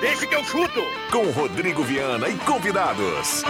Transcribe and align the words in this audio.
Deixa 0.00 0.26
que 0.26 0.34
eu 0.34 0.42
chuto! 0.42 0.82
Com 1.12 1.30
Rodrigo 1.30 1.84
Viana 1.84 2.28
e 2.28 2.38
convidados. 2.38 3.44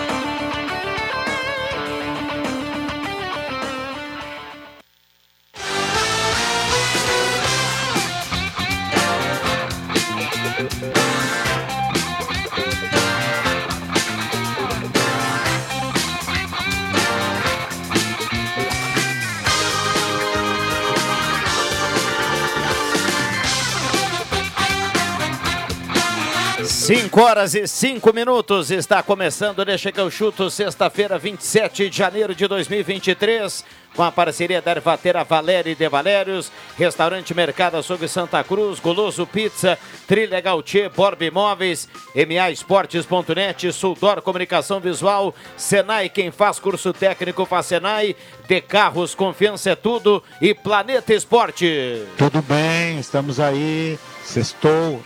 Cinco 27.10 27.22
horas 27.22 27.56
e 27.56 27.66
cinco 27.66 28.12
minutos 28.14 28.70
está 28.70 29.02
começando 29.02 29.64
Deixa 29.64 29.90
que 29.90 29.98
eu 29.98 30.08
chuto, 30.12 30.48
sexta-feira, 30.48 31.18
27 31.18 31.90
de 31.90 31.96
janeiro 31.96 32.36
de 32.36 32.46
2023, 32.46 33.64
com 33.96 34.04
a 34.04 34.12
parceria 34.12 34.62
da 34.62 34.70
Ervatera 34.70 35.24
Valéria 35.24 35.72
e 35.72 35.74
de 35.74 35.88
Valérios, 35.88 36.52
Restaurante 36.78 37.34
Mercado 37.34 37.78
Açougue 37.78 38.06
Santa 38.06 38.44
Cruz, 38.44 38.78
Goloso 38.78 39.26
Pizza, 39.26 39.76
Trilha 40.06 40.40
Gautier, 40.40 40.88
Borb 40.88 41.20
Imóveis, 41.20 41.88
MA 42.14 42.52
Esportes.net, 42.52 43.72
Suldor 43.72 44.22
Comunicação 44.22 44.78
Visual, 44.78 45.34
Senai, 45.56 46.08
quem 46.08 46.30
faz 46.30 46.60
curso 46.60 46.92
técnico 46.92 47.44
faz 47.44 47.66
Senai, 47.66 48.14
De 48.46 48.60
Carros, 48.60 49.16
Confiança 49.16 49.70
é 49.70 49.74
Tudo 49.74 50.22
e 50.40 50.54
Planeta 50.54 51.12
Esporte. 51.12 52.04
Tudo 52.16 52.40
bem, 52.40 53.00
estamos 53.00 53.40
aí, 53.40 53.98
sextou. 54.22 55.02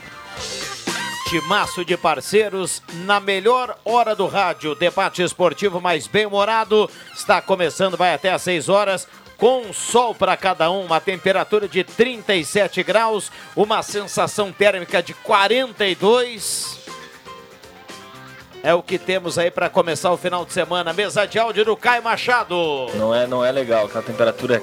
Timaço 1.34 1.84
de 1.84 1.96
parceiros 1.96 2.80
na 3.06 3.18
melhor 3.18 3.77
hora 3.84 4.14
do 4.14 4.28
rádio. 4.28 4.72
Debate 4.77 5.20
esportivo 5.20 5.80
mais 5.80 6.06
bem-humorado. 6.06 6.88
Está 7.12 7.42
começando, 7.42 7.96
vai 7.96 8.14
até 8.14 8.30
às 8.30 8.42
6 8.42 8.68
horas. 8.68 9.08
Com 9.36 9.72
sol 9.72 10.14
para 10.14 10.36
cada 10.36 10.70
um, 10.70 10.84
uma 10.84 11.00
temperatura 11.00 11.66
de 11.66 11.82
37 11.82 12.84
graus, 12.84 13.32
uma 13.56 13.82
sensação 13.82 14.52
térmica 14.52 15.02
de 15.02 15.12
42. 15.12 16.78
É 18.62 18.72
o 18.72 18.80
que 18.80 18.96
temos 18.96 19.36
aí 19.36 19.50
para 19.50 19.69
começar 19.69 20.12
o 20.12 20.16
final 20.16 20.46
de 20.46 20.52
semana. 20.52 20.92
Mesa 20.92 21.26
de 21.26 21.36
áudio 21.36 21.64
do 21.64 21.76
Caio 21.76 22.04
Machado. 22.04 22.54
Não 22.94 23.12
é, 23.12 23.26
não 23.26 23.44
é 23.44 23.50
legal, 23.50 23.86
aquela 23.86 24.04
temperatura, 24.04 24.62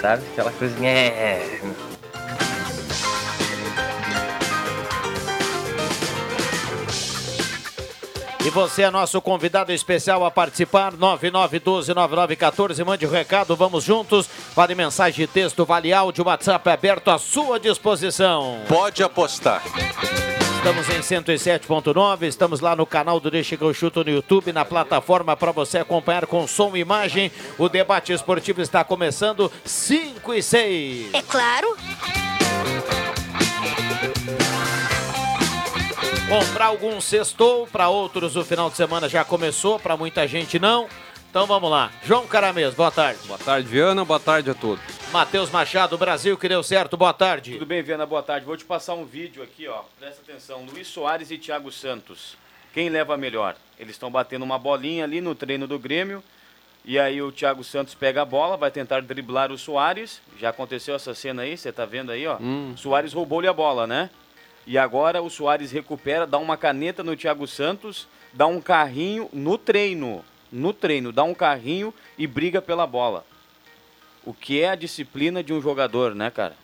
sabe? 0.00 0.24
Aquela 0.32 0.50
coisa. 0.50 0.74
E 8.46 8.50
você 8.50 8.82
é 8.82 8.90
nosso 8.92 9.20
convidado 9.20 9.72
especial 9.72 10.24
a 10.24 10.30
participar, 10.30 10.92
9912-9914. 10.92 12.84
Mande 12.84 13.04
o 13.04 13.08
um 13.08 13.12
recado, 13.12 13.56
vamos 13.56 13.82
juntos. 13.82 14.30
Vale 14.54 14.72
mensagem 14.72 15.26
de 15.26 15.32
texto, 15.32 15.64
vale 15.64 15.92
áudio, 15.92 16.24
WhatsApp 16.24 16.70
aberto 16.70 17.10
à 17.10 17.18
sua 17.18 17.58
disposição. 17.58 18.60
Pode 18.68 19.02
apostar. 19.02 19.64
Estamos 20.58 20.88
em 20.88 21.00
107.9, 21.00 22.22
estamos 22.22 22.60
lá 22.60 22.76
no 22.76 22.86
canal 22.86 23.18
do 23.18 23.32
Deixa 23.32 23.56
que 23.56 23.64
eu 23.64 23.74
chuto 23.74 24.04
no 24.04 24.10
YouTube, 24.10 24.52
na 24.52 24.64
plataforma 24.64 25.36
para 25.36 25.50
você 25.50 25.78
acompanhar 25.78 26.24
com 26.26 26.46
som 26.46 26.76
e 26.76 26.80
imagem. 26.80 27.32
O 27.58 27.68
debate 27.68 28.12
esportivo 28.12 28.62
está 28.62 28.84
começando 28.84 29.50
5 29.64 30.34
e 30.34 30.40
6. 30.40 31.14
É 31.14 31.22
claro. 31.22 31.76
Comprar 36.28 36.66
alguns 36.66 37.04
sextou, 37.04 37.68
para 37.68 37.88
outros 37.88 38.34
o 38.34 38.44
final 38.44 38.68
de 38.68 38.76
semana 38.76 39.08
já 39.08 39.24
começou, 39.24 39.78
para 39.78 39.96
muita 39.96 40.26
gente 40.26 40.58
não. 40.58 40.88
Então 41.30 41.46
vamos 41.46 41.70
lá. 41.70 41.92
João 42.02 42.26
Caramês, 42.26 42.74
boa 42.74 42.90
tarde. 42.90 43.20
Boa 43.28 43.38
tarde, 43.38 43.68
Viana. 43.68 44.04
Boa 44.04 44.18
tarde 44.18 44.50
a 44.50 44.54
todos. 44.54 44.82
Matheus 45.12 45.50
Machado, 45.50 45.96
Brasil, 45.96 46.36
que 46.36 46.48
deu 46.48 46.64
certo. 46.64 46.96
Boa 46.96 47.12
tarde. 47.12 47.52
Tudo 47.52 47.66
bem, 47.66 47.80
Viana? 47.80 48.04
Boa 48.04 48.24
tarde. 48.24 48.44
Vou 48.44 48.56
te 48.56 48.64
passar 48.64 48.94
um 48.94 49.04
vídeo 49.04 49.40
aqui, 49.40 49.68
ó. 49.68 49.82
Presta 50.00 50.20
atenção. 50.20 50.64
Luiz 50.64 50.88
Soares 50.88 51.30
e 51.30 51.38
Thiago 51.38 51.70
Santos. 51.70 52.36
Quem 52.74 52.88
leva 52.88 53.16
melhor? 53.16 53.54
Eles 53.78 53.94
estão 53.94 54.10
batendo 54.10 54.44
uma 54.44 54.58
bolinha 54.58 55.04
ali 55.04 55.20
no 55.20 55.32
treino 55.32 55.68
do 55.68 55.78
Grêmio. 55.78 56.24
E 56.84 56.98
aí 56.98 57.22
o 57.22 57.30
Thiago 57.30 57.62
Santos 57.62 57.94
pega 57.94 58.22
a 58.22 58.24
bola, 58.24 58.56
vai 58.56 58.72
tentar 58.72 59.00
driblar 59.00 59.52
o 59.52 59.58
Soares. 59.58 60.20
Já 60.40 60.48
aconteceu 60.48 60.96
essa 60.96 61.14
cena 61.14 61.42
aí, 61.42 61.56
você 61.56 61.70
tá 61.70 61.84
vendo 61.84 62.10
aí, 62.10 62.26
ó. 62.26 62.36
Hum. 62.40 62.74
Soares 62.76 63.12
roubou-lhe 63.12 63.46
a 63.46 63.52
bola, 63.52 63.86
né? 63.86 64.10
E 64.66 64.76
agora 64.76 65.22
o 65.22 65.30
Soares 65.30 65.70
recupera, 65.70 66.26
dá 66.26 66.38
uma 66.38 66.56
caneta 66.56 67.04
no 67.04 67.16
Thiago 67.16 67.46
Santos, 67.46 68.08
dá 68.32 68.46
um 68.46 68.60
carrinho 68.60 69.28
no 69.32 69.56
treino. 69.56 70.24
No 70.50 70.72
treino, 70.72 71.12
dá 71.12 71.22
um 71.22 71.34
carrinho 71.34 71.94
e 72.18 72.26
briga 72.26 72.60
pela 72.60 72.86
bola. 72.86 73.24
O 74.24 74.34
que 74.34 74.60
é 74.60 74.70
a 74.70 74.74
disciplina 74.74 75.42
de 75.42 75.52
um 75.52 75.60
jogador, 75.60 76.14
né, 76.14 76.30
cara? 76.30 76.56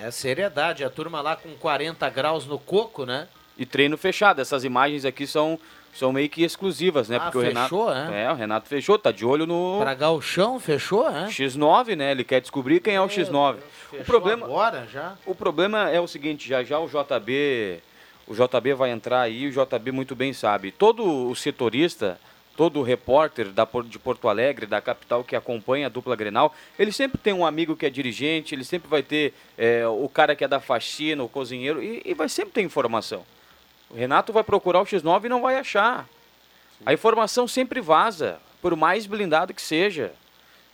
É 0.00 0.10
seriedade. 0.12 0.84
A 0.84 0.90
turma 0.90 1.20
lá 1.20 1.34
com 1.34 1.56
40 1.56 2.08
graus 2.10 2.46
no 2.46 2.58
coco, 2.58 3.04
né? 3.04 3.26
E 3.58 3.66
treino 3.66 3.98
fechado. 3.98 4.40
Essas 4.40 4.62
imagens 4.62 5.04
aqui 5.04 5.26
são, 5.26 5.58
são 5.92 6.12
meio 6.12 6.28
que 6.28 6.42
exclusivas, 6.42 7.08
né? 7.08 7.16
Ah, 7.16 7.30
Porque 7.30 7.46
fechou, 7.52 7.86
o 7.86 7.88
Renato. 7.92 8.12
é? 8.14 8.22
É, 8.24 8.32
o 8.32 8.34
Renato 8.34 8.68
fechou, 8.68 8.98
tá 8.98 9.12
de 9.12 9.24
olho 9.24 9.46
no 9.46 9.78
Pra 9.80 9.94
Galchão, 9.94 10.58
fechou, 10.58 11.08
é? 11.08 11.26
X9, 11.26 11.94
né? 11.96 12.10
Ele 12.10 12.24
quer 12.24 12.40
descobrir 12.40 12.80
quem 12.80 12.94
é 12.94 13.00
o 13.00 13.06
X9. 13.08 13.56
Fechou 13.90 14.00
O 14.00 14.04
problema, 14.04 14.46
agora 14.46 14.86
já? 14.90 15.14
o 15.26 15.34
problema 15.34 15.90
é 15.90 16.00
o 16.00 16.08
seguinte, 16.08 16.48
já 16.48 16.64
já 16.64 16.78
o 16.78 16.88
JB, 16.88 17.80
o 18.26 18.34
JB 18.34 18.74
vai 18.74 18.90
entrar 18.90 19.20
aí, 19.20 19.46
o 19.46 19.50
JB 19.52 19.92
muito 19.92 20.16
bem 20.16 20.32
sabe. 20.32 20.70
Todo 20.72 21.28
o 21.28 21.34
setorista, 21.36 22.18
todo 22.56 22.80
o 22.80 22.82
repórter 22.82 23.48
da, 23.48 23.68
de 23.84 23.98
Porto 23.98 24.28
Alegre, 24.28 24.64
da 24.66 24.80
capital 24.80 25.22
que 25.22 25.36
acompanha 25.36 25.86
a 25.86 25.90
dupla 25.90 26.16
Grenal, 26.16 26.54
ele 26.78 26.92
sempre 26.92 27.18
tem 27.18 27.32
um 27.34 27.44
amigo 27.44 27.76
que 27.76 27.84
é 27.84 27.90
dirigente, 27.90 28.54
ele 28.54 28.64
sempre 28.64 28.88
vai 28.88 29.02
ter 29.02 29.34
é, 29.58 29.86
o 29.86 30.08
cara 30.08 30.34
que 30.34 30.44
é 30.44 30.48
da 30.48 30.60
faxina, 30.60 31.22
o 31.22 31.28
cozinheiro, 31.28 31.82
e, 31.82 32.00
e 32.04 32.14
vai 32.14 32.28
sempre 32.28 32.52
ter 32.52 32.62
informação. 32.62 33.24
O 33.92 33.96
Renato 33.96 34.32
vai 34.32 34.42
procurar 34.42 34.80
o 34.80 34.86
X9 34.86 35.26
e 35.26 35.28
não 35.28 35.42
vai 35.42 35.56
achar. 35.56 36.08
A 36.84 36.94
informação 36.94 37.46
sempre 37.46 37.80
vaza, 37.80 38.38
por 38.62 38.74
mais 38.74 39.06
blindado 39.06 39.52
que 39.52 39.60
seja. 39.60 40.12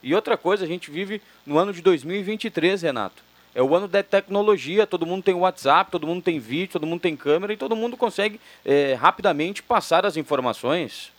E 0.02 0.14
outra 0.14 0.36
coisa, 0.36 0.64
a 0.64 0.68
gente 0.68 0.90
vive 0.90 1.20
no 1.44 1.58
ano 1.58 1.72
de 1.72 1.82
2023, 1.82 2.80
Renato. 2.82 3.22
É 3.54 3.60
o 3.62 3.74
ano 3.74 3.88
da 3.88 4.04
tecnologia, 4.04 4.86
todo 4.86 5.04
mundo 5.04 5.24
tem 5.24 5.34
WhatsApp, 5.34 5.90
todo 5.90 6.06
mundo 6.06 6.22
tem 6.22 6.38
vídeo, 6.38 6.74
todo 6.74 6.86
mundo 6.86 7.00
tem 7.00 7.16
câmera 7.16 7.52
e 7.52 7.56
todo 7.56 7.74
mundo 7.74 7.96
consegue 7.96 8.40
eh, 8.64 8.94
rapidamente 8.94 9.64
passar 9.64 10.06
as 10.06 10.16
informações. 10.16 11.12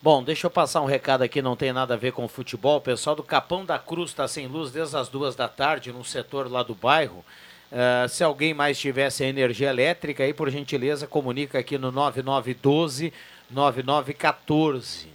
Bom, 0.00 0.22
deixa 0.22 0.46
eu 0.46 0.50
passar 0.50 0.80
um 0.80 0.86
recado 0.86 1.22
aqui, 1.22 1.42
não 1.42 1.56
tem 1.56 1.72
nada 1.72 1.92
a 1.92 1.96
ver 1.96 2.12
com 2.12 2.26
futebol. 2.26 2.78
O 2.78 2.80
pessoal 2.80 3.14
do 3.14 3.22
Capão 3.22 3.64
da 3.66 3.78
Cruz 3.78 4.10
está 4.10 4.26
sem 4.26 4.46
luz 4.46 4.70
desde 4.70 4.96
as 4.96 5.08
duas 5.08 5.36
da 5.36 5.48
tarde, 5.48 5.92
num 5.92 6.04
setor 6.04 6.50
lá 6.50 6.62
do 6.62 6.74
bairro. 6.74 7.24
Eh, 7.72 8.06
se 8.08 8.22
alguém 8.22 8.54
mais 8.54 8.78
tivesse 8.78 9.24
energia 9.24 9.70
elétrica, 9.70 10.22
aí, 10.22 10.32
por 10.32 10.50
gentileza, 10.50 11.06
comunica 11.06 11.58
aqui 11.58 11.76
no 11.78 11.90
9912 11.90 13.12
9914. 13.50 15.08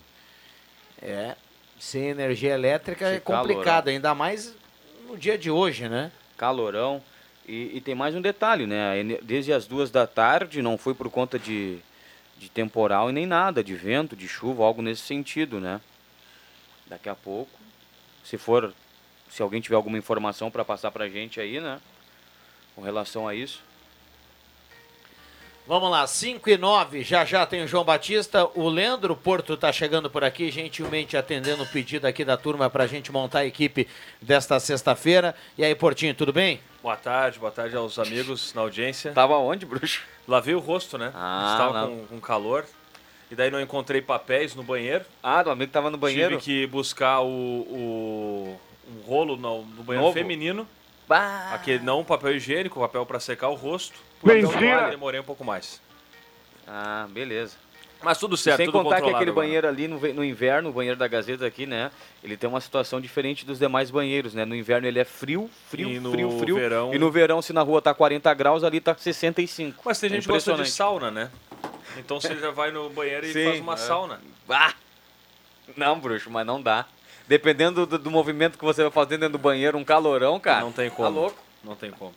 É, 1.01 1.36
sem 1.80 2.10
energia 2.10 2.54
elétrica 2.54 3.07
é 3.07 3.16
Que 3.16 3.22
calorão. 3.25 3.48
complicado, 3.48 3.88
ainda 3.88 4.13
mais 4.13 4.56
no 5.07 5.18
dia 5.18 5.38
de 5.38 5.50
hoje, 5.50 5.88
né? 5.88 6.12
Calorão. 6.38 7.01
E, 7.48 7.78
e 7.78 7.81
tem 7.81 7.96
mais 7.96 8.13
um 8.13 8.22
detalhe, 8.22 8.68
né? 8.68 9.02
Desde 9.24 9.52
as 9.54 9.66
duas 9.66 9.90
da 9.90 10.06
tarde, 10.06 10.62
não 10.62 10.78
foi 10.78 10.94
por 10.94 11.10
conta 11.10 11.40
de, 11.40 11.80
de 12.38 12.50
temporal 12.50 13.10
e 13.10 13.13
nem 13.13 13.25
nada, 13.25 13.63
de 13.63 13.74
vento, 13.75 14.16
de 14.16 14.28
chuva, 14.28 14.63
algo 14.63 14.81
nesse 14.81 15.02
sentido, 15.02 15.60
né? 15.60 15.81
Daqui 16.86 17.10
a 17.10 17.16
pouco, 17.16 17.52
se 18.24 18.38
for, 18.38 18.74
se 19.30 19.42
alguém 19.42 19.62
tiver 19.62 19.75
alguma 19.75 19.98
informação 19.98 20.52
para 20.52 20.66
passar 20.66 20.92
pra 20.92 21.07
gente 21.07 21.40
aí, 21.40 21.60
né? 21.60 21.80
Com 22.80 22.86
relação 22.86 23.28
a 23.28 23.36
isso. 23.36 23.62
Vamos 25.68 25.92
lá, 25.92 26.08
5 26.08 26.50
e 26.50 26.58
9, 26.58 27.04
já 27.04 27.26
já 27.26 27.46
tem 27.46 27.62
o 27.62 27.68
João 27.68 27.84
Batista. 27.84 28.50
O 28.56 28.70
Leandro 28.70 29.18
Porto 29.18 29.56
está 29.56 29.70
chegando 29.70 30.10
por 30.10 30.24
aqui, 30.24 30.50
gentilmente 30.50 31.18
atendendo 31.18 31.64
o 31.64 31.68
pedido 31.68 32.08
aqui 32.08 32.24
da 32.24 32.38
turma 32.38 32.70
para 32.70 32.86
a 32.86 32.88
gente 32.88 33.12
montar 33.12 33.40
a 33.40 33.46
equipe 33.46 33.86
desta 34.22 34.58
sexta-feira. 34.62 35.36
E 35.58 35.66
aí, 35.66 35.76
Portinho, 35.76 36.16
tudo 36.16 36.31
bem? 36.31 36.62
Boa 36.81 36.96
tarde, 36.96 37.38
boa 37.38 37.52
tarde 37.52 37.76
aos 37.76 38.00
amigos 38.00 38.54
na 38.54 38.62
audiência. 38.62 39.12
Tava 39.12 39.38
onde, 39.38 39.66
bruxo? 39.66 40.02
Lavei 40.26 40.56
o 40.56 40.60
rosto, 40.60 40.98
né? 40.98 41.12
Ah, 41.14 41.50
Estava 41.52 41.81
não. 41.81 41.98
com, 41.98 42.08
com 42.08 42.22
calor. 42.22 42.66
E 43.30 43.36
daí 43.36 43.52
não 43.52 43.60
encontrei 43.60 44.02
papéis 44.02 44.56
no 44.56 44.64
banheiro. 44.64 45.04
Ah, 45.22 45.44
do 45.44 45.52
amigo 45.52 45.70
tava 45.70 45.92
no 45.92 45.98
banheiro. 45.98 46.40
Tive 46.40 46.62
que 46.62 46.68
buscar 46.68 47.20
o, 47.20 47.28
o 47.28 48.60
um 48.88 49.02
rolo 49.06 49.36
no, 49.36 49.64
no 49.64 49.84
banheiro 49.84 50.06
Novo? 50.06 50.18
feminino. 50.18 50.66
Bah. 51.14 51.50
Aquele 51.56 51.84
não 51.84 52.04
papel 52.06 52.36
higiênico, 52.36 52.80
papel 52.80 53.04
para 53.04 53.20
secar 53.20 53.48
o 53.50 53.56
rosto. 53.56 53.98
Por 54.22 54.32
Mentira! 54.32 54.60
toalha, 54.78 54.90
demorei 54.92 55.20
um 55.20 55.24
pouco 55.24 55.44
mais. 55.44 55.82
Ah, 56.68 57.08
beleza. 57.10 57.56
Mas 58.04 58.18
tudo 58.20 58.38
certo, 58.38 58.58
Sem 58.58 58.68
tudo 58.68 58.84
contar 58.84 58.98
que 59.02 59.10
aquele 59.10 59.32
agora. 59.32 59.34
banheiro 59.34 59.68
ali 59.68 59.88
no, 59.88 60.00
no 60.00 60.24
inverno, 60.24 60.70
o 60.70 60.72
banheiro 60.72 60.96
da 60.98 61.08
Gazeta 61.08 61.46
aqui, 61.48 61.66
né? 61.66 61.90
Ele 62.24 62.38
tem 62.38 62.48
uma 62.48 62.62
situação 62.62 63.02
diferente 63.02 63.44
dos 63.44 63.58
demais 63.58 63.90
banheiros, 63.92 64.36
né? 64.36 64.46
No 64.46 64.56
inverno 64.56 64.88
ele 64.88 65.00
é 65.00 65.04
frio, 65.04 65.50
frio, 65.68 65.90
E 65.90 66.00
no 66.00 66.12
frio, 66.12 66.40
frio. 66.40 66.56
verão- 66.56 66.94
E 66.94 67.00
no 67.00 67.10
verão, 67.12 67.42
se 67.42 67.52
na 67.52 67.62
rua 67.64 67.82
tá 67.82 67.92
40 67.94 68.32
graus, 68.36 68.64
ali 68.64 68.80
tá 68.80 68.96
65. 68.96 69.82
Mas 69.84 70.00
tem 70.00 70.08
É 70.12 70.14
gente 70.14 70.28
que 70.28 70.32
gosta 70.32 70.54
de 70.54 70.70
sauna, 70.70 71.10
né? 71.12 71.30
Então 71.98 72.22
você 72.22 72.38
já 72.38 72.52
vai 72.52 72.70
no 72.72 72.88
banheiro 72.92 73.26
e 73.26 73.34
Sim, 73.34 73.46
faz 73.46 73.60
uma 73.60 73.74
é. 73.74 73.78
sauna. 73.78 74.22
Ah! 74.48 74.74
Não, 75.76 76.00
bruxo, 76.00 76.30
mas 76.30 76.46
não 76.46 76.62
dá. 76.62 76.86
Dependendo 77.30 77.86
do, 77.86 78.00
do 78.00 78.10
movimento 78.10 78.58
que 78.58 78.66
você 78.66 78.81
vai 78.81 78.92
fazer 78.92 79.18
dentro 79.20 79.34
do 79.38 79.38
banheiro, 79.38 79.78
um 79.78 79.84
calorão, 79.84 80.40
cara. 80.40 80.62
Não 80.62 80.72
tem 80.72 80.90
Tá 80.90 80.96
como. 80.96 81.20
louco? 81.22 81.38
Não 81.64 81.76
tem 81.76 81.92
como. 81.92 82.12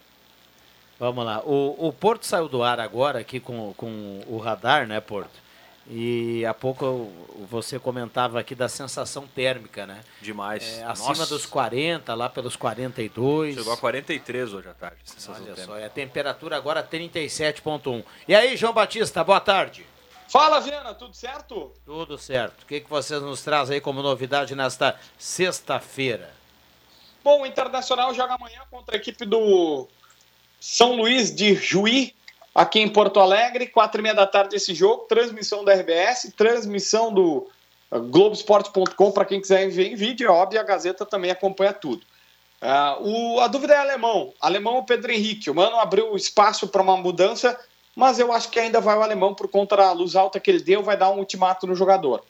Vamos 0.99 1.23
lá. 1.23 1.43
O, 1.45 1.89
o 1.89 1.93
Porto 1.93 2.25
saiu 2.25 2.49
do 2.49 2.63
ar 2.63 2.81
agora 2.81 3.19
aqui 3.19 3.39
com, 3.39 3.75
com 3.77 4.23
o 4.27 4.39
radar, 4.39 4.87
né, 4.87 5.01
Porto? 5.01 5.43
E 5.91 6.47
há 6.47 6.55
pouco 6.55 7.13
você 7.51 7.79
comentava 7.79 8.41
aqui 8.41 8.55
da 8.55 8.69
sensação 8.71 9.27
térmica, 9.27 9.85
né? 9.85 10.01
Demais. 10.23 10.79
É, 10.79 10.85
acima 10.85 11.09
Nossa, 11.09 11.27
dos 11.27 11.45
40, 11.45 12.15
lá 12.15 12.31
pelos 12.31 12.57
42. 12.57 13.55
Chegou 13.57 13.73
a 13.75 13.77
43 13.77 14.55
hoje 14.55 14.69
à 14.69 14.73
tarde. 14.73 14.97
sensação 15.05 15.35
Olha 15.35 15.45
térmica. 15.55 15.67
só, 15.67 15.79
e 15.79 15.85
a 15.85 15.91
temperatura 15.91 16.57
agora 16.57 16.83
37,1. 16.83 18.03
E 18.27 18.35
aí, 18.35 18.57
João 18.57 18.73
Batista, 18.73 19.23
boa 19.23 19.41
tarde. 19.41 19.85
Fala, 20.33 20.61
Viana, 20.61 20.95
tudo 20.95 21.15
certo? 21.15 21.73
Tudo 21.85 22.17
certo. 22.17 22.63
O 22.63 22.67
que, 22.67 22.81
que 22.81 22.89
vocês 22.89 23.21
nos 23.21 23.43
trazem 23.43 23.75
aí 23.75 23.81
como 23.83 24.01
novidade 24.03 24.55
nesta 24.57 24.99
sexta-feira? 25.19 26.31
Bom, 27.23 27.43
o 27.43 27.47
Internacional 27.47 28.15
joga 28.15 28.33
amanhã 28.37 28.63
contra 28.71 28.97
a 28.97 28.99
equipe 28.99 29.27
do 29.27 29.87
São 30.59 30.97
Luís 30.97 31.35
de 31.35 31.55
Juí, 31.55 32.15
aqui 32.55 32.81
em 32.81 32.89
Porto 32.89 33.21
Alegre, 33.21 33.67
quatro 33.67 34.01
e 34.01 34.03
meia 34.03 34.15
da 34.15 34.27
tarde 34.27 34.57
esse 34.57 34.75
jogo, 34.75 35.05
transmissão 35.07 35.63
da 35.67 35.75
RBS, 35.75 36.33
transmissão 36.35 37.13
do 37.13 37.47
uh, 37.91 38.01
Globoesporte.com 38.01 39.13
para 39.13 39.27
quem 39.27 39.39
quiser 39.39 39.69
ver 39.69 39.89
em 39.93 39.97
vídeo, 39.97 40.29
é 40.29 40.31
óbvio, 40.31 40.59
a 40.59 40.65
Gazeta 40.65 41.05
também 41.05 41.31
acompanha 41.31 41.75
tudo. 41.75 42.07
Ah, 42.59 42.97
o- 42.99 43.39
a 43.39 43.49
dúvida 43.49 43.75
é 43.75 43.77
alemão. 43.77 44.33
Alemão 44.41 44.77
ou 44.77 44.85
Pedro 44.85 45.13
Henrique? 45.13 45.51
O 45.51 45.55
Mano 45.55 45.79
abriu 45.79 46.17
espaço 46.17 46.67
para 46.69 46.81
uma 46.81 46.97
mudança, 46.97 47.61
mas 47.95 48.19
eu 48.19 48.33
acho 48.33 48.51
que 48.51 48.59
ainda 48.59 48.81
vai 48.81 48.97
o 48.97 49.03
alemão 49.03 49.35
por 49.35 49.49
conta 49.49 49.77
da 49.77 49.93
luz 49.93 50.17
alta 50.17 50.41
que 50.41 50.51
ele 50.51 50.63
deu, 50.63 50.83
vai 50.83 50.97
dar 50.97 51.11
um 51.11 51.19
ultimato 51.19 51.67
no 51.67 51.75
jogador. 51.75 52.25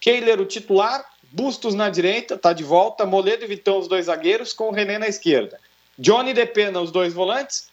Keiler, 0.00 0.40
o 0.40 0.46
titular, 0.46 1.04
Bustos 1.30 1.74
na 1.74 1.90
direita, 1.90 2.38
tá 2.38 2.54
de 2.54 2.64
volta, 2.64 3.04
Moledo 3.04 3.44
e 3.44 3.48
Vitão, 3.48 3.78
os 3.78 3.86
dois 3.86 4.06
zagueiros, 4.06 4.54
com 4.54 4.68
o 4.68 4.72
René 4.72 4.98
na 4.98 5.06
esquerda. 5.06 5.60
Johnny 5.98 6.32
De 6.32 6.46
Pena, 6.46 6.80
os 6.80 6.90
dois 6.90 7.12
volantes, 7.12 7.68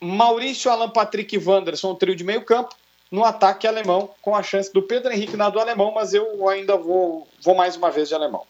Maurício, 0.00 0.70
Alan 0.70 0.88
Patrick 0.88 1.34
e 1.34 1.38
Wanderson, 1.38 1.90
o 1.90 1.94
trio 1.94 2.16
de 2.16 2.24
meio 2.24 2.42
campo, 2.42 2.74
no 3.10 3.22
ataque 3.22 3.66
alemão, 3.66 4.10
com 4.22 4.34
a 4.34 4.42
chance 4.42 4.72
do 4.72 4.82
Pedro 4.82 5.12
Henrique 5.12 5.36
na 5.36 5.50
do 5.50 5.60
alemão, 5.60 5.92
mas 5.92 6.14
eu 6.14 6.48
ainda 6.48 6.76
vou, 6.76 7.28
vou 7.42 7.54
mais 7.54 7.76
uma 7.76 7.90
vez 7.90 8.08
de 8.08 8.14
alemão. 8.14 8.46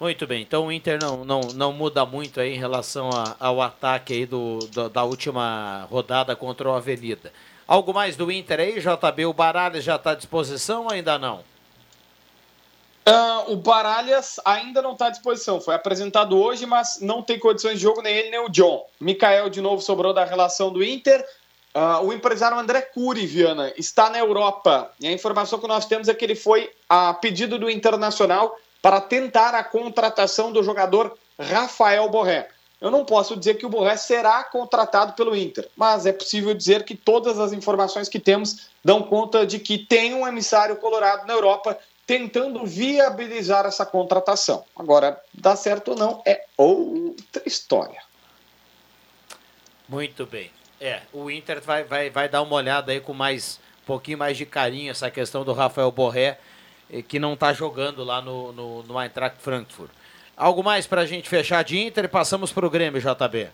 Muito 0.00 0.26
bem, 0.26 0.40
então 0.42 0.66
o 0.66 0.72
Inter 0.72 0.98
não, 1.00 1.24
não, 1.26 1.40
não 1.54 1.72
muda 1.74 2.06
muito 2.06 2.40
aí 2.40 2.54
em 2.54 2.58
relação 2.58 3.10
a- 3.10 3.36
ao 3.38 3.60
ataque 3.60 4.14
aí 4.14 4.24
do, 4.26 4.58
do- 4.72 4.88
da 4.88 5.04
última 5.04 5.86
rodada 5.90 6.34
contra 6.34 6.70
o 6.70 6.74
Avenida. 6.74 7.30
Algo 7.68 7.92
mais 7.92 8.16
do 8.16 8.32
Inter 8.32 8.60
aí, 8.60 8.80
JB? 8.80 9.26
O 9.26 9.34
Baralhas 9.34 9.84
já 9.84 9.96
está 9.96 10.12
à 10.12 10.14
disposição 10.14 10.84
ou 10.84 10.90
ainda 10.92 11.18
não? 11.18 11.44
Ah, 13.04 13.44
o 13.48 13.56
Baralhas 13.56 14.40
ainda 14.44 14.80
não 14.80 14.92
está 14.92 15.06
à 15.06 15.10
disposição. 15.10 15.60
Foi 15.60 15.74
apresentado 15.74 16.38
hoje, 16.38 16.64
mas 16.64 16.98
não 17.00 17.22
tem 17.22 17.38
condições 17.38 17.74
de 17.74 17.82
jogo 17.82 18.00
nem 18.00 18.16
ele 18.16 18.30
nem 18.30 18.40
o 18.40 18.48
John. 18.48 18.86
Mikael, 19.00 19.50
de 19.50 19.60
novo, 19.60 19.82
sobrou 19.82 20.14
da 20.14 20.24
relação 20.24 20.72
do 20.72 20.82
Inter. 20.82 21.22
Ah, 21.74 22.00
o 22.00 22.12
empresário 22.12 22.58
André 22.58 22.80
Cury, 22.80 23.26
Viana, 23.26 23.72
está 23.76 24.08
na 24.08 24.18
Europa. 24.18 24.90
E 24.98 25.06
a 25.06 25.12
informação 25.12 25.58
que 25.58 25.68
nós 25.68 25.84
temos 25.86 26.08
é 26.08 26.14
que 26.14 26.24
ele 26.24 26.34
foi 26.34 26.70
a 26.88 27.12
pedido 27.14 27.58
do 27.58 27.70
Internacional 27.70 28.56
para 28.82 29.00
tentar 29.00 29.54
a 29.54 29.64
contratação 29.64 30.52
do 30.52 30.62
jogador 30.62 31.16
Rafael 31.38 32.08
Borré. 32.08 32.48
Eu 32.80 32.90
não 32.90 33.04
posso 33.04 33.36
dizer 33.36 33.54
que 33.54 33.66
o 33.66 33.68
Borré 33.68 33.96
será 33.96 34.42
contratado 34.42 35.12
pelo 35.12 35.36
Inter, 35.36 35.68
mas 35.76 36.06
é 36.06 36.12
possível 36.12 36.54
dizer 36.54 36.84
que 36.84 36.96
todas 36.96 37.38
as 37.38 37.52
informações 37.52 38.08
que 38.08 38.18
temos 38.18 38.70
dão 38.82 39.02
conta 39.02 39.44
de 39.44 39.58
que 39.58 39.76
tem 39.76 40.14
um 40.14 40.26
emissário 40.26 40.76
colorado 40.76 41.26
na 41.26 41.34
Europa 41.34 41.78
tentando 42.06 42.64
viabilizar 42.64 43.66
essa 43.66 43.84
contratação. 43.84 44.64
Agora, 44.74 45.20
dá 45.32 45.54
certo 45.54 45.92
ou 45.92 45.96
não 45.96 46.22
é 46.26 46.44
outra 46.56 47.42
história. 47.44 48.02
Muito 49.86 50.24
bem. 50.24 50.50
É, 50.80 51.02
o 51.12 51.30
Inter 51.30 51.60
vai, 51.60 51.84
vai, 51.84 52.08
vai 52.08 52.28
dar 52.28 52.40
uma 52.40 52.56
olhada 52.56 52.92
aí 52.92 53.00
com 53.00 53.12
mais 53.12 53.60
um 53.82 53.86
pouquinho 53.86 54.16
mais 54.16 54.36
de 54.36 54.46
carinho 54.46 54.90
essa 54.90 55.10
questão 55.10 55.44
do 55.44 55.52
Rafael 55.52 55.90
Borré, 55.90 56.38
que 57.08 57.18
não 57.18 57.34
está 57.34 57.52
jogando 57.52 58.02
lá 58.04 58.20
no, 58.20 58.52
no, 58.52 58.82
no 58.82 59.00
Eintracht 59.00 59.40
Frankfurt. 59.40 59.90
Algo 60.36 60.62
mais 60.62 60.86
para 60.86 61.02
a 61.02 61.06
gente 61.06 61.28
fechar 61.28 61.62
de 61.62 61.78
Inter 61.78 62.04
e 62.04 62.08
passamos 62.08 62.52
para 62.52 62.66
o 62.66 62.70
Grêmio, 62.70 63.00
JB. 63.00 63.48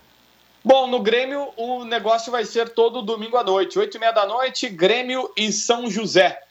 Bom, 0.65 0.87
no 0.87 1.01
Grêmio 1.01 1.53
o 1.57 1.85
negócio 1.85 2.33
vai 2.33 2.45
ser 2.45 2.71
todo 2.71 3.03
domingo 3.03 3.37
à 3.37 3.45
noite, 3.45 3.79
oito 3.79 3.97
e 3.97 4.01
meia 4.01 4.13
da 4.13 4.27
noite, 4.27 4.69
Grêmio 4.69 5.31
e 5.37 5.53
São 5.53 5.91
José. 5.91 6.43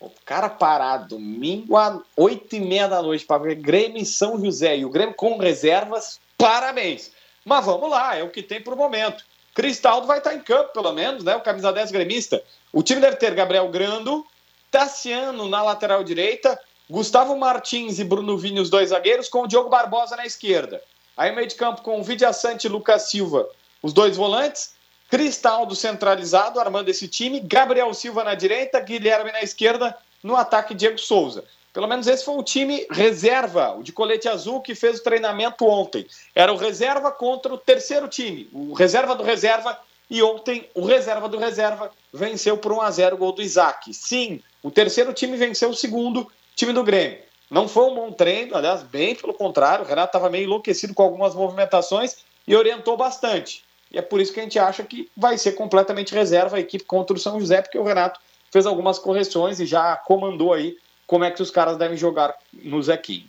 O 0.00 0.10
cara 0.24 0.48
parado, 0.48 1.16
domingo 1.16 1.76
às 1.76 2.00
oito 2.16 2.54
e 2.54 2.60
meia 2.60 2.86
da 2.86 3.02
noite 3.02 3.26
para 3.26 3.42
ver 3.42 3.56
Grêmio 3.56 4.00
e 4.00 4.06
São 4.06 4.38
José. 4.42 4.78
E 4.78 4.84
o 4.84 4.90
Grêmio 4.90 5.14
com 5.14 5.36
reservas, 5.38 6.20
parabéns. 6.36 7.10
Mas 7.44 7.64
vamos 7.64 7.90
lá, 7.90 8.16
é 8.16 8.22
o 8.22 8.30
que 8.30 8.42
tem 8.42 8.60
por 8.60 8.76
momento. 8.76 9.24
Cristaldo 9.54 10.06
vai 10.06 10.18
estar 10.18 10.34
em 10.34 10.40
campo, 10.40 10.72
pelo 10.72 10.92
menos, 10.92 11.24
né? 11.24 11.34
O 11.34 11.40
camisa 11.40 11.72
10 11.72 11.90
gremista. 11.90 12.42
O 12.72 12.82
time 12.82 13.00
deve 13.00 13.16
ter 13.16 13.34
Gabriel 13.34 13.68
Grando, 13.68 14.24
Tassiano 14.70 15.48
na 15.48 15.62
lateral 15.62 16.04
direita, 16.04 16.58
Gustavo 16.90 17.36
Martins 17.36 17.98
e 17.98 18.04
Bruno 18.04 18.36
Vini, 18.36 18.60
os 18.60 18.70
dois 18.70 18.90
zagueiros, 18.90 19.28
com 19.28 19.42
o 19.42 19.46
Diogo 19.46 19.68
Barbosa 19.68 20.16
na 20.16 20.26
esquerda. 20.26 20.80
Aí 21.16 21.34
meio 21.34 21.48
de 21.48 21.54
campo 21.54 21.82
com 21.82 22.00
o 22.00 22.02
Vidia 22.02 22.32
Sante 22.32 22.66
e 22.66 22.70
Lucas 22.70 23.10
Silva, 23.10 23.48
os 23.82 23.92
dois 23.92 24.16
volantes. 24.16 24.76
Cristaldo 25.10 25.74
centralizado, 25.74 26.60
armando 26.60 26.90
esse 26.90 27.08
time. 27.08 27.40
Gabriel 27.40 27.92
Silva 27.94 28.22
na 28.22 28.34
direita, 28.34 28.78
Guilherme 28.78 29.32
na 29.32 29.40
esquerda. 29.40 29.96
No 30.22 30.36
ataque, 30.36 30.74
Diego 30.74 30.98
Souza. 30.98 31.44
Pelo 31.72 31.86
menos 31.86 32.06
esse 32.06 32.24
foi 32.24 32.36
o 32.36 32.42
time 32.42 32.86
reserva, 32.90 33.72
o 33.72 33.82
de 33.82 33.92
colete 33.92 34.28
azul, 34.28 34.60
que 34.60 34.74
fez 34.74 34.98
o 34.98 35.02
treinamento 35.02 35.66
ontem. 35.66 36.06
Era 36.34 36.52
o 36.52 36.56
reserva 36.56 37.10
contra 37.10 37.52
o 37.54 37.58
terceiro 37.58 38.08
time, 38.08 38.48
o 38.52 38.72
reserva 38.72 39.14
do 39.14 39.22
reserva. 39.22 39.78
E 40.10 40.22
ontem, 40.22 40.68
o 40.74 40.84
reserva 40.84 41.28
do 41.28 41.38
reserva 41.38 41.90
venceu 42.12 42.56
por 42.56 42.72
1 42.72 42.80
a 42.80 42.90
0 42.90 43.16
o 43.16 43.18
gol 43.18 43.32
do 43.32 43.42
Isaac. 43.42 43.92
Sim, 43.92 44.42
o 44.62 44.70
terceiro 44.70 45.12
time 45.12 45.36
venceu 45.36 45.70
o 45.70 45.74
segundo 45.74 46.30
time 46.54 46.72
do 46.72 46.82
Grêmio. 46.82 47.18
Não 47.50 47.66
foi 47.66 47.84
um 47.84 47.94
bom 47.94 48.12
treino, 48.12 48.56
aliás, 48.56 48.82
bem 48.82 49.14
pelo 49.14 49.32
contrário. 49.32 49.84
O 49.84 49.88
Renato 49.88 50.08
estava 50.08 50.28
meio 50.28 50.44
enlouquecido 50.44 50.92
com 50.92 51.02
algumas 51.02 51.34
movimentações 51.34 52.16
e 52.46 52.54
orientou 52.54 52.96
bastante. 52.96 53.64
E 53.90 53.98
é 53.98 54.02
por 54.02 54.20
isso 54.20 54.32
que 54.32 54.40
a 54.40 54.42
gente 54.42 54.58
acha 54.58 54.82
que 54.82 55.10
vai 55.16 55.38
ser 55.38 55.52
completamente 55.52 56.14
reserva 56.14 56.56
a 56.56 56.60
equipe 56.60 56.84
contra 56.84 57.16
o 57.16 57.20
São 57.20 57.40
José, 57.40 57.62
porque 57.62 57.78
o 57.78 57.84
Renato 57.84 58.20
fez 58.50 58.66
algumas 58.66 58.98
correções 58.98 59.60
e 59.60 59.66
já 59.66 59.96
comandou 59.96 60.52
aí 60.52 60.76
como 61.06 61.24
é 61.24 61.30
que 61.30 61.42
os 61.42 61.50
caras 61.50 61.78
devem 61.78 61.96
jogar 61.96 62.34
no 62.52 62.82
Zequinho. 62.82 63.26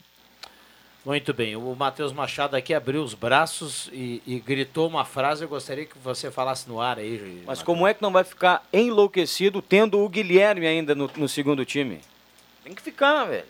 Muito 1.10 1.34
bem, 1.34 1.56
o 1.56 1.76
Matheus 1.76 2.14
Machado 2.14 2.56
aqui 2.56 2.72
abriu 2.72 3.02
os 3.02 3.16
braços 3.16 3.90
e, 3.92 4.22
e 4.28 4.40
gritou 4.40 4.88
uma 4.88 5.04
frase, 5.04 5.44
eu 5.44 5.50
gostaria 5.50 5.84
que 5.84 5.98
você 5.98 6.30
falasse 6.30 6.70
no 6.70 6.80
ar 6.80 7.00
aí. 7.00 7.42
Mas 7.48 7.64
como 7.64 7.88
é 7.88 7.96
que 7.96 8.02
não 8.04 8.12
vai 8.12 8.24
ficar 8.24 8.64
enlouquecido 8.72 9.60
tendo 9.60 9.98
o 9.98 10.08
Guilherme 10.08 10.68
ainda 10.68 10.94
no, 10.94 11.10
no 11.18 11.28
segundo 11.28 11.66
time? 11.66 12.00
Tem 12.64 12.76
que 12.76 12.82
ficar, 12.84 13.26
velho. 13.26 13.48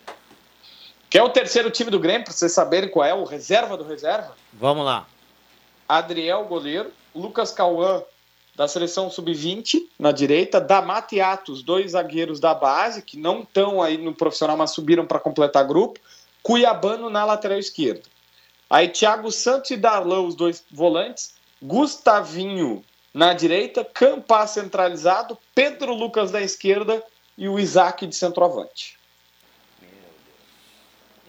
Quer 1.10 1.22
o 1.22 1.28
terceiro 1.28 1.70
time 1.70 1.90
do 1.90 2.00
Grêmio, 2.00 2.24
para 2.24 2.32
vocês 2.32 2.50
saberem 2.50 2.88
qual 2.88 3.04
é 3.04 3.12
o 3.12 3.24
reserva 3.24 3.76
do 3.76 3.84
reserva? 3.84 4.34
Vamos 4.54 4.86
lá. 4.86 5.06
Adriel, 5.86 6.46
goleiro. 6.46 6.90
Lucas 7.14 7.52
Cauã, 7.52 8.02
da 8.56 8.66
seleção 8.68 9.10
sub-20, 9.10 9.82
na 9.98 10.12
direita. 10.12 10.62
Damat 10.62 11.12
e 11.12 11.20
Atos, 11.20 11.62
dois 11.62 11.90
zagueiros 11.90 12.40
da 12.40 12.54
base, 12.54 13.02
que 13.02 13.18
não 13.18 13.40
estão 13.42 13.82
aí 13.82 13.98
no 13.98 14.14
profissional, 14.14 14.56
mas 14.56 14.70
subiram 14.70 15.04
para 15.04 15.20
completar 15.20 15.66
grupo. 15.66 16.00
Cuiabano 16.42 17.10
na 17.10 17.24
lateral 17.24 17.58
esquerda. 17.58 18.02
Aí 18.68 18.88
Thiago 18.88 19.30
Santos 19.32 19.70
e 19.70 19.76
Darlan, 19.76 20.20
os 20.20 20.34
dois 20.34 20.64
volantes. 20.70 21.34
Gustavinho 21.62 22.84
na 23.12 23.34
direita. 23.34 23.84
Campas 23.84 24.50
centralizado. 24.50 25.36
Pedro 25.54 25.92
Lucas 25.92 26.30
da 26.30 26.40
esquerda. 26.40 27.02
E 27.36 27.48
o 27.48 27.58
Isaac 27.58 28.06
de 28.06 28.14
centroavante. 28.14 28.98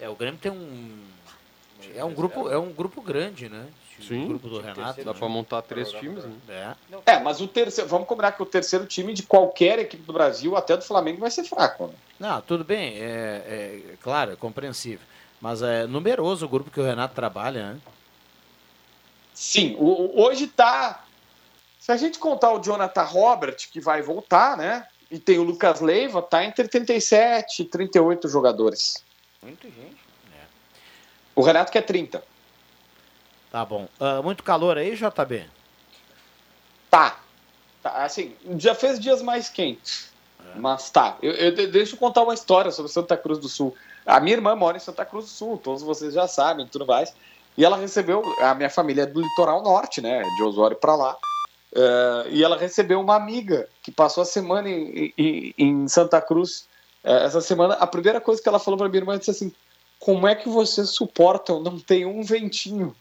É, 0.00 0.08
o 0.08 0.14
Grêmio 0.14 0.40
tem 0.40 0.50
um. 0.50 1.00
É 1.94 2.04
um 2.04 2.12
grupo, 2.12 2.48
é 2.48 2.58
um 2.58 2.72
grupo 2.72 3.00
grande, 3.00 3.48
né? 3.48 3.66
Sim. 4.00 4.28
grupo 4.28 4.48
do 4.48 4.60
Renato. 4.60 5.04
Dá 5.04 5.12
pra 5.14 5.28
montar 5.28 5.62
três 5.62 5.90
times, 5.92 6.24
né? 6.24 6.76
É. 7.06 7.12
É, 7.12 7.20
mas 7.20 7.40
o 7.40 7.46
terceiro, 7.46 7.88
vamos 7.88 8.08
combinar 8.08 8.32
que 8.32 8.42
o 8.42 8.46
terceiro 8.46 8.86
time 8.86 9.12
de 9.12 9.22
qualquer 9.22 9.78
equipe 9.78 10.02
do 10.02 10.12
Brasil, 10.12 10.56
até 10.56 10.76
do 10.76 10.82
Flamengo, 10.82 11.20
vai 11.20 11.30
ser 11.30 11.44
fraco. 11.44 11.88
Né? 11.88 11.94
Não, 12.18 12.40
tudo 12.40 12.64
bem, 12.64 12.94
é, 12.98 13.02
é 13.92 13.94
claro, 14.00 14.32
é 14.32 14.36
compreensível. 14.36 15.06
Mas 15.40 15.60
é 15.62 15.86
numeroso 15.86 16.46
o 16.46 16.48
grupo 16.48 16.70
que 16.70 16.80
o 16.80 16.84
Renato 16.84 17.14
trabalha, 17.14 17.74
né? 17.74 17.80
Sim, 19.34 19.74
o- 19.78 19.84
o- 20.18 20.20
hoje 20.22 20.46
tá. 20.46 21.04
Se 21.80 21.90
a 21.90 21.96
gente 21.96 22.18
contar 22.18 22.52
o 22.52 22.60
Jonathan 22.60 23.02
Robert, 23.02 23.56
que 23.70 23.80
vai 23.80 24.02
voltar, 24.02 24.56
né? 24.56 24.86
E 25.10 25.18
tem 25.18 25.38
o 25.38 25.42
Lucas 25.42 25.80
Leiva, 25.80 26.22
tá 26.22 26.44
entre 26.44 26.68
37 26.68 27.62
e 27.62 27.64
38 27.64 28.28
jogadores. 28.28 29.02
Muita 29.42 29.66
gente. 29.68 30.00
O 31.34 31.42
Renato 31.42 31.72
quer 31.72 31.82
30. 31.82 32.22
Tá 33.52 33.64
bom. 33.66 33.86
Ah, 34.00 34.20
muito 34.22 34.42
calor 34.42 34.78
aí, 34.78 34.96
JB? 34.96 35.44
Tá. 36.90 37.20
Tá, 37.82 38.04
assim, 38.04 38.34
já 38.58 38.74
fez 38.74 38.98
dias 38.98 39.20
mais 39.22 39.48
quentes. 39.48 40.10
Mas 40.56 40.88
tá. 40.90 41.16
Eu, 41.22 41.32
eu 41.32 41.54
de- 41.54 41.66
deixa 41.66 41.94
eu 41.94 41.98
contar 41.98 42.22
uma 42.22 42.34
história 42.34 42.70
sobre 42.70 42.90
Santa 42.90 43.16
Cruz 43.16 43.38
do 43.38 43.48
Sul. 43.48 43.76
A 44.06 44.18
minha 44.20 44.36
irmã 44.36 44.56
mora 44.56 44.76
em 44.76 44.80
Santa 44.80 45.04
Cruz 45.04 45.26
do 45.26 45.30
Sul, 45.30 45.58
todos 45.58 45.82
vocês 45.82 46.14
já 46.14 46.26
sabem, 46.26 46.66
tudo 46.66 46.86
mais. 46.86 47.14
E 47.56 47.64
ela 47.64 47.76
recebeu, 47.76 48.22
a 48.40 48.54
minha 48.54 48.70
família 48.70 49.02
é 49.02 49.06
do 49.06 49.20
litoral 49.20 49.62
norte, 49.62 50.00
né? 50.00 50.22
De 50.22 50.42
Osório 50.42 50.76
pra 50.76 50.94
lá. 50.96 51.16
Eh, 51.74 52.24
e 52.30 52.42
ela 52.44 52.56
recebeu 52.56 53.00
uma 53.00 53.14
amiga 53.16 53.68
que 53.82 53.90
passou 53.92 54.22
a 54.22 54.26
semana 54.26 54.68
em, 54.68 55.12
em- 55.18 55.54
em 55.58 55.88
Santa 55.88 56.20
Cruz. 56.20 56.66
Eh, 57.04 57.24
essa 57.26 57.40
semana, 57.42 57.74
a 57.74 57.86
primeira 57.86 58.18
coisa 58.20 58.42
que 58.42 58.48
ela 58.48 58.58
falou 58.58 58.78
pra 58.78 58.88
minha 58.88 59.00
irmã 59.00 59.18
disse 59.18 59.30
assim: 59.30 59.52
Como 59.98 60.26
é 60.26 60.34
que 60.34 60.48
vocês 60.48 60.90
suportam 60.90 61.60
não 61.62 61.78
ter 61.78 62.06
um 62.06 62.22
ventinho? 62.22 62.94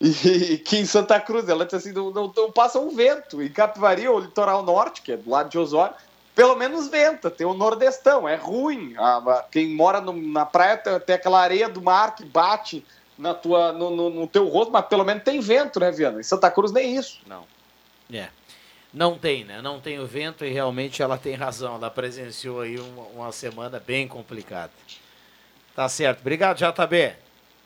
E 0.00 0.58
que 0.58 0.76
em 0.76 0.84
Santa 0.84 1.18
Cruz, 1.18 1.48
ela 1.48 1.64
disse 1.64 1.76
assim: 1.76 1.92
não, 1.92 2.10
não, 2.10 2.32
não 2.36 2.52
passa 2.52 2.78
um 2.78 2.90
vento. 2.94 3.42
Em 3.42 3.48
Capivari, 3.48 4.08
o 4.08 4.18
litoral 4.18 4.62
norte, 4.62 5.00
que 5.02 5.12
é 5.12 5.16
do 5.16 5.30
lado 5.30 5.48
de 5.48 5.58
Osório, 5.58 5.94
pelo 6.34 6.54
menos 6.54 6.88
venta, 6.88 7.30
tem 7.30 7.46
o 7.46 7.54
nordestão, 7.54 8.28
é 8.28 8.34
ruim. 8.36 8.94
Quem 9.50 9.68
mora 9.74 10.00
no- 10.00 10.12
na 10.12 10.44
praia 10.44 10.76
tem, 10.76 11.00
tem 11.00 11.16
aquela 11.16 11.40
areia 11.40 11.66
do 11.68 11.80
mar 11.80 12.14
que 12.14 12.24
bate 12.26 12.84
na 13.16 13.32
tua, 13.32 13.72
no, 13.72 13.88
no- 13.88 14.10
no 14.10 14.26
teu 14.26 14.46
rosto, 14.48 14.70
mas 14.70 14.84
pelo 14.84 15.02
menos 15.04 15.22
tem 15.24 15.40
vento, 15.40 15.80
né, 15.80 15.90
Viana? 15.90 16.20
Em 16.20 16.22
Santa 16.24 16.50
Cruz 16.50 16.70
nem 16.72 16.94
isso. 16.94 17.20
Não. 17.26 17.44
É. 18.12 18.28
Não 18.92 19.18
tem, 19.18 19.44
né? 19.44 19.62
Não 19.62 19.80
tem 19.80 19.98
o 19.98 20.06
vento 20.06 20.44
e 20.44 20.50
realmente 20.50 21.02
ela 21.02 21.16
tem 21.16 21.34
razão. 21.34 21.74
Ela 21.76 21.90
presenciou 21.90 22.60
aí 22.60 22.78
uma, 22.78 23.02
uma 23.24 23.32
semana 23.32 23.80
bem 23.84 24.06
complicada. 24.06 24.72
Tá 25.74 25.88
certo. 25.88 26.20
Obrigado, 26.20 26.58
JB. 26.58 27.14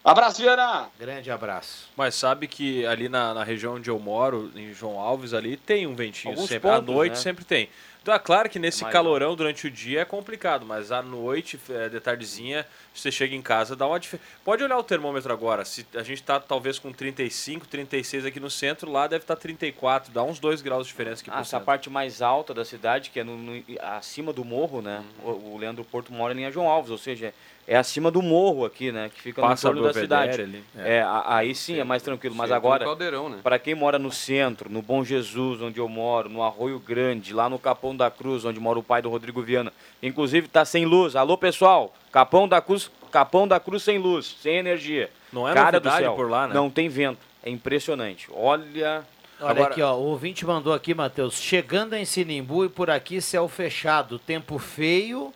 Abraço, 0.02 0.40
Viana! 0.40 0.88
Grande 0.98 1.30
abraço. 1.30 1.88
Mas 1.94 2.14
sabe 2.14 2.48
que 2.48 2.86
ali 2.86 3.08
na, 3.08 3.34
na 3.34 3.44
região 3.44 3.74
onde 3.74 3.90
eu 3.90 3.98
moro, 3.98 4.50
em 4.56 4.72
João 4.72 4.98
Alves, 4.98 5.34
ali 5.34 5.58
tem 5.58 5.86
um 5.86 5.94
ventinho 5.94 6.32
Alguns 6.32 6.48
sempre. 6.48 6.70
à 6.70 6.76
pontos, 6.76 6.94
noite 6.94 7.12
né? 7.12 7.18
sempre 7.18 7.44
tem. 7.44 7.68
Então 8.02 8.14
é 8.14 8.18
claro 8.18 8.48
que 8.48 8.58
nesse 8.58 8.82
Mais 8.82 8.92
calorão 8.92 9.36
durante 9.36 9.66
o 9.66 9.70
dia 9.70 10.00
é 10.00 10.04
complicado, 10.06 10.64
mas 10.64 10.90
à 10.90 11.02
noite, 11.02 11.60
é, 11.68 11.88
de 11.90 12.00
tardezinha, 12.00 12.66
você 12.94 13.10
chega 13.12 13.34
em 13.34 13.42
casa, 13.42 13.76
dá 13.76 13.86
uma 13.86 14.00
diferença. 14.00 14.26
Pode 14.42 14.64
olhar 14.64 14.78
o 14.78 14.82
termômetro 14.82 15.30
agora. 15.32 15.64
Se 15.66 15.86
a 15.94 16.02
gente 16.02 16.22
tá 16.22 16.40
talvez 16.40 16.78
com 16.78 16.92
35, 16.92 17.66
36 17.68 18.24
aqui 18.24 18.40
no 18.40 18.48
centro, 18.50 18.90
lá 18.90 19.06
deve 19.06 19.24
estar 19.24 19.36
34, 19.36 20.12
dá 20.12 20.22
uns 20.22 20.38
2 20.38 20.62
graus 20.62 20.86
de 20.86 20.92
diferença 20.92 21.20
aqui 21.20 21.30
Ah, 21.30 21.34
pro 21.34 21.40
essa 21.42 21.50
centro. 21.50 21.66
parte 21.66 21.90
mais 21.90 22.22
alta 22.22 22.54
da 22.54 22.64
cidade, 22.64 23.10
que 23.10 23.20
é 23.20 23.24
no, 23.24 23.36
no- 23.36 23.62
acima 23.82 24.32
do 24.32 24.44
morro, 24.46 24.80
né? 24.80 25.04
Uhum. 25.22 25.30
O, 25.32 25.54
o 25.54 25.58
Leandro 25.58 25.84
Porto 25.84 26.10
mora 26.12 26.32
em 26.32 26.50
João 26.50 26.68
Alves, 26.70 26.90
ou 26.90 26.98
seja, 26.98 27.34
é 27.68 27.76
acima 27.76 28.10
do 28.10 28.22
morro 28.22 28.64
aqui, 28.64 28.90
né? 28.90 29.10
Que 29.14 29.20
fica 29.20 29.42
Passa 29.42 29.68
no 29.68 29.74
entorno 29.74 29.88
do 29.88 29.94
da 29.94 30.00
cidade. 30.00 30.40
Ali. 30.40 30.64
É, 30.76 31.02
a- 31.02 31.36
aí 31.36 31.54
sim 31.54 31.78
é 31.78 31.84
mais 31.84 32.02
tranquilo. 32.02 32.34
Mas 32.34 32.50
agora, 32.50 32.84
né? 32.86 33.40
para 33.42 33.58
quem 33.58 33.74
mora 33.74 33.98
no 33.98 34.10
centro, 34.10 34.70
no 34.70 34.80
Bom 34.82 35.04
Jesus, 35.04 35.60
onde 35.60 35.78
eu 35.78 35.88
moro, 35.88 36.28
no 36.28 36.42
Arroio 36.42 36.78
Grande, 36.80 37.32
lá 37.34 37.48
no 37.48 37.58
Capão 37.90 37.96
da 37.96 38.10
Cruz, 38.10 38.44
onde 38.44 38.60
mora 38.60 38.78
o 38.78 38.82
pai 38.82 39.02
do 39.02 39.10
Rodrigo 39.10 39.42
Viana, 39.42 39.72
inclusive 40.02 40.48
tá 40.48 40.64
sem 40.64 40.84
luz. 40.84 41.16
Alô, 41.16 41.36
pessoal, 41.36 41.92
Capão 42.12 42.46
da 42.48 42.60
Cruz, 42.60 42.90
Capão 43.10 43.46
da 43.48 43.58
Cruz 43.58 43.82
sem 43.82 43.98
luz, 43.98 44.36
sem 44.40 44.56
energia. 44.56 45.10
Não 45.32 45.48
é 45.48 45.54
Cara 45.54 45.80
do 45.80 45.84
novidade 45.84 46.04
céu, 46.04 46.14
por 46.14 46.30
lá, 46.30 46.46
né? 46.46 46.54
Não 46.54 46.70
tem 46.70 46.88
vento. 46.88 47.18
É 47.42 47.50
impressionante. 47.50 48.28
Olha, 48.32 49.04
Olha 49.40 49.50
Agora- 49.50 49.70
aqui, 49.70 49.80
ó. 49.80 49.94
O 49.94 50.02
ouvinte 50.02 50.44
mandou 50.44 50.72
aqui, 50.74 50.92
Matheus. 50.92 51.40
Chegando 51.40 51.94
em 51.94 52.04
Sinimbu 52.04 52.66
e 52.66 52.68
por 52.68 52.90
aqui 52.90 53.22
céu 53.22 53.48
fechado. 53.48 54.18
Tempo 54.18 54.58
feio 54.58 55.32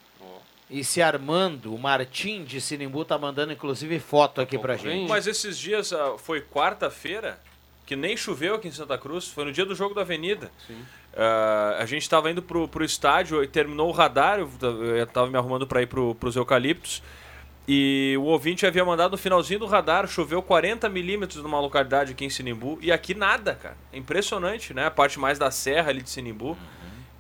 e 0.69 0.85
se 0.85 1.01
armando. 1.01 1.75
O 1.75 1.79
Martim 1.79 2.45
de 2.45 2.61
Sinimbu 2.61 3.05
tá 3.07 3.17
mandando 3.17 3.55
inclusive 3.55 3.99
foto 3.99 4.43
aqui 4.43 4.59
pra 4.59 4.75
Vem. 4.75 5.01
gente. 5.01 5.09
Mas 5.09 5.27
esses 5.27 5.57
dias 5.59 5.91
ah, 5.95 6.17
foi 6.19 6.43
quarta-feira, 6.43 7.41
que 7.87 7.97
nem 7.97 8.15
choveu 8.15 8.57
aqui 8.57 8.69
em 8.69 8.73
Santa 8.73 8.99
Cruz, 8.99 9.27
foi 9.29 9.47
no 9.47 9.53
dia 9.53 9.65
do 9.65 9.75
jogo 9.75 9.95
da 9.95 10.03
Avenida. 10.03 10.53
Ah, 11.17 11.77
a 11.81 11.87
gente 11.87 12.03
estava 12.03 12.31
indo 12.31 12.43
pro, 12.43 12.67
pro 12.67 12.85
estádio 12.85 13.43
e 13.43 13.47
terminou 13.47 13.89
o 13.89 13.93
radar, 13.93 14.41
eu, 14.41 14.49
t- 14.49 14.67
eu 14.67 15.07
tava 15.07 15.29
me 15.31 15.37
arrumando 15.37 15.67
para 15.67 15.81
ir 15.83 15.87
pro, 15.87 16.15
pros 16.17 16.35
eucaliptos. 16.37 17.03
E 17.67 18.15
o 18.19 18.25
ouvinte 18.25 18.67
havia 18.67 18.85
mandado 18.85 19.13
no 19.13 19.17
finalzinho 19.19 19.61
do 19.61 19.67
radar, 19.67 20.07
choveu 20.07 20.43
40 20.43 20.87
milímetros 20.91 21.43
numa 21.43 21.59
localidade 21.61 22.13
aqui 22.13 22.25
em 22.25 22.29
Sinimbu, 22.31 22.79
e 22.83 22.93
aqui 22.93 23.15
nada, 23.15 23.55
cara. 23.55 23.77
É 23.93 23.97
impressionante, 23.97 24.75
né? 24.75 24.85
A 24.87 24.91
parte 24.91 25.19
mais 25.19 25.39
da 25.39 25.51
serra 25.51 25.89
ali 25.89 26.03
de 26.03 26.11
Sinimbu. 26.11 26.59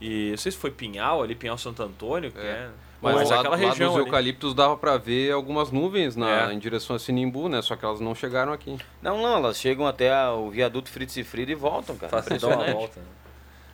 E 0.00 0.30
não 0.32 0.36
sei 0.36 0.52
se 0.52 0.58
foi 0.58 0.70
Pinhal 0.70 1.22
ali, 1.22 1.34
Pinhal 1.34 1.56
Santo 1.56 1.82
Antônio, 1.82 2.30
que 2.30 2.38
é. 2.38 2.68
Mas, 3.00 3.14
Mas 3.16 3.30
lá, 3.30 3.40
aquela 3.40 3.56
lá 3.56 3.60
região 3.68 3.88
dos 3.90 3.96
ali. 3.98 4.06
eucaliptos 4.06 4.54
dava 4.54 4.76
pra 4.76 4.96
ver 4.98 5.30
algumas 5.32 5.70
nuvens 5.70 6.14
na, 6.16 6.50
É. 6.50 6.52
em 6.54 6.58
direção 6.58 6.96
a 6.96 6.98
Sinimbu, 6.98 7.48
né? 7.48 7.62
Só 7.62 7.74
que 7.76 7.84
elas 7.84 8.00
não 8.00 8.14
chegaram 8.14 8.52
aqui. 8.52 8.76
Não, 9.00 9.22
não, 9.22 9.36
elas 9.36 9.58
chegam 9.58 9.86
até 9.86 10.12
a- 10.12 10.32
o 10.32 10.50
viaduto 10.50 10.90
Fritz 10.90 11.16
e 11.16 11.24
Frida 11.24 11.52
e 11.52 11.54
voltam, 11.54 11.96
cara. 11.96 12.10
Faz- 12.22 12.42
uma 12.42 12.56
volta, 12.72 13.00
né? 13.00 13.06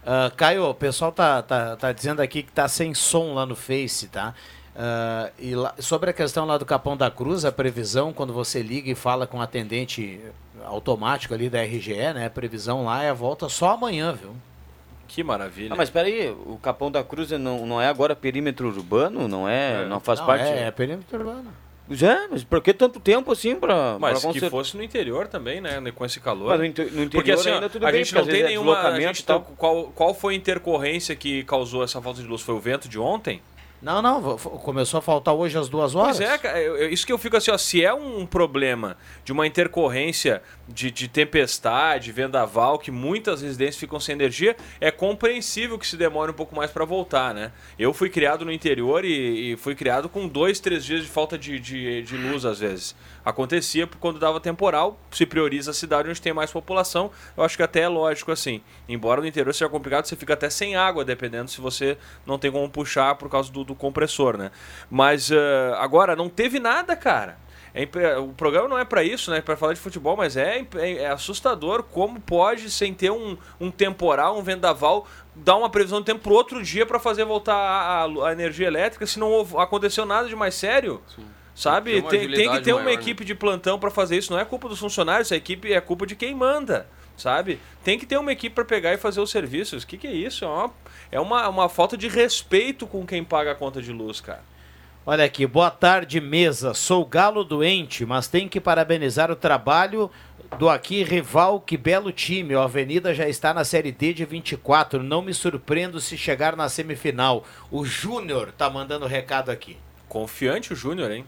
Ah, 0.04 0.30
Caio, 0.36 0.64
o 0.70 0.74
pessoal 0.74 1.12
tá, 1.12 1.42
tá, 1.42 1.76
tá 1.76 1.92
dizendo 1.92 2.20
aqui 2.20 2.42
que 2.42 2.52
tá 2.52 2.66
sem 2.68 2.94
som 2.94 3.34
lá 3.34 3.44
no 3.44 3.54
Face, 3.54 4.08
tá? 4.08 4.34
Ah, 4.74 5.30
e 5.38 5.54
lá- 5.54 5.74
sobre 5.78 6.10
a 6.10 6.12
questão 6.12 6.44
lá 6.46 6.56
do 6.56 6.64
Capão 6.64 6.96
da 6.96 7.10
Cruz, 7.10 7.44
a 7.44 7.52
previsão, 7.52 8.12
quando 8.12 8.32
você 8.32 8.62
liga 8.62 8.90
e 8.90 8.94
fala 8.94 9.26
com 9.26 9.38
o 9.38 9.42
atendente 9.42 10.20
automático 10.64 11.34
ali 11.34 11.48
da 11.50 11.62
RGE, 11.62 11.94
né? 12.14 12.26
A 12.26 12.30
previsão 12.30 12.84
lá 12.84 13.02
é 13.02 13.10
a 13.10 13.14
volta 13.14 13.48
só 13.48 13.70
amanhã, 13.70 14.12
viu? 14.12 14.34
Que 15.08 15.24
maravilha. 15.24 15.72
Ah, 15.72 15.76
mas 15.76 15.90
peraí, 15.90 16.30
o 16.30 16.56
Capão 16.62 16.90
da 16.90 17.02
Cruz 17.02 17.30
não, 17.32 17.66
não 17.66 17.80
é 17.80 17.88
agora 17.88 18.14
perímetro 18.14 18.68
urbano? 18.68 19.26
Não 19.26 19.48
é? 19.48 19.84
Não 19.86 19.98
faz 19.98 20.20
Não, 20.20 20.26
parte? 20.26 20.44
É, 20.44 20.68
é 20.68 20.70
perímetro 20.70 21.18
urbano. 21.18 21.52
Já, 21.90 22.28
mas 22.30 22.44
por 22.44 22.62
que 22.62 22.72
tanto 22.72 23.00
tempo 23.00 23.32
assim 23.32 23.56
pra, 23.56 23.96
Mas 23.98 24.22
pra 24.22 24.32
que 24.32 24.48
fosse 24.48 24.76
no 24.76 24.82
interior 24.82 25.26
também, 25.26 25.60
né? 25.60 25.82
Com 25.92 26.04
esse 26.04 26.20
calor. 26.20 26.50
Mas 26.50 26.58
no, 26.60 26.64
inte- 26.64 26.82
no 26.82 26.86
interior 27.02 27.10
Porque 27.10 27.32
assim, 27.32 27.50
ainda 27.50 27.68
tudo 27.68 27.84
a 27.84 27.90
bem, 27.90 28.04
gente 28.04 28.14
não 28.14 28.24
tem 28.24 28.40
é 28.42 28.46
nenhuma. 28.46 28.78
A 28.78 29.00
gente 29.00 29.24
tá- 29.24 29.40
qual, 29.40 29.84
qual 29.94 30.14
foi 30.14 30.34
a 30.34 30.36
intercorrência 30.36 31.16
que 31.16 31.42
causou 31.44 31.82
essa 31.82 32.00
falta 32.00 32.22
de 32.22 32.28
luz? 32.28 32.42
Foi 32.42 32.54
o 32.54 32.60
vento 32.60 32.88
de 32.88 32.98
ontem? 32.98 33.42
Não, 33.82 34.02
não, 34.02 34.36
começou 34.36 34.98
a 34.98 35.02
faltar 35.02 35.34
hoje 35.34 35.56
às 35.56 35.68
duas 35.68 35.94
horas. 35.94 36.18
Pois 36.18 36.30
é, 36.30 36.36
cara, 36.36 36.90
isso 36.90 37.06
que 37.06 37.12
eu 37.12 37.16
fico 37.16 37.36
assim, 37.36 37.50
ó, 37.50 37.56
se 37.56 37.82
é 37.82 37.94
um 37.94 38.26
problema 38.26 38.96
de 39.24 39.32
uma 39.32 39.46
intercorrência 39.46 40.42
de, 40.68 40.90
de 40.90 41.08
tempestade, 41.08 42.12
vendaval, 42.12 42.78
que 42.78 42.90
muitas 42.90 43.40
residências 43.40 43.76
ficam 43.76 43.98
sem 43.98 44.14
energia, 44.14 44.54
é 44.80 44.90
compreensível 44.90 45.78
que 45.78 45.86
se 45.86 45.96
demore 45.96 46.30
um 46.30 46.34
pouco 46.34 46.54
mais 46.54 46.70
para 46.70 46.84
voltar, 46.84 47.32
né? 47.32 47.52
Eu 47.78 47.94
fui 47.94 48.10
criado 48.10 48.44
no 48.44 48.52
interior 48.52 49.02
e, 49.02 49.52
e 49.52 49.56
fui 49.56 49.74
criado 49.74 50.10
com 50.10 50.28
dois, 50.28 50.60
três 50.60 50.84
dias 50.84 51.02
de 51.02 51.08
falta 51.08 51.38
de, 51.38 51.58
de, 51.58 52.02
de 52.02 52.16
luz 52.18 52.44
às 52.44 52.58
vezes. 52.60 52.94
Acontecia 53.24 53.88
quando 53.98 54.18
dava 54.18 54.40
temporal, 54.40 54.98
se 55.10 55.26
prioriza 55.26 55.70
a 55.72 55.74
cidade 55.74 56.08
onde 56.08 56.20
tem 56.20 56.32
mais 56.32 56.50
população, 56.50 57.10
eu 57.36 57.44
acho 57.44 57.56
que 57.56 57.62
até 57.62 57.80
é 57.80 57.88
lógico 57.88 58.32
assim. 58.32 58.60
Embora 58.88 59.20
no 59.20 59.26
interior 59.26 59.52
seja 59.52 59.68
complicado, 59.68 60.06
você 60.06 60.16
fica 60.16 60.34
até 60.34 60.48
sem 60.48 60.76
água, 60.76 61.04
dependendo 61.04 61.50
se 61.50 61.60
você 61.60 61.98
não 62.26 62.38
tem 62.38 62.50
como 62.50 62.68
puxar 62.70 63.14
por 63.16 63.28
causa 63.28 63.52
do, 63.52 63.62
do 63.64 63.74
compressor, 63.74 64.36
né? 64.36 64.50
Mas 64.90 65.30
eh, 65.30 65.74
agora, 65.78 66.16
não 66.16 66.28
teve 66.28 66.58
nada, 66.58 66.96
cara. 66.96 67.38
É 67.72 68.18
o 68.18 68.28
programa 68.28 68.66
não 68.68 68.76
é 68.78 68.84
pra 68.84 69.04
isso, 69.04 69.30
né? 69.30 69.40
Para 69.40 69.56
falar 69.56 69.74
de 69.74 69.78
futebol, 69.80 70.16
mas 70.16 70.36
é, 70.36 70.66
é- 70.74 70.92
é 71.02 71.06
assustador 71.08 71.84
como 71.84 72.18
pode, 72.18 72.68
sem 72.68 72.92
ter 72.92 73.10
um, 73.12 73.36
um 73.60 73.70
temporal, 73.70 74.36
um 74.36 74.42
vendaval, 74.42 75.06
dar 75.36 75.54
uma 75.54 75.70
previsão 75.70 76.00
do 76.00 76.04
tempo 76.04 76.20
pro 76.20 76.34
outro 76.34 76.60
dia 76.64 76.84
pra 76.84 76.98
fazer 76.98 77.24
voltar 77.24 77.54
a, 77.54 78.02
a- 78.06 78.28
a 78.28 78.32
energia 78.32 78.66
elétrica 78.66 79.06
se 79.06 79.20
não 79.20 79.46
aconteceu 79.56 80.04
nada 80.04 80.26
de 80.28 80.34
mais 80.34 80.54
sério. 80.56 81.00
Sabe? 81.60 81.90
Tem 81.90 82.00
uma 82.00 82.08
Tem, 82.08 82.30
tem 82.30 82.50
que 82.50 82.60
ter 82.62 82.72
uma 82.72 82.84
maior, 82.84 82.96
né? 82.96 83.02
equipe 83.02 83.22
de 83.22 83.34
plantão 83.34 83.78
pra 83.78 83.90
fazer 83.90 84.16
isso. 84.16 84.32
Não 84.32 84.40
é 84.40 84.46
culpa 84.46 84.66
dos 84.66 84.78
funcionários, 84.78 85.30
a 85.30 85.36
equipe 85.36 85.70
é 85.70 85.78
culpa 85.78 86.06
de 86.06 86.16
quem 86.16 86.34
manda. 86.34 86.86
Sabe? 87.18 87.60
Tem 87.84 87.98
que 87.98 88.06
ter 88.06 88.16
uma 88.16 88.32
equipe 88.32 88.54
pra 88.54 88.64
pegar 88.64 88.94
e 88.94 88.96
fazer 88.96 89.20
os 89.20 89.30
serviços. 89.30 89.82
O 89.82 89.86
que, 89.86 89.98
que 89.98 90.06
é 90.06 90.12
isso? 90.12 90.42
É, 90.42 90.48
uma, 90.48 90.72
é 91.12 91.20
uma, 91.20 91.48
uma 91.50 91.68
falta 91.68 91.98
de 91.98 92.08
respeito 92.08 92.86
com 92.86 93.04
quem 93.04 93.22
paga 93.22 93.52
a 93.52 93.54
conta 93.54 93.82
de 93.82 93.92
luz, 93.92 94.22
cara. 94.22 94.42
Olha 95.04 95.22
aqui, 95.22 95.46
boa 95.46 95.70
tarde, 95.70 96.18
mesa. 96.18 96.72
Sou 96.72 97.04
galo 97.04 97.44
doente, 97.44 98.06
mas 98.06 98.26
tenho 98.26 98.48
que 98.48 98.58
parabenizar 98.58 99.30
o 99.30 99.36
trabalho 99.36 100.10
do 100.58 100.66
aqui 100.66 101.02
rival. 101.02 101.60
Que 101.60 101.76
belo 101.76 102.10
time. 102.10 102.54
O 102.54 102.60
Avenida 102.62 103.12
já 103.12 103.28
está 103.28 103.52
na 103.52 103.64
Série 103.64 103.92
D 103.92 104.14
de 104.14 104.24
24. 104.24 105.02
Não 105.02 105.20
me 105.20 105.34
surpreendo 105.34 106.00
se 106.00 106.16
chegar 106.16 106.56
na 106.56 106.70
semifinal. 106.70 107.44
O 107.70 107.84
Júnior 107.84 108.50
tá 108.50 108.70
mandando 108.70 109.06
recado 109.06 109.50
aqui. 109.50 109.76
Confiante 110.08 110.72
o 110.72 110.76
Júnior, 110.76 111.10
hein? 111.10 111.26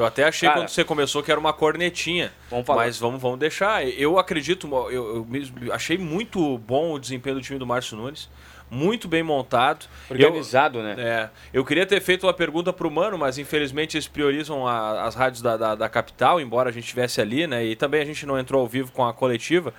Eu 0.00 0.06
até 0.06 0.24
achei 0.24 0.48
Cara, 0.48 0.60
quando 0.62 0.68
você 0.68 0.82
começou 0.84 1.22
que 1.22 1.30
era 1.30 1.38
uma 1.38 1.52
cornetinha. 1.52 2.32
Vamos 2.50 2.66
falar. 2.66 2.84
Mas 2.84 2.98
vamos, 2.98 3.20
vamos 3.20 3.38
deixar. 3.38 3.86
Eu 3.86 4.18
acredito, 4.18 4.66
eu, 4.90 5.26
eu 5.62 5.72
achei 5.74 5.98
muito 5.98 6.56
bom 6.58 6.92
o 6.94 6.98
desempenho 6.98 7.36
do 7.36 7.42
time 7.42 7.58
do 7.58 7.66
Márcio 7.66 7.96
Nunes. 7.96 8.28
Muito 8.70 9.08
bem 9.08 9.22
montado. 9.22 9.86
Organizado, 10.08 10.78
eu, 10.78 10.82
né? 10.84 10.94
É. 10.98 11.28
Eu 11.52 11.64
queria 11.64 11.84
ter 11.84 12.00
feito 12.00 12.24
uma 12.24 12.32
pergunta 12.32 12.72
pro 12.72 12.88
Mano, 12.90 13.18
mas 13.18 13.36
infelizmente 13.36 13.96
eles 13.96 14.06
priorizam 14.06 14.66
a- 14.66 15.02
as 15.02 15.14
rádios 15.16 15.42
da, 15.42 15.56
da, 15.56 15.74
da 15.74 15.88
capital, 15.88 16.40
embora 16.40 16.70
a 16.70 16.72
gente 16.72 16.84
estivesse 16.84 17.20
ali, 17.20 17.46
né? 17.48 17.64
E 17.64 17.74
também 17.76 18.00
a 18.00 18.04
gente 18.04 18.24
não 18.24 18.38
entrou 18.38 18.60
ao 18.60 18.68
vivo 18.68 18.92
com 18.92 19.04
a 19.04 19.12
coletiva. 19.12 19.74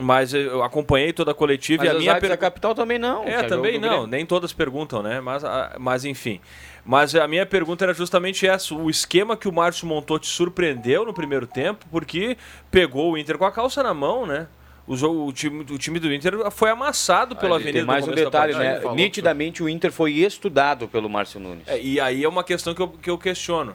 Mas 0.00 0.34
eu 0.34 0.60
acompanhei 0.64 1.12
toda 1.12 1.30
a 1.30 1.34
coletiva 1.34 1.84
Mas 1.84 1.86
e 1.86 1.88
a 1.90 1.92
as 1.92 1.98
minha 2.00 2.12
rádios 2.14 2.28
da 2.30 2.36
per- 2.36 2.46
capital 2.50 2.74
também 2.74 2.98
não. 2.98 3.22
é, 3.24 3.44
também 3.44 3.78
não, 3.78 4.06
nem 4.08 4.26
todas 4.26 4.52
perguntam, 4.52 5.02
né? 5.02 5.20
Mas, 5.20 5.44
a- 5.44 5.76
mas 5.78 6.04
enfim. 6.04 6.40
Mas 6.84 7.14
a 7.14 7.26
minha 7.26 7.46
pergunta 7.46 7.84
era 7.84 7.94
justamente 7.94 8.46
essa: 8.46 8.74
o 8.74 8.90
esquema 8.90 9.36
que 9.36 9.48
o 9.48 9.52
Márcio 9.52 9.86
montou 9.86 10.18
te 10.18 10.26
surpreendeu 10.26 11.04
no 11.04 11.14
primeiro 11.14 11.46
tempo, 11.46 11.86
porque 11.90 12.36
pegou 12.70 13.12
o 13.12 13.18
Inter 13.18 13.38
com 13.38 13.44
a 13.44 13.52
calça 13.52 13.82
na 13.82 13.94
mão, 13.94 14.26
né? 14.26 14.46
O, 14.86 14.96
jogo, 14.96 15.26
o, 15.26 15.32
time, 15.32 15.62
o 15.62 15.78
time 15.78 15.98
do 15.98 16.12
Inter 16.12 16.50
foi 16.50 16.68
amassado 16.68 17.34
pelo 17.36 17.54
ele 17.54 17.62
Avenida 17.62 17.78
Tem 17.78 17.86
mais 17.86 18.06
um 18.06 18.12
detalhe, 18.12 18.54
né? 18.54 18.80
falou 18.80 18.94
Nitidamente 18.94 19.62
o 19.62 19.68
Inter 19.68 19.90
foi 19.90 20.12
estudado 20.12 20.86
pelo 20.86 21.08
Márcio 21.08 21.40
Nunes. 21.40 21.66
É, 21.66 21.80
e 21.80 21.98
aí 21.98 22.22
é 22.22 22.28
uma 22.28 22.44
questão 22.44 22.74
que 22.74 22.82
eu, 22.82 22.88
que 22.88 23.08
eu 23.08 23.16
questiono. 23.16 23.74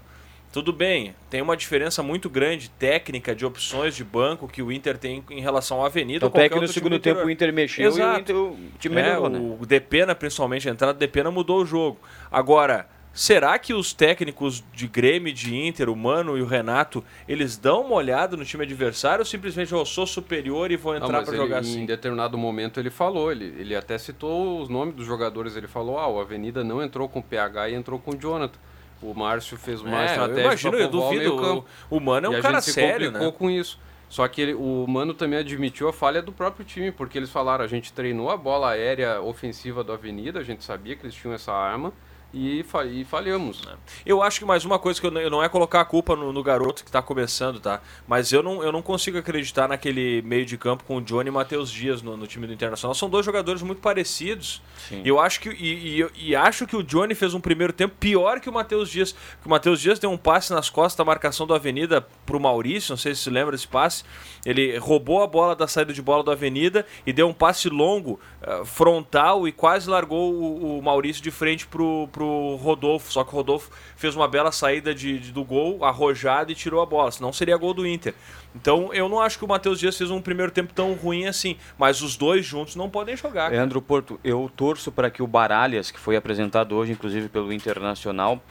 Tudo 0.51 0.73
bem, 0.73 1.15
tem 1.29 1.41
uma 1.41 1.55
diferença 1.55 2.01
muito 2.01 2.27
grande 2.29 2.69
técnica 2.71 3.35
de 3.35 3.45
opções 3.45 3.95
de 3.95 4.03
banco 4.03 4.47
que 4.47 4.63
o 4.63 4.71
Inter 4.71 4.97
tem 4.97 5.23
em 5.29 5.41
relação 5.41 5.79
ao 5.79 5.85
Avenida. 5.85 6.17
Então 6.17 6.29
qualquer 6.29 6.47
até 6.47 6.55
que 6.55 6.61
no 6.61 6.67
segundo 6.67 6.93
do 6.93 6.99
tempo 6.99 7.21
o 7.21 7.29
Inter 7.29 7.53
mexeu 7.53 7.85
e 7.85 7.87
Exato. 7.87 8.17
o, 8.17 8.19
Inter, 8.19 8.35
o 8.35 8.57
time 8.79 8.99
É, 8.99 9.03
melhorou, 9.03 9.29
né? 9.29 9.57
o 9.59 9.65
Depena, 9.65 10.15
principalmente, 10.15 10.67
a 10.67 10.71
entrada 10.71 10.93
do 10.93 10.99
Depena 10.99 11.29
mudou 11.29 11.61
o 11.61 11.65
jogo. 11.65 11.99
Agora, 12.31 12.87
será 13.13 13.57
que 13.59 13.73
os 13.73 13.91
técnicos 13.93 14.63
de 14.73 14.87
Grêmio, 14.87 15.29
e 15.29 15.33
de 15.33 15.55
Inter, 15.55 15.89
o 15.89 15.95
Mano 15.95 16.37
e 16.37 16.41
o 16.41 16.45
Renato, 16.45 17.03
eles 17.27 17.57
dão 17.57 17.81
uma 17.81 17.95
olhada 17.95 18.37
no 18.37 18.45
time 18.45 18.63
adversário 18.63 19.19
ou 19.21 19.25
simplesmente 19.25 19.71
eu 19.73 19.83
sou 19.85 20.05
superior 20.07 20.71
e 20.71 20.77
vou 20.77 20.95
entrar 20.95 21.23
para 21.23 21.35
jogar 21.35 21.57
em 21.57 21.59
assim? 21.59 21.85
determinado 21.85 22.37
momento 22.37 22.79
ele 22.79 22.89
falou, 22.89 23.31
ele, 23.31 23.45
ele 23.57 23.75
até 23.75 23.97
citou 23.97 24.61
os 24.61 24.69
nomes 24.69 24.95
dos 24.95 25.05
jogadores, 25.05 25.55
ele 25.55 25.67
falou, 25.67 25.97
ah, 25.99 26.07
o 26.07 26.19
Avenida 26.19 26.63
não 26.63 26.81
entrou 26.81 27.09
com 27.09 27.19
o 27.19 27.23
PH 27.23 27.69
e 27.69 27.75
entrou 27.75 27.99
com 27.99 28.11
o 28.11 28.15
Jonathan. 28.17 28.57
O 29.01 29.13
Márcio 29.13 29.57
fez 29.57 29.81
uma 29.81 29.97
É, 29.97 30.01
eu 30.01 30.05
estratégia 30.07 30.41
imagino, 30.41 30.77
eu 30.77 30.89
povoar 30.89 31.07
o 31.07 31.11
duvido. 31.13 31.35
meio-campo. 31.35 31.65
O, 31.89 31.97
o 31.97 32.01
Mano 32.01 32.27
é 32.27 32.29
E 32.31 32.35
um 32.35 32.39
a 32.39 32.41
cara 32.41 32.55
gente 32.55 32.65
se 32.65 32.73
sério, 32.73 33.05
complicou 33.07 33.27
né? 33.31 33.35
com 33.37 33.49
isso. 33.49 33.79
Só 34.09 34.27
que 34.27 34.41
ele- 34.41 34.53
o 34.55 34.85
Mano 34.89 35.13
também 35.13 35.39
admitiu 35.39 35.87
a 35.87 35.93
falha 35.93 36.21
do 36.21 36.31
próprio 36.33 36.65
time, 36.65 36.91
porque 36.91 37.17
eles 37.17 37.29
falaram, 37.29 37.63
a 37.63 37.67
gente 37.67 37.93
treinou 37.93 38.29
a 38.29 38.35
bola 38.35 38.71
aérea 38.71 39.21
ofensiva 39.21 39.83
do 39.85 39.93
Avenida, 39.93 40.39
a 40.39 40.43
gente 40.43 40.63
sabia 40.65 40.95
que 40.97 41.05
eles 41.05 41.15
tinham 41.15 41.33
essa 41.33 41.53
arma 41.53 41.93
e, 42.33 42.63
fa 42.63 42.85
e 42.85 43.03
falhamos. 43.03 43.61
Eu 44.05 44.21
acho 44.21 44.39
que 44.39 44.45
mais 44.45 44.63
uma 44.65 44.77
coisa 44.77 44.99
que 44.99 45.07
eu 45.07 45.11
não, 45.11 45.21
eu 45.21 45.29
não 45.29 45.43
é 45.43 45.49
colocar 45.49 45.81
a 45.81 45.85
culpa 45.85 46.15
no, 46.15 46.31
no 46.31 46.43
garoto 46.43 46.83
que 46.83 46.91
tá 46.91 47.01
começando, 47.01 47.59
tá? 47.59 47.81
Mas 48.07 48.31
eu 48.31 48.43
não, 48.43 48.61
eu 48.63 48.71
não 48.71 48.81
consigo 48.81 49.17
acreditar 49.17 49.67
naquele 49.67 50.21
meio 50.21 50.45
de 50.45 50.57
campo 50.57 50.83
com 50.83 50.97
o 50.97 51.01
Johnny 51.01 51.29
e 51.29 51.31
Matheus 51.31 51.71
Dias 51.71 52.01
no, 52.01 52.15
no 52.17 52.27
time 52.27 52.45
do 52.47 52.53
Internacional. 52.53 52.93
São 52.93 53.09
dois 53.09 53.25
jogadores 53.25 53.61
muito 53.61 53.81
parecidos. 53.81 54.61
Sim. 54.87 55.01
E 55.03 55.07
eu 55.07 55.19
acho 55.19 55.39
que 55.39 55.49
e, 55.49 56.01
e- 56.01 56.09
e 56.29 56.35
acho 56.35 56.67
que 56.67 56.75
o 56.75 56.83
Johnny 56.83 57.15
fez 57.15 57.33
um 57.33 57.39
primeiro 57.41 57.73
tempo 57.73 57.95
pior 57.99 58.39
que 58.39 58.49
o 58.49 58.53
Matheus 58.53 58.89
Dias. 58.89 59.11
Que 59.11 59.47
o 59.47 59.49
Matheus 59.49 59.79
Dias 59.81 59.97
deu 59.99 60.11
um 60.11 60.17
passe 60.17 60.51
nas 60.51 60.69
costas 60.69 60.97
da 60.97 61.05
marcação 61.05 61.47
do 61.47 61.53
Avenida 61.53 62.05
pro 62.25 62.39
Maurício, 62.39 62.91
não 62.91 62.97
sei 62.97 63.15
se 63.15 63.21
se 63.21 63.29
lembra 63.29 63.51
desse 63.51 63.67
passe. 63.67 64.03
Ele 64.45 64.77
roubou 64.77 65.21
a 65.21 65.27
bola 65.27 65.55
da 65.55 65.67
saída 65.67 65.91
de 65.93 66.01
bola 66.01 66.23
do 66.23 66.31
Avenida 66.31 66.85
e 67.05 67.11
deu 67.13 67.27
um 67.27 67.33
passe 67.33 67.69
longo, 67.69 68.19
eh, 68.41 68.61
frontal 68.65 69.47
e 69.47 69.51
quase 69.51 69.89
largou 69.89 70.33
o, 70.33 70.77
o 70.79 70.81
Maurício 70.81 71.21
de 71.21 71.31
frente 71.31 71.67
pro, 71.67 72.07
pro 72.11 72.18
Rodolfo. 72.55 73.11
Só 73.11 73.23
que 73.23 73.31
o 73.31 73.35
Rodolfo 73.35 73.69
fez 73.95 74.15
uma 74.15 74.27
bela 74.27 74.51
saída 74.51 74.93
de, 74.93 75.19
de- 75.19 75.31
do 75.31 75.43
gol, 75.43 75.83
arrojado 75.85 76.51
e 76.51 76.55
tirou 76.55 76.81
a 76.81 76.85
bola. 76.85 77.11
Senão 77.11 77.31
seria 77.33 77.55
gol 77.57 77.73
do 77.73 77.85
Inter. 77.87 78.13
Então 78.55 78.93
eu 78.93 79.07
não 79.07 79.19
acho 79.19 79.37
que 79.37 79.45
o 79.45 79.47
Matheus 79.47 79.79
Dias 79.79 79.97
fez 79.97 80.09
um 80.11 80.21
primeiro 80.21 80.51
tempo 80.51 80.73
tão 80.73 80.93
ruim 80.93 81.25
assim. 81.27 81.55
Mas 81.77 82.01
os 82.01 82.15
dois 82.17 82.45
juntos 82.45 82.75
não 82.75 82.89
podem 82.89 83.15
jogar. 83.15 83.51
Leandro 83.51 83.81
Porto, 83.81 84.19
eu 84.23 84.51
torço 84.55 84.91
para 84.91 85.09
que 85.09 85.21
o 85.21 85.27
Baralhas, 85.27 85.91
que 85.91 85.99
foi 85.99 86.15
apresentado 86.15 86.75
hoje, 86.75 86.91
inclusive 86.91 87.29
pelo 87.29 87.51
Internacional, 87.53 88.41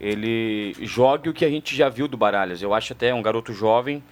ele 0.00 0.74
jogue 0.80 1.28
o 1.28 1.34
que 1.34 1.44
a 1.44 1.50
gente 1.50 1.74
já 1.74 1.88
viu 1.88 2.06
do 2.06 2.16
Baralhas. 2.16 2.62
Eu 2.62 2.72
acho 2.72 2.92
até 2.92 3.12
um 3.12 3.22
garoto 3.22 3.52
jovem, 3.52 4.02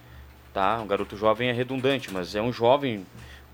tá? 0.53 0.79
Um 0.81 0.87
garoto 0.87 1.15
jovem 1.15 1.49
é 1.49 1.53
redundante, 1.53 2.11
mas 2.11 2.35
é 2.35 2.41
um 2.41 2.51
jovem 2.51 3.05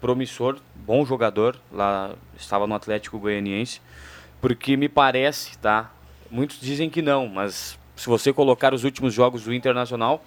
promissor, 0.01 0.57
bom 0.75 1.05
jogador. 1.05 1.55
Lá 1.71 2.13
estava 2.37 2.65
no 2.67 2.73
Atlético 2.73 3.19
Goianiense, 3.19 3.79
porque 4.43 4.75
me 4.75 4.89
parece, 4.89 5.57
tá? 5.59 5.89
Muitos 6.29 6.59
dizem 6.59 6.89
que 6.89 7.01
não, 7.01 7.29
mas 7.29 7.79
se 7.95 8.09
você 8.09 8.33
colocar 8.33 8.73
os 8.73 8.83
últimos 8.83 9.13
jogos 9.13 9.45
do 9.45 9.53
Internacional, 9.53 10.21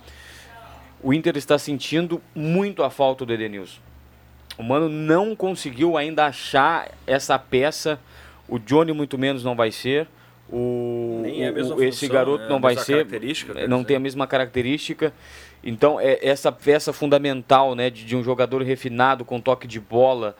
o 1.02 1.12
Inter 1.12 1.36
está 1.36 1.58
sentindo 1.58 2.22
muito 2.34 2.82
a 2.82 2.88
falta 2.88 3.26
do 3.26 3.32
Edenilson. 3.34 3.78
O 4.56 4.62
Mano 4.62 4.88
não 4.88 5.36
conseguiu 5.36 5.98
ainda 5.98 6.24
achar 6.24 6.90
essa 7.06 7.38
peça. 7.38 8.00
O 8.48 8.58
Johnny 8.58 8.90
muito 8.94 9.18
menos 9.18 9.44
não 9.44 9.54
vai 9.54 9.70
ser. 9.70 10.08
O, 10.50 11.20
Nem 11.22 11.44
é 11.44 11.50
o- 11.50 11.54
mesma 11.54 11.74
o- 11.74 11.82
esse 11.82 12.00
função, 12.06 12.14
garoto 12.14 12.44
né? 12.44 12.48
não 12.48 12.58
vai 12.58 12.74
ser. 12.74 13.04
Não 13.68 13.84
tem 13.84 13.96
a 13.98 14.00
mesma 14.00 14.26
característica. 14.26 15.12
Então, 15.62 16.00
é 16.00 16.18
essa 16.26 16.50
peça 16.50 16.90
fundamental 16.90 17.74
né, 17.74 17.90
de, 17.90 18.02
de 18.06 18.16
um 18.16 18.24
jogador 18.24 18.62
refinado 18.62 19.26
com 19.26 19.38
toque 19.42 19.66
de 19.66 19.78
bola, 19.78 20.34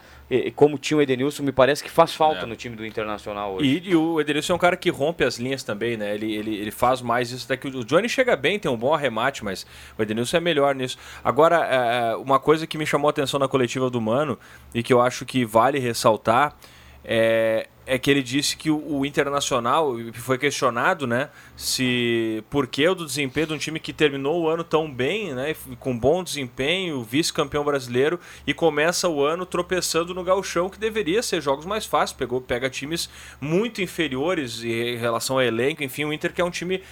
como 0.57 0.77
tinha 0.79 0.99
o 0.99 1.03
Edenilson, 1.03 1.43
me 1.45 1.53
parece 1.53 1.85
que 1.85 1.91
faz 1.91 2.13
falta 2.15 2.43
É. 2.43 2.47
no 2.47 2.57
time 2.57 2.75
do 2.75 2.85
Internacional 2.85 3.55
hoje. 3.55 3.83
E, 3.85 3.91
e 3.91 3.97
o 3.97 4.21
Edenilson 4.21 4.55
é 4.55 4.57
um 4.57 4.59
cara 4.59 4.77
que 4.77 4.91
rompe 4.91 5.23
as 5.23 5.39
linhas 5.39 5.63
também, 5.63 5.97
né? 5.97 6.15
Ele, 6.15 6.35
ele, 6.35 6.57
ele 6.57 6.71
faz 6.71 7.01
mais 7.01 7.31
isso 7.31 7.49
daqui. 7.49 7.69
O 7.69 7.85
Johnny 7.85 8.09
chega 8.09 8.35
bem, 8.35 8.59
tem 8.59 8.71
um 8.71 8.77
bom 8.77 8.93
arremate, 8.93 9.45
mas 9.45 9.65
o 9.97 10.03
Edenilson 10.03 10.39
é 10.39 10.41
melhor 10.41 10.75
nisso. 10.75 10.99
Agora, 11.23 11.57
é, 11.65 12.17
uma 12.17 12.41
coisa 12.41 12.67
que 12.67 12.77
me 12.77 12.85
chamou 12.85 13.09
a 13.09 13.11
atenção 13.11 13.39
na 13.39 13.47
coletiva 13.47 13.89
do 13.89 14.01
Mano 14.01 14.39
e 14.75 14.83
que 14.83 14.93
eu 14.93 15.01
acho 15.01 15.25
que 15.25 15.45
vale 15.45 15.79
ressaltar 15.79 16.57
é, 17.05 17.69
é 17.87 17.99
que 17.99 18.11
ele 18.11 18.23
disse 18.23 18.57
que 18.57 18.69
o, 18.69 18.99
o 18.99 19.07
Internacional 19.07 19.95
foi 20.15 20.37
questionado, 20.37 21.07
né? 21.07 21.31
Se 21.57 22.43
por 22.51 22.67
que 22.67 22.87
o 22.87 22.95
do 22.95 23.07
desempenho 23.07 23.47
de 23.47 23.53
um 23.55 23.59
time 23.59 23.79
que 23.79 23.93
terminou 23.93 24.43
o 24.43 24.49
ano 24.49 24.65
tão 24.65 24.93
bem, 24.93 25.33
né? 25.33 25.55
Com 25.79 25.97
bom 25.97 26.25
desempenho, 26.25 27.05
vice-campeão 27.05 27.65
brasileiro 27.65 28.19
e 28.45 28.53
começa 28.53 29.09
o 29.09 29.25
ano 29.25 29.47
tropeçando 29.47 30.13
no 30.13 30.25
gauchão 30.25 30.69
que 30.69 30.79
deveria 30.79 31.23
ser 31.23 31.41
jogos 31.41 31.65
mais 31.65 31.87
fáceis. 31.87 32.17
Pegou, 32.17 32.41
pega 32.41 32.69
times 32.69 33.09
muito 33.41 33.81
inferiores 33.81 34.65
em 34.65 34.97
relação 34.97 35.37
ao 35.37 35.43
elenco. 35.43 35.85
Enfim, 35.85 36.05
o 36.05 36.13
Inter 36.13 36.33
que 36.33 36.41
é 36.41 36.45
um 36.45 36.51
time 36.51 36.83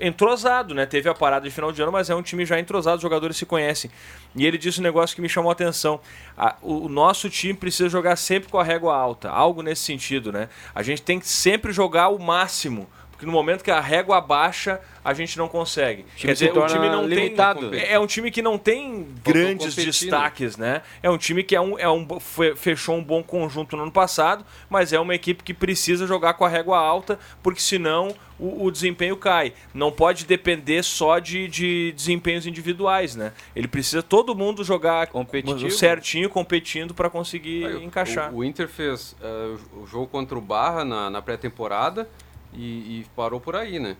entrosado, 0.00 0.74
né? 0.74 0.86
Teve 0.86 1.08
a 1.08 1.14
parada 1.14 1.48
de 1.48 1.54
final 1.54 1.72
de 1.72 1.80
ano, 1.82 1.92
mas 1.92 2.08
é 2.10 2.14
um 2.14 2.22
time 2.22 2.44
já 2.44 2.58
entrosado, 2.58 2.96
os 2.96 3.02
jogadores 3.02 3.36
se 3.36 3.46
conhecem. 3.46 3.90
E 4.34 4.46
ele 4.46 4.58
disse 4.58 4.80
um 4.80 4.82
negócio 4.82 5.14
que 5.16 5.22
me 5.22 5.28
chamou 5.28 5.50
a 5.50 5.52
atenção. 5.52 6.00
A- 6.36 6.56
o, 6.62 6.86
o 6.86 6.88
nosso 6.88 7.28
time 7.30 7.54
precisa 7.54 7.88
jogar 7.88 8.16
sempre 8.16 8.48
com 8.48 8.58
a 8.58 8.64
régua 8.64 8.94
alta, 8.96 9.30
algo 9.30 9.62
nesse 9.62 9.82
sentido, 9.82 10.32
né? 10.32 10.48
A 10.74 10.82
gente 10.82 11.02
tem 11.02 11.18
que 11.20 11.28
sempre 11.28 11.72
jogar 11.72 12.08
o 12.08 12.18
máximo. 12.18 12.88
Porque 13.18 13.26
no 13.26 13.32
momento 13.32 13.64
que 13.64 13.70
a 13.72 13.80
régua 13.80 14.20
baixa, 14.20 14.80
a 15.04 15.12
gente 15.12 15.36
não 15.36 15.48
consegue. 15.48 16.06
time 16.14 16.36
se 16.36 16.46
torna 16.50 17.02
limitado. 17.02 17.68
tem. 17.68 17.84
É 17.84 17.98
um 17.98 18.06
time 18.06 18.30
que 18.30 18.40
não 18.40 18.56
tem 18.56 19.08
grandes 19.24 19.76
né? 19.76 19.84
destaques, 19.84 20.56
né? 20.56 20.82
É 21.02 21.10
um 21.10 21.18
time 21.18 21.42
que 21.42 21.56
é 21.56 21.60
um, 21.60 21.76
é 21.76 21.90
um, 21.90 22.06
fechou 22.54 22.94
um 22.94 23.02
bom 23.02 23.20
conjunto 23.20 23.76
no 23.76 23.82
ano 23.82 23.90
passado, 23.90 24.46
mas 24.70 24.92
é 24.92 25.00
uma 25.00 25.16
equipe 25.16 25.42
que 25.42 25.52
precisa 25.52 26.06
jogar 26.06 26.34
com 26.34 26.44
a 26.44 26.48
régua 26.48 26.78
alta, 26.78 27.18
porque 27.42 27.60
senão 27.60 28.14
o, 28.38 28.66
o 28.66 28.70
desempenho 28.70 29.16
cai. 29.16 29.52
Não 29.74 29.90
pode 29.90 30.24
depender 30.24 30.84
só 30.84 31.18
de, 31.18 31.48
de 31.48 31.90
desempenhos 31.96 32.46
individuais, 32.46 33.16
né? 33.16 33.32
Ele 33.56 33.66
precisa 33.66 34.00
todo 34.00 34.32
mundo 34.32 34.62
jogar 34.62 35.08
Competitivo. 35.08 35.72
certinho, 35.72 36.30
competindo 36.30 36.94
para 36.94 37.10
conseguir 37.10 37.66
Aí, 37.66 37.74
o- 37.74 37.82
encaixar. 37.82 38.32
O, 38.32 38.36
o 38.38 38.44
Inter 38.44 38.68
fez 38.68 39.16
eh, 39.20 39.56
o 39.72 39.84
jogo 39.88 40.06
contra 40.06 40.38
o 40.38 40.40
Barra 40.40 40.84
na, 40.84 41.10
na 41.10 41.20
pré-temporada 41.20 42.08
e, 42.52 43.00
e 43.00 43.06
parou 43.16 43.40
por 43.40 43.54
aí, 43.56 43.78
né? 43.78 43.96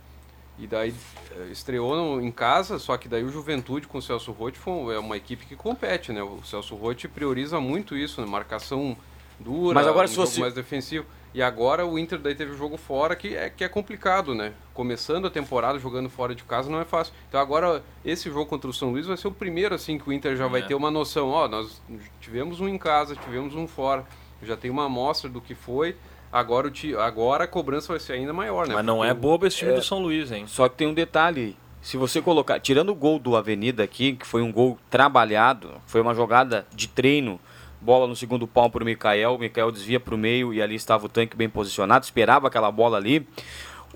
E 0.59 0.67
daí 0.67 0.93
eh, 1.37 1.49
estreou 1.53 1.95
no- 1.95 2.21
em 2.21 2.33
casa, 2.33 2.79
só 2.79 2.97
que 2.97 3.09
daí 3.09 3.23
o 3.23 3.29
Juventude 3.31 3.87
com 3.87 3.99
o 3.99 4.03
Celso 4.03 4.33
Rotti 4.33 4.59
foi, 4.59 4.95
é 4.95 4.99
uma 4.99 5.17
equipe 5.17 5.47
que 5.47 5.55
compete, 5.55 6.13
né? 6.13 6.23
O 6.23 6.41
Celso 6.45 6.75
Rotti 6.75 7.07
prioriza 7.07 7.61
muito 7.61 7.97
isso, 7.97 8.21
né? 8.21 8.27
Marcação 8.27 8.97
dura, 9.39 9.75
Mas 9.75 9.87
agora 9.87 10.07
um 10.07 10.09
se 10.09 10.17
jogo 10.17 10.27
você- 10.27 10.41
mais 10.41 10.53
defensivo. 10.55 11.07
E 11.35 11.43
agora 11.43 11.87
o 11.87 11.97
Inter 11.99 12.19
daí 12.19 12.35
teve 12.35 12.53
o 12.53 12.57
jogo 12.57 12.77
fora, 12.79 13.15
que 13.15 13.37
é, 13.37 13.51
que 13.51 13.63
é 13.63 13.69
complicado, 13.69 14.35
né? 14.35 14.53
Começando 14.75 15.27
a 15.27 15.31
temporada 15.31 15.79
jogando 15.79 16.09
fora 16.09 16.35
de 16.35 16.43
casa 16.43 16.69
não 16.71 16.81
é 16.81 16.85
fácil. 16.87 17.13
Então 17.29 17.39
agora 17.39 17.85
esse 18.05 18.29
jogo 18.31 18.47
contra 18.47 18.69
o 18.69 18.73
São 18.73 18.91
Luís 18.91 19.07
vai 19.07 19.17
ser 19.17 19.29
o 19.29 19.31
primeiro 19.33 19.75
assim 19.75 19.99
que 19.99 20.09
o 20.09 20.13
Inter 20.13 20.35
já 20.37 20.49
vai 20.49 20.63
É. 20.63 20.65
ter 20.65 20.75
uma 20.75 20.91
noção, 20.91 21.29
ó, 21.29 21.47
nós 21.47 21.81
tivemos 22.21 22.61
um 22.61 22.69
em 22.69 22.79
casa, 22.79 23.15
tivemos 23.15 23.55
um 23.55 23.69
fora, 23.69 24.05
já 24.43 24.57
tem 24.57 24.71
uma 24.71 24.87
amostra 24.87 25.29
do 25.31 25.41
que 25.41 25.55
foi. 25.55 25.95
Agora, 26.33 26.67
o 26.69 26.71
ti, 26.71 26.95
agora 26.95 27.45
a 27.45 27.47
cobrança 27.49 27.93
vai 27.93 27.99
ser 28.01 28.15
ainda 28.15 28.33
maior, 28.33 28.67
né? 28.67 28.75
Mas 28.75 28.85
não 28.85 29.03
é 29.05 29.09
Porque 29.15 29.27
o- 29.27 29.31
bobo 29.31 29.47
esse 29.47 29.57
time 29.59 29.73
do 29.73 29.83
São 29.83 29.99
Luís, 30.01 30.31
hein? 30.31 30.45
Só 30.47 30.69
que 30.69 30.77
tem 30.77 30.87
um 30.87 30.95
detalhe. 30.95 31.57
Se 31.81 31.97
você 31.97 32.21
colocar, 32.21 32.59
tirando 32.61 32.91
o 32.91 32.95
gol 32.95 33.19
do 33.19 33.37
Avenida 33.37 33.83
aqui, 33.83 34.15
que 34.15 34.27
foi 34.27 34.43
um 34.43 34.53
gol 34.53 34.79
trabalhado, 34.91 35.71
foi 35.87 36.01
uma 36.01 36.15
jogada 36.15 36.67
de 36.75 36.89
treino, 36.89 37.41
bola 37.81 38.07
no 38.07 38.17
segundo 38.17 38.47
pau 38.47 38.69
para 38.69 38.83
o 38.83 38.85
Mikael, 38.87 39.37
o 39.37 39.39
Mikael 39.39 39.71
desvia 39.71 39.99
para 40.01 40.15
o 40.15 40.19
meio 40.19 40.53
e 40.53 40.61
ali 40.61 40.75
estava 40.75 41.07
o 41.07 41.09
tanque 41.09 41.37
bem 41.37 41.49
posicionado, 41.49 42.05
esperava 42.05 42.49
aquela 42.49 42.71
bola 42.71 42.97
ali. 42.99 43.27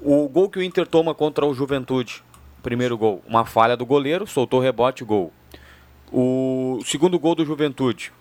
O 0.01 0.29
gol 0.29 0.49
que 0.49 0.59
o 0.59 0.63
Inter 0.63 0.87
toma 0.87 1.15
contra 1.15 1.45
o 1.45 1.53
Juventude, 1.55 2.23
Primeiro 2.63 2.97
gol, 2.97 3.21
uma 3.27 3.45
falha 3.45 3.77
do 3.77 3.85
goleiro, 3.85 4.25
soltou 4.25 4.61
o 4.61 4.63
rebote, 4.63 5.03
gol. 5.03 5.33
O 6.13 6.79
segundo 6.85 7.19
gol 7.19 7.35
do 7.35 7.45
Juventude, 7.45 8.13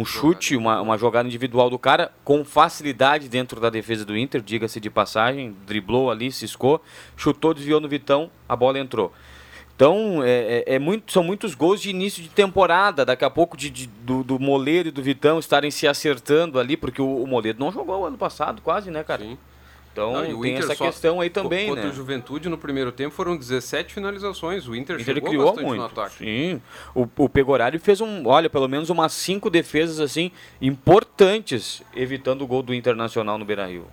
um 0.00 0.04
chute, 0.04 0.56
uma, 0.56 0.80
uma 0.80 0.98
jogada 0.98 1.26
individual 1.26 1.70
do 1.70 1.78
cara 1.78 2.12
com 2.24 2.44
facilidade 2.44 3.28
dentro 3.28 3.60
da 3.60 3.70
defesa 3.70 4.04
do 4.04 4.16
Inter, 4.16 4.40
diga-se 4.42 4.78
de 4.78 4.90
passagem, 4.90 5.56
driblou 5.66 6.10
ali, 6.10 6.30
ciscou, 6.30 6.82
chutou, 7.16 7.54
desviou 7.54 7.80
no 7.80 7.88
Vitão, 7.88 8.30
a 8.48 8.54
bola 8.54 8.78
entrou. 8.78 9.12
Então, 9.74 10.22
é, 10.22 10.64
é- 10.66 10.74
é 10.76 10.78
muito, 10.78 11.12
são 11.12 11.22
muitos 11.22 11.54
gols 11.54 11.80
de 11.82 11.90
início 11.90 12.22
de 12.22 12.28
temporada. 12.30 13.04
Daqui 13.04 13.24
a 13.24 13.30
pouco 13.30 13.56
de, 13.56 13.68
de- 13.68 13.86
do, 13.86 14.24
do 14.24 14.38
Moleiro 14.38 14.88
e 14.88 14.90
do 14.90 15.02
Vitão 15.02 15.38
estarem 15.38 15.70
se 15.70 15.86
acertando 15.86 16.58
ali, 16.58 16.76
porque 16.78 17.00
o, 17.02 17.22
o 17.22 17.26
Moleiro 17.26 17.58
não 17.58 17.70
jogou 17.70 18.06
ano 18.06 18.16
passado, 18.16 18.62
quase, 18.62 18.90
né, 18.90 19.04
cara? 19.04 19.22
Sim. 19.22 19.36
Então 19.96 20.12
Não, 20.12 20.26
e 20.26 20.34
o 20.34 20.42
tem 20.42 20.52
Inter 20.52 20.64
essa 20.64 20.74
só- 20.74 20.84
questão 20.84 21.22
aí 21.22 21.30
também, 21.30 21.68
Contra 21.68 21.84
né? 21.84 21.90
o 21.90 21.92
Juventude, 21.94 22.50
no 22.50 22.58
primeiro 22.58 22.92
tempo, 22.92 23.14
foram 23.14 23.34
17 23.34 23.94
finalizações. 23.94 24.68
O 24.68 24.76
Inter, 24.76 25.00
Inter 25.00 25.14
chegou 25.14 25.28
criou 25.30 25.44
bastante 25.46 25.64
muito. 25.66 25.78
no 25.80 25.86
ataque. 25.86 26.18
Sim. 26.18 26.60
O, 26.94 27.08
o 27.16 27.28
Pegorari 27.30 27.78
fez 27.78 28.02
um, 28.02 28.26
olha, 28.28 28.50
pelo 28.50 28.68
menos 28.68 28.90
umas 28.90 29.14
cinco 29.14 29.48
defesas 29.48 29.98
assim 29.98 30.30
importantes, 30.60 31.82
evitando 31.94 32.42
o 32.42 32.46
gol 32.46 32.62
do 32.62 32.74
Internacional 32.74 33.38
no 33.38 33.44
Beira-Rio. 33.46 33.86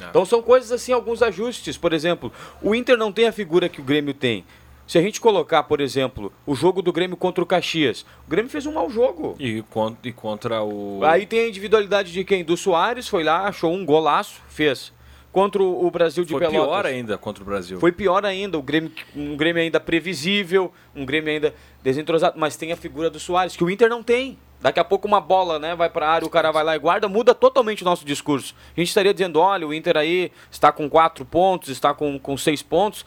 É. 0.00 0.06
Então 0.06 0.24
são 0.24 0.40
coisas 0.40 0.72
assim, 0.72 0.92
alguns 0.92 1.22
ajustes. 1.22 1.76
Por 1.76 1.92
exemplo, 1.92 2.32
o 2.62 2.74
Inter 2.74 2.96
não 2.96 3.12
tem 3.12 3.26
a 3.26 3.32
figura 3.32 3.68
que 3.68 3.80
o 3.80 3.84
Grêmio 3.84 4.14
tem. 4.14 4.44
Se 4.86 4.98
a 4.98 5.02
gente 5.02 5.20
colocar, 5.20 5.62
por 5.64 5.80
exemplo, 5.80 6.32
o 6.46 6.54
jogo 6.54 6.82
do 6.82 6.92
Grêmio 6.92 7.16
contra 7.16 7.44
o 7.44 7.46
Caxias, 7.46 8.04
o 8.26 8.30
Grêmio 8.30 8.50
fez 8.50 8.66
um 8.66 8.72
mau 8.72 8.90
jogo. 8.90 9.36
E, 9.38 9.62
con- 9.70 9.94
e 10.02 10.10
contra 10.10 10.62
o. 10.64 11.00
Aí 11.04 11.26
tem 11.26 11.40
a 11.40 11.48
individualidade 11.48 12.10
de 12.12 12.24
quem? 12.24 12.42
Do 12.42 12.56
Soares, 12.56 13.06
foi 13.06 13.22
lá, 13.22 13.46
achou 13.46 13.72
um 13.72 13.84
golaço, 13.84 14.40
fez. 14.48 14.92
Contra 15.32 15.62
o 15.62 15.88
Brasil 15.90 16.24
de 16.24 16.32
Foi 16.32 16.40
Pelotas. 16.40 16.60
pior 16.64 16.86
ainda 16.86 17.16
contra 17.16 17.42
o 17.42 17.46
Brasil. 17.46 17.78
Foi 17.78 17.92
pior 17.92 18.24
ainda, 18.26 18.58
o 18.58 18.62
Grêmio, 18.62 18.90
um 19.14 19.36
Grêmio 19.36 19.62
ainda 19.62 19.78
previsível, 19.78 20.72
um 20.94 21.04
Grêmio 21.06 21.30
ainda 21.32 21.54
desentrosado, 21.84 22.36
mas 22.38 22.56
tem 22.56 22.72
a 22.72 22.76
figura 22.76 23.08
do 23.08 23.20
Soares, 23.20 23.54
que 23.56 23.62
o 23.62 23.70
Inter 23.70 23.88
não 23.88 24.02
tem. 24.02 24.36
Daqui 24.60 24.80
a 24.80 24.84
pouco 24.84 25.06
uma 25.08 25.20
bola, 25.20 25.58
né, 25.58 25.74
vai 25.76 25.88
pra 25.88 26.08
área, 26.08 26.26
o 26.26 26.30
cara 26.30 26.50
vai 26.50 26.64
lá 26.64 26.74
e 26.74 26.78
guarda, 26.80 27.08
muda 27.08 27.32
totalmente 27.34 27.82
o 27.82 27.84
nosso 27.84 28.04
discurso. 28.04 28.54
A 28.76 28.80
gente 28.80 28.88
estaria 28.88 29.14
dizendo, 29.14 29.38
olha, 29.38 29.66
o 29.66 29.72
Inter 29.72 29.96
aí 29.96 30.32
está 30.50 30.72
com 30.72 30.90
quatro 30.90 31.24
pontos, 31.24 31.68
está 31.70 31.94
com, 31.94 32.18
com 32.18 32.36
seis 32.36 32.60
pontos. 32.62 33.06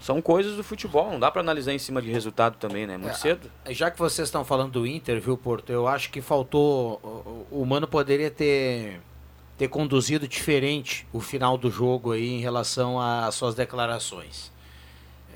São 0.00 0.20
coisas 0.20 0.56
do 0.56 0.62
futebol, 0.64 1.10
não 1.12 1.18
dá 1.20 1.30
pra 1.30 1.40
analisar 1.40 1.72
em 1.72 1.78
cima 1.78 2.02
de 2.02 2.10
resultado 2.10 2.56
também, 2.58 2.86
né? 2.86 2.98
Muito 2.98 3.12
É, 3.14 3.16
cedo. 3.16 3.50
Já 3.70 3.90
que 3.90 3.98
vocês 3.98 4.28
estão 4.28 4.44
falando 4.44 4.72
do 4.72 4.86
Inter, 4.86 5.18
viu, 5.20 5.38
Porto? 5.38 5.70
Eu 5.72 5.88
acho 5.88 6.10
que 6.10 6.20
faltou. 6.20 7.46
O, 7.50 7.62
o 7.62 7.64
Mano 7.64 7.88
poderia 7.88 8.30
ter, 8.30 9.00
ter 9.56 9.68
conduzido 9.68 10.26
diferente 10.26 11.06
o 11.12 11.20
final 11.20 11.56
do 11.56 11.70
jogo 11.70 12.12
aí 12.12 12.28
em 12.28 12.40
relação 12.40 13.00
às 13.00 13.34
suas 13.34 13.54
declarações. 13.54 14.50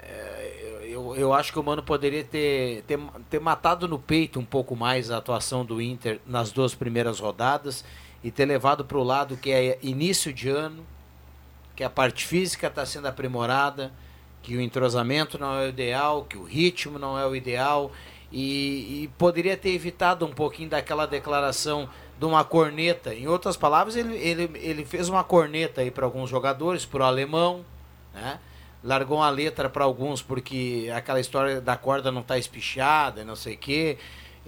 É, 0.02 0.86
eu, 0.88 1.14
eu 1.16 1.32
acho 1.32 1.52
que 1.52 1.58
o 1.58 1.62
Mano 1.62 1.82
poderia 1.82 2.24
ter, 2.24 2.82
ter, 2.82 2.98
ter 3.30 3.40
matado 3.40 3.86
no 3.86 3.98
peito 3.98 4.40
um 4.40 4.44
pouco 4.44 4.74
mais 4.74 5.10
a 5.10 5.18
atuação 5.18 5.64
do 5.64 5.80
Inter 5.80 6.20
nas 6.26 6.50
duas 6.50 6.74
primeiras 6.74 7.20
rodadas 7.20 7.84
e 8.22 8.30
ter 8.30 8.46
levado 8.46 8.84
para 8.84 8.98
o 8.98 9.04
lado 9.04 9.36
que 9.36 9.52
é 9.52 9.78
início 9.82 10.32
de 10.32 10.48
ano, 10.48 10.84
que 11.76 11.84
a 11.84 11.90
parte 11.90 12.26
física 12.26 12.66
está 12.66 12.84
sendo 12.84 13.06
aprimorada, 13.06 13.92
que 14.42 14.56
o 14.56 14.60
entrosamento 14.60 15.38
não 15.38 15.54
é 15.54 15.66
o 15.66 15.68
ideal, 15.68 16.24
que 16.24 16.36
o 16.36 16.42
ritmo 16.42 16.98
não 16.98 17.16
é 17.16 17.24
o 17.24 17.36
ideal 17.36 17.92
e, 18.32 19.04
e 19.04 19.10
poderia 19.16 19.56
ter 19.56 19.70
evitado 19.70 20.26
um 20.26 20.32
pouquinho 20.32 20.70
daquela 20.70 21.06
declaração 21.06 21.88
de 22.18 22.24
uma 22.24 22.44
corneta. 22.44 23.14
Em 23.14 23.28
outras 23.28 23.56
palavras, 23.56 23.94
ele, 23.96 24.16
ele, 24.16 24.50
ele 24.54 24.84
fez 24.84 25.08
uma 25.08 25.22
corneta 25.22 25.80
aí 25.80 25.90
para 25.90 26.04
alguns 26.04 26.28
jogadores, 26.28 26.84
para 26.84 27.02
o 27.02 27.06
alemão, 27.06 27.64
né? 28.12 28.38
Largou 28.82 29.18
uma 29.18 29.30
letra 29.30 29.68
para 29.68 29.84
alguns 29.84 30.22
porque 30.22 30.90
aquela 30.94 31.20
história 31.20 31.60
da 31.60 31.76
corda 31.76 32.12
não 32.12 32.20
está 32.20 32.38
espichada, 32.38 33.24
não 33.24 33.36
sei 33.36 33.54
o 33.54 33.58
quê. 33.58 33.98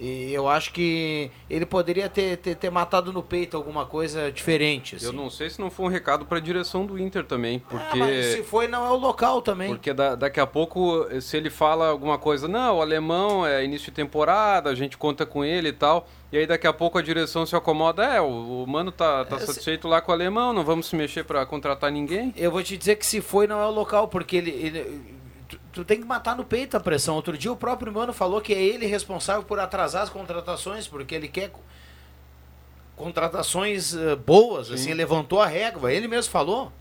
E 0.03 0.33
eu 0.33 0.47
acho 0.49 0.73
que 0.73 1.29
ele 1.47 1.63
poderia 1.63 2.09
ter, 2.09 2.35
ter, 2.37 2.55
ter 2.55 2.71
matado 2.71 3.13
no 3.13 3.21
peito 3.21 3.55
alguma 3.55 3.85
coisa 3.85 4.31
diferente. 4.31 4.95
Assim. 4.95 5.05
Eu 5.05 5.13
não 5.13 5.29
sei 5.29 5.47
se 5.47 5.59
não 5.61 5.69
foi 5.69 5.85
um 5.85 5.89
recado 5.89 6.25
para 6.25 6.39
a 6.39 6.41
direção 6.41 6.87
do 6.87 6.97
Inter 6.97 7.23
também, 7.23 7.57
É, 7.57 7.69
porque 7.69 7.99
mas 7.99 8.25
se 8.25 8.41
foi, 8.43 8.67
não 8.67 8.83
é 8.83 8.89
o 8.89 8.95
local 8.95 9.43
também. 9.43 9.69
porque 9.69 9.93
da- 9.93 10.15
daqui 10.15 10.39
a 10.39 10.47
pouco 10.47 11.05
se 11.21 11.37
ele 11.37 11.51
fala 11.51 11.87
alguma 11.89 12.17
coisa, 12.17 12.47
não, 12.47 12.77
o 12.77 12.81
alemão 12.81 13.45
é 13.45 13.63
início 13.63 13.91
de 13.91 13.95
temporada, 13.95 14.71
a 14.71 14.75
gente 14.75 14.97
conta 14.97 15.23
com 15.23 15.45
ele 15.45 15.69
e 15.69 15.73
tal, 15.73 16.07
e 16.31 16.37
aí 16.39 16.47
daqui 16.47 16.65
a 16.65 16.73
pouco 16.73 16.97
a 16.97 17.01
direção 17.03 17.45
se 17.45 17.55
acomoda, 17.55 18.03
é, 18.03 18.19
o, 18.19 18.63
o 18.63 18.65
mano 18.67 18.91
tá, 18.91 19.23
tá 19.25 19.35
É, 19.35 19.39
satisfeito 19.39 19.87
lá 19.87 20.01
com 20.01 20.11
o 20.11 20.15
alemão, 20.15 20.51
não 20.51 20.63
vamos 20.63 20.87
se 20.87 20.95
mexer 20.95 21.23
para 21.25 21.45
contratar 21.45 21.91
ninguém. 21.91 22.33
Eu 22.35 22.49
vou 22.49 22.63
te 22.63 22.75
dizer 22.75 22.95
que 22.95 23.05
se 23.05 23.21
foi, 23.21 23.45
não 23.45 23.61
é 23.61 23.67
o 23.67 23.71
local, 23.71 24.07
porque 24.07 24.35
ele. 24.35 24.49
ele- 24.49 25.20
tu, 25.73 25.83
tem 25.85 25.99
que 25.99 26.05
matar 26.07 26.35
no 26.35 26.43
peito 26.43 26.75
a 26.75 26.79
pressão. 26.79 27.15
Outro 27.15 27.37
dia 27.37 27.51
o 27.51 27.55
próprio 27.57 27.91
Mano 27.91 28.13
falou 28.13 28.41
que 28.41 28.53
é 28.53 28.61
ele 28.61 28.85
responsável 28.85 29.43
por 29.43 29.59
atrasar 29.59 30.03
as 30.03 30.09
contratações, 30.09 30.87
porque 30.87 31.15
ele 31.15 31.27
quer 31.27 31.49
co- 31.49 31.59
contratações 32.95 33.95
eh, 33.95 34.15
boas, 34.15 34.71
assim, 34.71 34.93
levantou 34.93 35.41
a 35.41 35.47
régua. 35.47 35.91
Ele 35.91 36.07
mesmo 36.07 36.31
falou. 36.31 36.71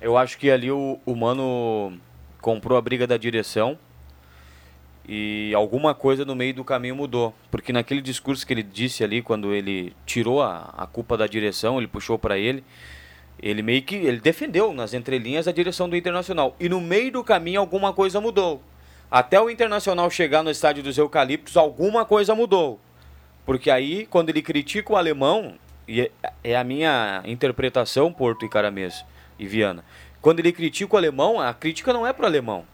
Eu 0.00 0.16
acho 0.16 0.38
que 0.38 0.50
ali 0.50 0.70
o, 0.70 0.98
o 1.04 1.14
Mano 1.14 1.98
comprou 2.40 2.78
a 2.78 2.80
briga 2.80 3.06
da 3.06 3.18
direção 3.18 3.78
e 5.06 5.52
alguma 5.54 5.94
coisa 5.94 6.24
no 6.24 6.34
meio 6.34 6.54
do 6.54 6.64
caminho 6.64 6.96
mudou. 6.96 7.34
Porque 7.50 7.72
naquele 7.72 8.00
discurso 8.00 8.46
que 8.46 8.52
ele 8.52 8.62
disse 8.62 9.04
ali, 9.04 9.20
quando 9.20 9.52
ele 9.52 9.94
tirou 10.06 10.42
a, 10.42 10.72
a 10.76 10.86
culpa 10.86 11.16
da 11.18 11.26
direção, 11.26 11.76
ele 11.78 11.86
puxou 11.88 12.18
para 12.18 12.38
ele, 12.38 12.64
ele 13.42 13.62
meio 13.62 13.82
que 13.82 13.96
ele 13.96 14.20
defendeu 14.20 14.72
nas 14.72 14.92
entrelinhas 14.92 15.48
a 15.48 15.52
direção 15.52 15.88
do 15.88 15.96
Internacional. 15.96 16.54
E 16.60 16.68
no 16.68 16.80
meio 16.80 17.12
do 17.12 17.24
caminho 17.24 17.60
alguma 17.60 17.92
coisa 17.92 18.20
mudou. 18.20 18.62
Até 19.10 19.40
o 19.40 19.50
Internacional 19.50 20.10
chegar 20.10 20.42
no 20.42 20.50
estádio 20.50 20.82
dos 20.82 20.96
Eucaliptos, 20.96 21.56
alguma 21.56 22.04
coisa 22.04 22.34
mudou. 22.34 22.78
Porque 23.44 23.70
aí, 23.70 24.06
quando 24.06 24.28
ele 24.28 24.42
critica 24.42 24.92
o 24.92 24.96
alemão, 24.96 25.54
e 25.88 26.02
é- 26.02 26.10
é 26.44 26.56
a 26.56 26.62
minha 26.62 27.22
interpretação, 27.24 28.12
Porto 28.12 28.44
e 28.44 28.48
Caramês 28.48 29.04
e 29.38 29.46
Viana, 29.46 29.84
quando 30.20 30.38
ele 30.38 30.52
critica 30.52 30.94
o 30.94 30.98
alemão, 30.98 31.40
a 31.40 31.52
crítica 31.52 31.92
não 31.92 32.06
é 32.06 32.12
pro 32.12 32.26
alemão. 32.26 32.64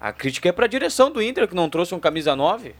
A 0.00 0.12
crítica 0.12 0.48
é 0.48 0.52
pra 0.52 0.66
direção 0.66 1.10
do 1.10 1.22
Inter, 1.22 1.46
que 1.46 1.54
não 1.54 1.70
trouxe 1.70 1.94
um 1.94 2.00
camisa 2.00 2.34
9. 2.34 2.74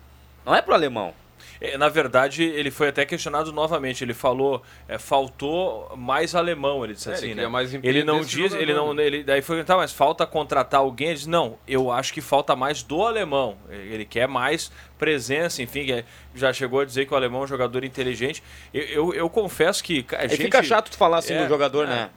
Não 0.45 0.55
é 0.55 0.61
pro 0.61 0.75
alemão. 0.75 1.15
É, 1.61 1.77
Na 1.79 1.89
verdade, 1.89 2.43
ele 2.43 2.71
foi 2.71 2.89
até 2.89 3.05
questionado 3.05 3.53
novamente. 3.53 4.03
Ele 4.05 4.15
falou, 4.15 4.63
é, 4.89 4.99
faltou 4.99 5.93
mais 5.97 6.35
alemão, 6.35 6.85
ele 6.85 6.95
disse 6.95 7.09
É, 7.09 7.13
ele 7.13 7.17
assim, 7.19 7.29
queria 7.29 7.43
né? 7.43 7.49
mais 7.49 7.75
ele 7.75 8.05
não 8.05 8.21
diz, 8.21 8.53
ele 8.55 8.75
não, 8.75 8.99
ele 8.99 9.23
daí 9.23 9.43
foi 9.43 9.63
tá, 9.65 9.77
mas 9.77 9.93
falta 9.93 10.27
contratar 10.27 10.81
alguém. 10.81 11.09
Ele 11.09 11.17
disse, 11.17 11.29
não, 11.29 11.59
eu 11.67 11.91
acho 11.91 12.13
que 12.13 12.21
falta 12.21 12.55
mais 12.55 12.83
do 12.83 13.03
alemão. 13.03 13.57
Ele 13.71 14.05
quer 14.05 14.29
mais 14.29 14.71
presença, 14.99 15.63
enfim, 15.63 15.91
é- 15.93 16.05
já 16.35 16.53
chegou 16.53 16.81
a 16.81 16.85
dizer 16.85 17.07
que 17.07 17.13
o 17.13 17.17
alemão 17.17 17.43
é 17.43 17.45
um 17.45 17.47
jogador 17.47 17.85
inteligente. 17.85 18.43
Eu, 18.73 18.83
eu, 18.85 19.15
eu 19.15 19.31
confesso 19.31 19.83
que 19.83 20.05
gente- 20.23 20.37
fica 20.37 20.63
chato 20.63 20.91
tu 20.91 20.97
falar 20.97 21.19
assim 21.19 21.35
é, 21.35 21.43
do 21.43 21.49
jogador, 21.49 21.85
é. 21.85 21.87
né? 21.87 22.11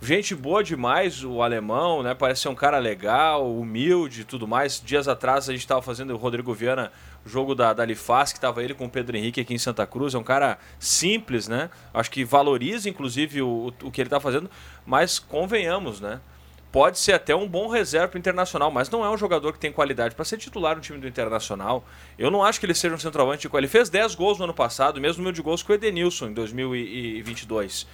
Gente 0.00 0.34
boa 0.34 0.62
demais, 0.64 1.22
o 1.24 1.42
alemão, 1.42 2.02
né? 2.02 2.14
Parece 2.14 2.42
ser 2.42 2.48
um 2.48 2.54
cara 2.54 2.78
legal, 2.78 3.50
humilde 3.50 4.22
e 4.22 4.24
tudo 4.24 4.46
mais. 4.48 4.82
Dias 4.84 5.06
atrás 5.08 5.48
a 5.48 5.52
gente 5.52 5.60
estava 5.60 5.80
fazendo 5.80 6.12
o 6.12 6.16
Rodrigo 6.16 6.52
Viana, 6.52 6.90
jogo 7.28 7.54
da, 7.54 7.72
da 7.72 7.84
Lifaz, 7.84 8.32
que 8.32 8.38
estava 8.38 8.62
ele 8.62 8.74
com 8.74 8.86
o 8.86 8.90
Pedro 8.90 9.16
Henrique 9.16 9.40
aqui 9.40 9.54
em 9.54 9.58
Santa 9.58 9.86
Cruz. 9.86 10.14
É 10.14 10.18
um 10.18 10.24
cara 10.24 10.58
simples, 10.78 11.46
né? 11.46 11.70
Acho 11.92 12.10
que 12.10 12.24
valoriza, 12.24 12.88
inclusive, 12.88 13.42
o, 13.42 13.72
o 13.82 13.90
que 13.90 14.00
ele 14.00 14.06
está 14.06 14.18
fazendo, 14.18 14.50
mas 14.86 15.18
convenhamos, 15.18 16.00
né? 16.00 16.20
Pode 16.70 16.98
ser 16.98 17.14
até 17.14 17.34
um 17.34 17.48
bom 17.48 17.68
reserva 17.68 18.08
pro 18.08 18.18
internacional, 18.18 18.70
mas 18.70 18.90
não 18.90 19.02
é 19.02 19.08
um 19.08 19.16
jogador 19.16 19.54
que 19.54 19.58
tem 19.58 19.72
qualidade 19.72 20.14
para 20.14 20.24
ser 20.24 20.36
titular 20.36 20.76
no 20.76 20.82
time 20.82 20.98
do 20.98 21.08
Internacional. 21.08 21.82
Eu 22.18 22.30
não 22.30 22.44
acho 22.44 22.60
que 22.60 22.66
ele 22.66 22.74
seja 22.74 22.94
um 22.94 22.98
centroavante 22.98 23.48
qualidade. 23.48 23.74
Ele 23.74 23.78
fez 23.78 23.88
10 23.88 24.14
gols 24.14 24.38
no 24.38 24.44
ano 24.44 24.52
passado, 24.52 25.00
mesmo 25.00 25.18
número 25.18 25.34
de 25.34 25.40
gols 25.40 25.62
que 25.62 25.72
o 25.72 25.74
Edenilson 25.74 26.26
em 26.26 26.34
2022. 26.34 27.86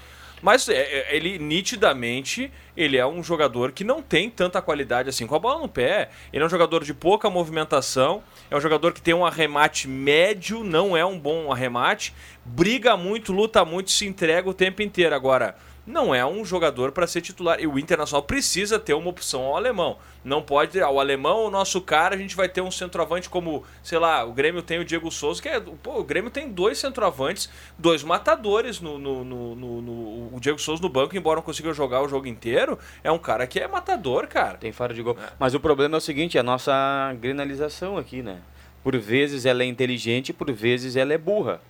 Mas 0.42 0.68
é, 0.68 0.74
é, 0.74 1.16
ele 1.16 1.38
nitidamente 1.38 2.50
ele 2.76 2.96
é 2.96 3.06
um 3.06 3.22
jogador 3.22 3.72
que 3.72 3.84
não 3.84 4.02
tem 4.02 4.28
tanta 4.28 4.60
qualidade 4.60 5.08
assim 5.08 5.26
com 5.26 5.34
a 5.34 5.38
bola 5.38 5.60
no 5.60 5.68
pé. 5.68 6.10
Ele 6.32 6.42
é 6.42 6.46
um 6.46 6.50
jogador 6.50 6.84
de 6.84 6.92
pouca 6.92 7.30
movimentação, 7.30 8.22
é 8.50 8.56
um 8.56 8.60
jogador 8.60 8.92
que 8.92 9.00
tem 9.00 9.14
um 9.14 9.24
arremate 9.24 9.88
médio, 9.88 10.64
não 10.64 10.96
é 10.96 11.04
um 11.04 11.18
bom 11.18 11.52
arremate, 11.52 12.12
briga 12.44 12.96
muito, 12.96 13.32
luta 13.32 13.64
muito, 13.64 13.90
se 13.90 14.06
entrega 14.06 14.48
o 14.48 14.54
tempo 14.54 14.82
inteiro. 14.82 15.14
Agora, 15.14 15.56
não 15.86 16.14
é 16.14 16.24
um 16.24 16.44
jogador 16.44 16.92
para 16.92 17.06
ser 17.06 17.20
titular. 17.20 17.60
E 17.60 17.66
o 17.66 17.78
Internacional 17.78 18.22
precisa 18.22 18.78
ter 18.78 18.94
uma 18.94 19.10
opção 19.10 19.42
ao 19.42 19.56
alemão. 19.56 19.98
Não 20.24 20.40
pode, 20.40 20.80
ah, 20.80 20.88
o 20.88 20.98
alemão 20.98 21.44
é 21.44 21.46
o 21.48 21.50
nosso 21.50 21.80
cara, 21.82 22.14
a 22.14 22.18
gente 22.18 22.34
vai 22.34 22.48
ter 22.48 22.62
um 22.62 22.70
centroavante 22.70 23.28
como, 23.28 23.62
sei 23.82 23.98
lá, 23.98 24.24
o 24.24 24.32
Grêmio 24.32 24.62
tem 24.62 24.78
o 24.78 24.84
Diego 24.84 25.10
Souza, 25.10 25.42
que 25.42 25.48
é. 25.48 25.60
Pô, 25.60 25.98
o 26.00 26.04
Grêmio 26.04 26.30
tem 26.30 26.48
dois 26.50 26.78
centroavantes, 26.78 27.50
dois 27.78 28.02
matadores 28.02 28.80
no, 28.80 28.98
no, 28.98 29.22
no, 29.24 29.54
no- 29.54 29.82
no- 29.82 30.36
O 30.36 30.38
Diego 30.40 30.58
Souza 30.58 30.80
no 30.82 30.88
banco, 30.88 31.14
embora 31.16 31.36
não 31.36 31.42
consiga 31.42 31.72
jogar 31.74 32.02
o 32.02 32.08
jogo 32.08 32.26
inteiro, 32.26 32.78
é 33.02 33.12
um 33.12 33.18
cara 33.18 33.46
que 33.46 33.60
é 33.60 33.68
matador, 33.68 34.26
cara. 34.26 34.56
Tem 34.56 34.72
faro 34.72 34.94
de 34.94 35.02
gol. 35.02 35.16
Mas 35.38 35.54
o 35.54 35.60
problema 35.60 35.96
é 35.96 35.98
o 35.98 36.00
seguinte, 36.00 36.38
é 36.38 36.40
a 36.40 36.44
nossa 36.44 36.72
grenalização 37.20 37.98
aqui, 37.98 38.22
né? 38.22 38.38
Por 38.82 38.96
vezes 38.98 39.46
ela 39.46 39.62
é 39.62 39.66
inteligente, 39.66 40.32
por 40.32 40.50
vezes 40.52 40.96
ela 40.96 41.12
é 41.12 41.18
burra. 41.18 41.60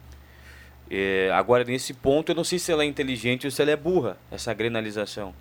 É, 0.96 1.30
agora, 1.32 1.64
nesse 1.64 1.92
ponto, 1.92 2.30
eu 2.30 2.36
não 2.36 2.44
sei 2.44 2.58
se 2.58 2.70
ela 2.70 2.82
é 2.82 2.86
inteligente 2.86 3.46
ou 3.46 3.50
se 3.50 3.60
ela 3.60 3.70
é 3.72 3.76
burra, 3.76 4.16
essa 4.30 4.52
grenalização. 4.54 5.34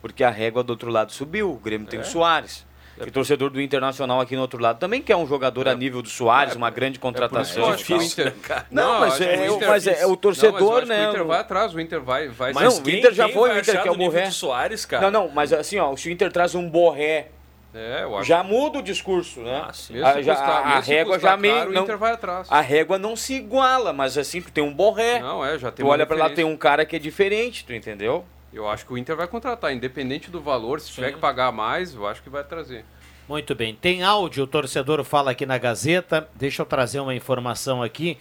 Porque 0.00 0.22
a 0.22 0.30
régua 0.30 0.62
do 0.62 0.70
outro 0.70 0.90
lado 0.90 1.12
subiu, 1.12 1.50
o 1.50 1.56
Grêmio 1.56 1.86
tem 1.86 1.98
o 2.00 2.04
Soares. 2.04 2.64
Que 3.02 3.10
torcedor 3.10 3.48
do 3.48 3.60
Internacional 3.62 4.20
aqui 4.20 4.34
no 4.36 4.42
outro 4.42 4.60
lado 4.60 4.78
também 4.78 5.00
quer 5.00 5.16
um 5.16 5.26
jogador 5.26 5.66
a 5.66 5.74
nível 5.74 6.02
do 6.02 6.08
Soares, 6.10 6.54
uma 6.54 6.68
grande 6.68 6.98
É 6.98 7.00
por 7.00 7.06
contratação. 7.06 7.74
isso 7.74 7.84
que 7.86 7.92
eu 7.92 7.96
acho 7.96 8.14
que 8.14 8.22
o 8.22 8.26
Inter... 8.26 8.34
Não, 8.70 9.00
mas 9.00 9.20
é- 9.22 9.48
o 9.50 9.56
Inter- 9.56 9.68
mas 9.68 9.86
é- 9.86 10.00
é 10.02 10.06
o 10.06 10.10
Não, 10.10 10.16
torcedor, 10.16 10.52
mas 10.52 10.60
eu 10.62 10.76
acho 10.76 10.82
que 10.82 10.88
né, 10.88 11.06
O 11.06 11.10
Inter 11.10 11.22
o- 11.22 11.26
vai 11.28 11.38
atrás, 11.40 11.74
o 11.74 11.80
Inter 11.80 12.00
vai... 12.02 12.28
vai 12.28 12.52
Mas 12.52 12.62
não, 12.78 12.84
o 12.84 12.90
Inter 12.90 13.12
já 13.14 13.28
foi, 13.30 13.50
o 13.54 13.58
Inter 13.58 13.82
quer 13.82 13.90
o 13.90 13.94
Borré. 13.96 14.30
Soares, 14.30 14.84
cara? 14.84 15.10
Não, 15.10 15.22
não, 15.26 15.32
mas 15.34 15.50
assim, 15.52 15.78
ó, 15.78 15.96
se 15.96 16.08
o 16.10 16.12
Inter 16.12 16.30
traz 16.30 16.54
um 16.54 16.68
Borré, 16.68 17.28
É, 17.72 18.02
eu 18.02 18.16
acho 18.16 18.26
já 18.26 18.42
muda 18.42 18.78
o 18.80 18.82
discurso, 18.82 19.40
né? 19.40 19.62
Ah, 19.66 19.72
sim. 19.72 20.02
A, 20.02 20.14
se 20.14 20.22
já- 20.22 20.34
custar- 20.34 20.66
a- 20.66 20.80
régua 20.80 21.18
já 21.18 21.36
meio. 21.36 21.70
não- 21.70 21.82
Inter 21.84 21.96
vai 21.96 22.12
atrás. 22.12 22.48
a 22.50 22.60
régua 22.60 22.98
não 22.98 23.14
se 23.14 23.34
iguala, 23.34 23.92
mas 23.92 24.18
assim, 24.18 24.40
tu 24.42 24.50
tem 24.50 24.62
um 24.64 24.72
Borré. 24.74 25.20
Não, 25.20 25.44
é, 25.44 25.56
já 25.58 25.70
tem 25.70 25.84
tu 25.84 25.88
olha 25.90 26.04
pra 26.04 26.16
lá, 26.16 26.30
tem 26.30 26.44
um 26.44 26.56
cara 26.56 26.84
que 26.84 26.96
é 26.96 26.98
diferente, 26.98 27.64
tu 27.64 27.72
entendeu? 27.72 28.24
Eu 28.52 28.68
acho 28.68 28.84
que 28.84 28.92
o 28.92 28.98
Inter 28.98 29.14
vai 29.16 29.28
contratar, 29.28 29.72
independente 29.72 30.28
do 30.30 30.40
valor, 30.40 30.80
se 30.80 30.90
tiver 30.90 31.12
que 31.12 31.18
pagar 31.20 31.52
mais, 31.52 31.94
eu 31.94 32.06
acho 32.08 32.20
que 32.22 32.28
vai 32.28 32.42
trazer. 32.42 32.84
Muito 33.28 33.54
bem. 33.54 33.72
Tem 33.76 34.02
áudio, 34.02 34.42
o 34.42 34.46
torcedor 34.48 35.04
fala 35.04 35.30
aqui 35.30 35.46
na 35.46 35.56
Gazeta. 35.56 36.28
Deixa 36.34 36.62
eu 36.62 36.66
trazer 36.66 36.98
uma 36.98 37.14
informação 37.14 37.80
aqui. 37.80 38.18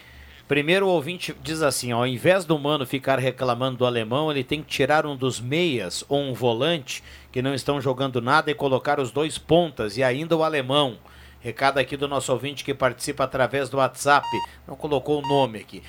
Primeiro 0.50 0.88
o 0.88 0.90
ouvinte 0.90 1.36
diz 1.44 1.62
assim, 1.62 1.94
ó, 1.94 1.98
ao 1.98 2.08
invés 2.08 2.44
do 2.44 2.58
Mano 2.58 2.84
ficar 2.84 3.20
reclamando 3.20 3.78
do 3.78 3.86
alemão, 3.86 4.32
ele 4.32 4.44
tem 4.44 4.64
que 4.64 4.68
tirar 4.68 5.06
um 5.06 5.16
dos 5.16 5.40
meias 5.40 6.04
ou 6.10 6.20
um 6.20 6.34
volante 6.34 7.04
que 7.32 7.40
não 7.40 7.54
estão 7.54 7.80
jogando 7.80 8.20
nada 8.20 8.50
e 8.50 8.56
colocar 8.56 9.00
os 9.00 9.12
dois 9.12 9.38
pontas 9.38 9.96
e 9.96 10.02
ainda 10.02 10.36
o 10.36 10.44
alemão. 10.44 10.98
Recado 11.40 11.78
aqui 11.78 11.96
do 11.96 12.08
nosso 12.08 12.34
ouvinte 12.34 12.66
que 12.66 12.74
participa 12.74 13.26
através 13.26 13.70
do 13.70 13.78
WhatsApp. 13.78 14.26
Não 14.68 14.76
colocou 14.76 15.20
o 15.20 15.28
nome 15.28 15.60
aqui. 15.60 15.84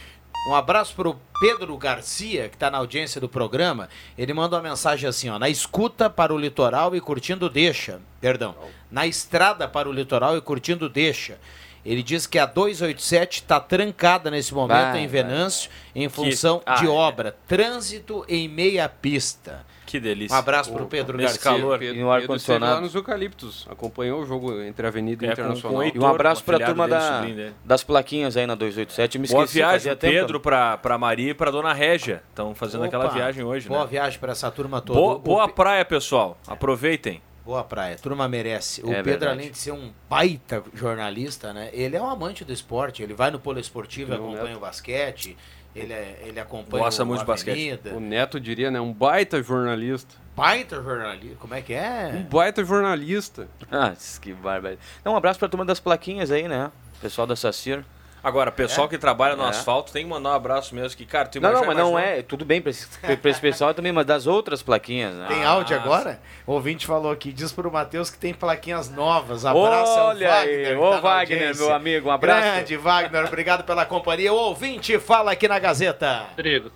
Um 0.50 0.54
abraço 0.54 0.94
para 0.94 1.08
o 1.08 1.18
Pedro 1.40 1.74
Garcia, 1.78 2.50
que 2.50 2.56
está 2.56 2.70
na 2.70 2.76
audiência 2.76 3.18
do 3.18 3.30
programa. 3.30 3.88
Ele 4.16 4.34
manda 4.34 4.56
uma 4.56 4.62
mensagem 4.62 5.08
assim, 5.08 5.30
ó, 5.30 5.38
na 5.38 5.48
escuta 5.48 6.10
para 6.10 6.34
o 6.34 6.38
litoral 6.38 6.94
e 6.94 7.00
curtindo 7.00 7.48
deixa. 7.48 7.98
Perdão. 8.20 8.54
Na 8.90 9.06
estrada 9.06 9.66
para 9.66 9.88
o 9.88 9.92
litoral 9.92 10.36
e 10.36 10.40
curtindo 10.42 10.86
deixa. 10.86 11.38
Ele 11.84 12.02
diz 12.02 12.26
que 12.26 12.38
a 12.38 12.44
287 12.46 13.40
está 13.42 13.58
trancada 13.58 14.30
nesse 14.30 14.54
momento 14.54 14.92
Vai, 14.92 15.00
em 15.00 15.06
Venâncio 15.06 15.70
em 15.94 16.08
função 16.08 16.60
Ah, 16.66 16.74
de 16.74 16.86
é. 16.86 16.88
obra. 16.90 17.36
Trânsito 17.48 18.24
em 18.28 18.48
meia 18.48 18.88
pista. 18.88 19.64
Que 19.86 19.98
delícia. 19.98 20.36
Um 20.36 20.38
abraço 20.38 20.72
para 20.72 20.84
o 20.84 20.86
Pedro 20.86 21.16
nesse 21.18 21.34
Garcia. 21.34 21.50
calor. 21.62 21.76
Pedro, 21.78 21.96
E 21.96 22.00
no 22.00 22.12
ar 22.12 22.20
Pedro 22.20 22.36
esteve 22.36 22.52
condicionado. 22.54 22.74
lá 22.74 22.80
nos 22.80 22.94
Eucaliptos, 22.94 23.66
acompanhou 23.68 24.22
o 24.22 24.26
jogo 24.26 24.60
entre 24.62 24.86
a 24.86 24.88
Avenida 24.88 25.24
e 25.24 25.28
É, 25.28 25.32
Internacional. 25.32 25.72
com 25.72 25.82
E 25.82 25.86
um 25.86 25.86
Heitor, 25.88 26.10
abraço 26.10 26.44
pra 26.44 26.54
afilhado 26.58 26.74
turma 26.76 26.86
da, 26.88 27.24
das 27.64 27.82
plaquinhas 27.82 28.36
aí 28.36 28.46
na 28.46 28.54
287. 28.54 29.18
Me 29.18 29.26
Boa 29.26 29.42
esqueci, 29.42 29.58
viagem, 29.58 29.90
pro 29.90 29.96
tempo. 30.00 30.14
Pedro, 30.14 30.38
pra, 30.38 30.76
pra 30.78 30.96
Maria 30.96 31.30
e 31.32 31.34
pra 31.34 31.50
Dona 31.50 31.72
Régia. 31.72 32.22
Estão 32.28 32.54
fazendo 32.54 32.84
aquela 32.84 33.06
Opa, 33.06 33.14
viagem 33.14 33.42
hoje, 33.42 33.68
Boa 33.68 33.80
né? 33.80 33.86
viagem 33.90 34.20
para 34.20 34.30
essa 34.30 34.48
turma 34.48 34.80
toda. 34.80 34.96
Boa, 34.96 35.18
boa 35.18 35.48
praia, 35.48 35.84
pessoal. 35.84 36.38
Aproveitem. 36.46 37.20
Boa 37.44 37.64
praia, 37.64 37.96
turma 37.96 38.28
merece. 38.28 38.82
O 38.82 38.90
É 38.90 38.96
Pedro, 38.96 39.04
verdade. 39.04 39.32
além 39.32 39.50
de 39.50 39.58
ser 39.58 39.72
um 39.72 39.90
baita 40.08 40.62
jornalista, 40.74 41.52
né? 41.52 41.70
Ele 41.72 41.96
é 41.96 42.02
um 42.02 42.08
amante 42.08 42.44
do 42.44 42.52
esporte. 42.52 43.02
Ele 43.02 43.14
vai 43.14 43.30
no 43.30 43.40
polo 43.40 43.58
esportivo 43.58 44.12
e 44.12 44.16
Não, 44.16 44.24
acompanha 44.24 44.50
né? 44.50 44.56
o 44.56 44.60
basquete. 44.60 45.36
Ele, 45.74 45.92
é- 45.92 46.22
ele 46.26 46.38
acompanha 46.40 46.84
Gosta 46.84 47.02
o 47.02 47.06
muito 47.06 47.20
de 47.20 47.26
basquete. 47.26 47.80
O 47.94 48.00
Neto 48.00 48.38
diria, 48.40 48.70
né? 48.70 48.80
Um 48.80 48.92
baita 48.92 49.42
jornalista. 49.42 50.14
Baita 50.36 50.82
jornalista. 50.82 51.36
Como 51.38 51.54
é 51.54 51.62
que 51.62 51.72
Um 51.72 51.76
é? 51.76 52.26
baita 52.30 52.64
jornalista. 52.64 53.48
Ah, 53.70 53.94
que 54.20 54.32
bárbaro. 54.32 54.78
Então, 55.00 55.12
um 55.12 55.16
abraço 55.16 55.38
pra 55.38 55.48
turma 55.48 55.64
das 55.64 55.80
plaquinhas 55.80 56.30
aí, 56.30 56.46
né? 56.48 56.70
Pessoal 57.00 57.26
da 57.26 57.36
Sacir. 57.36 57.84
Agora, 58.22 58.52
pessoal 58.52 58.88
que 58.88 58.98
trabalha 58.98 59.34
no 59.34 59.44
É. 59.44 59.48
asfalto 59.48 59.92
tem 59.92 60.04
que 60.04 60.10
mandar 60.10 60.30
um 60.30 60.34
abraço 60.34 60.74
mesmo. 60.74 60.96
Que, 60.96 61.06
cara, 61.06 61.28
tu 61.28 61.40
Não, 61.40 61.52
não, 61.52 61.64
mas 61.64 61.76
não 61.76 61.98
é. 61.98 62.20
Tudo 62.22 62.44
bem 62.44 62.60
pra 62.60 62.70
esse, 62.70 62.86
pra 63.16 63.30
esse 63.30 63.40
pessoal 63.40 63.72
também, 63.72 63.92
mas 63.92 64.04
das 64.04 64.26
outras 64.26 64.62
plaquinhas, 64.62 65.14
né? 65.14 65.26
Tem 65.28 65.44
áudio 65.44 65.76
agora? 65.76 66.20
O 66.46 66.52
ouvinte 66.52 66.86
falou 66.86 67.10
aqui, 67.10 67.32
diz 67.32 67.50
pro 67.52 67.70
Matheus 67.72 68.10
que 68.10 68.18
tem 68.18 68.34
plaquinhas 68.34 68.90
novas. 68.90 69.46
Abraço 69.46 69.92
ao 69.98 70.06
Olha 70.08 70.28
Wagner. 70.28 70.68
aí, 70.68 70.76
ô 70.76 70.90
tá 70.90 71.00
Wagner, 71.00 71.56
meu 71.56 71.72
amigo, 71.72 72.08
um 72.08 72.12
abraço. 72.12 72.40
Grande 72.42 72.76
Wagner, 72.76 73.24
obrigado 73.26 73.64
pela 73.64 73.86
companhia. 73.86 74.32
O 74.32 74.36
ouvinte 74.36 74.98
fala 74.98 75.32
aqui 75.32 75.48
na 75.48 75.58
Gazeta. 75.58 76.24
Rodrigo, 76.30 76.70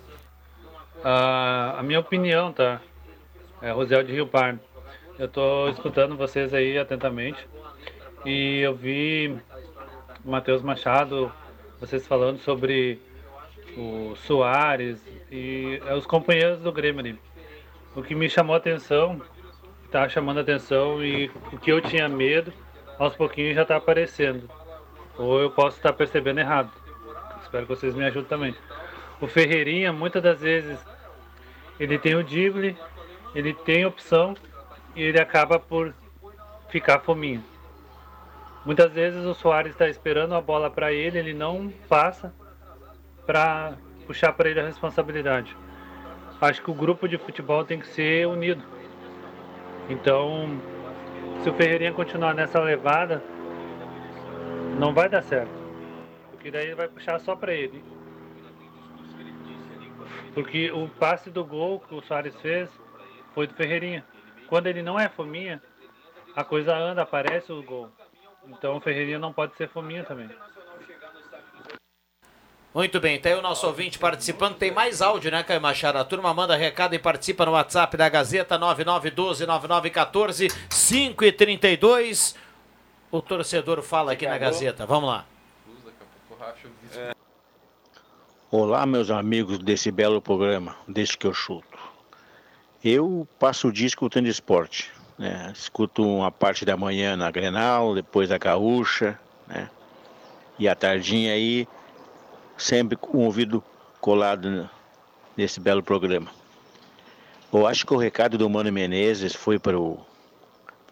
ah, 1.03 1.75
a 1.77 1.83
minha 1.83 1.99
opinião, 1.99 2.51
tá? 2.51 2.81
É 3.61 3.71
Rosel 3.71 4.03
de 4.03 4.11
Rio 4.11 4.27
Pardo. 4.27 4.59
Eu 5.17 5.27
tô 5.27 5.69
escutando 5.69 6.17
vocês 6.17 6.53
aí 6.53 6.77
atentamente 6.77 7.47
e 8.25 8.59
eu 8.59 8.75
vi 8.75 9.37
o 9.54 9.54
Matheus 10.25 10.63
Machado, 10.63 11.31
vocês 11.79 12.07
falando 12.07 12.39
sobre 12.39 12.99
o 13.77 14.15
Soares 14.15 14.99
e 15.31 15.79
é, 15.85 15.93
os 15.93 16.07
companheiros 16.07 16.57
do 16.61 16.71
Grêmio. 16.71 17.19
O 17.95 18.01
que 18.01 18.15
me 18.15 18.27
chamou 18.27 18.55
a 18.55 18.57
atenção, 18.57 19.21
tá 19.91 20.09
chamando 20.09 20.39
a 20.39 20.41
atenção 20.41 21.05
e 21.05 21.29
o 21.53 21.59
que 21.59 21.71
eu 21.71 21.79
tinha 21.79 22.09
medo, 22.09 22.51
aos 22.97 23.15
pouquinhos 23.15 23.53
já 23.53 23.63
tá 23.63 23.75
aparecendo. 23.75 24.49
Ou 25.15 25.39
eu 25.39 25.51
posso 25.51 25.77
estar 25.77 25.93
percebendo 25.93 26.39
errado. 26.39 26.71
Espero 27.43 27.67
que 27.67 27.75
vocês 27.75 27.93
me 27.93 28.03
ajudem 28.05 28.27
também. 28.27 28.55
O 29.21 29.27
Ferreirinha, 29.27 29.93
muitas 29.93 30.23
das 30.23 30.41
vezes, 30.41 30.79
ele 31.79 31.99
tem 31.99 32.15
o 32.15 32.23
drible, 32.23 32.75
ele 33.35 33.53
tem 33.53 33.85
opção 33.85 34.35
e 34.95 35.03
ele 35.03 35.21
acaba 35.21 35.59
por 35.59 35.93
ficar 36.67 36.99
fominho. 37.01 37.43
Muitas 38.65 38.91
vezes 38.91 39.23
o 39.23 39.35
Soares 39.35 39.73
está 39.73 39.87
esperando 39.87 40.33
a 40.33 40.41
bola 40.41 40.71
para 40.71 40.91
ele, 40.91 41.19
ele 41.19 41.33
não 41.35 41.71
passa 41.87 42.33
para 43.23 43.77
puxar 44.07 44.33
para 44.33 44.49
ele 44.49 44.59
a 44.59 44.65
responsabilidade. 44.65 45.55
Acho 46.41 46.63
que 46.63 46.71
o 46.71 46.73
grupo 46.73 47.07
de 47.07 47.17
futebol 47.17 47.63
tem 47.63 47.79
que 47.79 47.87
ser 47.87 48.27
unido. 48.27 48.63
Então, 49.87 50.59
se 51.43 51.49
o 51.49 51.53
Ferreirinha 51.53 51.93
continuar 51.93 52.33
nessa 52.33 52.59
levada, 52.59 53.23
não 54.79 54.95
vai 54.95 55.07
dar 55.07 55.21
certo. 55.21 55.51
Porque 56.31 56.49
daí 56.49 56.65
ele 56.65 56.75
vai 56.75 56.87
puxar 56.87 57.19
só 57.19 57.35
para 57.35 57.53
ele. 57.53 57.83
Porque 60.33 60.71
o 60.71 60.89
passe 60.89 61.29
do 61.29 61.45
gol 61.45 61.79
que 61.81 61.93
o 61.93 62.01
Soares 62.01 62.35
fez 62.41 62.67
foi 63.35 63.45
do 63.45 63.53
Ferreirinha. 63.53 64.03
Quando 64.47 64.67
ele 64.67 64.81
não 64.81 64.99
é 64.99 65.07
fominha, 65.07 65.61
a 66.35 66.43
coisa 66.43 66.75
anda, 66.75 67.03
aparece 67.03 67.51
o 67.51 67.61
gol. 67.61 67.91
Então 68.49 68.77
o 68.77 68.81
Ferreirinha 68.81 69.19
não 69.19 69.33
pode 69.33 69.55
ser 69.55 69.69
fominha 69.69 70.03
também. 70.03 70.29
Muito 72.73 72.99
bem, 72.99 73.17
tá 73.17 73.29
aí 73.29 73.35
o 73.35 73.41
nosso 73.41 73.65
ouvinte 73.65 73.97
participando. 73.97 74.57
Tem 74.57 74.69
mais 74.69 75.01
áudio, 75.01 75.31
né, 75.31 75.41
Caio 75.43 75.61
Machado? 75.61 75.97
A 75.97 76.03
turma 76.03 76.33
manda 76.33 76.57
recado 76.57 76.93
e 76.93 76.99
participa 76.99 77.45
no 77.45 77.53
WhatsApp 77.53 77.95
da 77.95 78.09
Gazeta 78.09 78.59
9912-9914 78.59 80.53
5 80.69 81.23
e 81.23 81.31
32 81.31 82.35
O 83.09 83.21
torcedor 83.21 83.81
fala 83.81 84.11
aqui 84.11 84.27
na 84.27 84.37
Gazeta. 84.37 84.85
Vamos 84.85 85.09
lá. 85.09 85.25
Olá, 88.51 88.85
meus 88.85 89.09
amigos 89.09 89.57
desse 89.59 89.89
belo 89.89 90.21
programa, 90.21 90.75
Deixa 90.85 91.17
que 91.17 91.25
eu 91.25 91.33
chuto. 91.33 91.79
Eu 92.83 93.25
passo 93.39 93.69
o 93.69 93.71
dia 93.71 93.87
escutando 93.87 94.27
esporte. 94.27 94.91
Né? 95.17 95.51
Escuto 95.53 96.03
uma 96.03 96.31
parte 96.31 96.65
da 96.65 96.75
manhã 96.75 97.15
na 97.15 97.31
Grenal, 97.31 97.95
depois 97.95 98.31
a 98.31 98.37
Gaúcha, 98.37 99.19
né? 99.47 99.69
E 100.57 100.67
à 100.67 100.75
tardinha 100.75 101.33
aí, 101.33 101.67
sempre 102.57 102.95
com 102.95 103.17
o 103.17 103.21
ouvido 103.25 103.63
colado 103.99 104.69
nesse 105.35 105.59
belo 105.59 105.83
programa. 105.83 106.31
Eu 107.51 107.67
acho 107.67 107.85
que 107.85 107.93
o 107.93 107.97
recado 107.97 108.37
do 108.37 108.49
Mano 108.49 108.71
Menezes 108.71 109.33
foi 109.33 109.57
para 109.57 109.79
o 109.79 109.99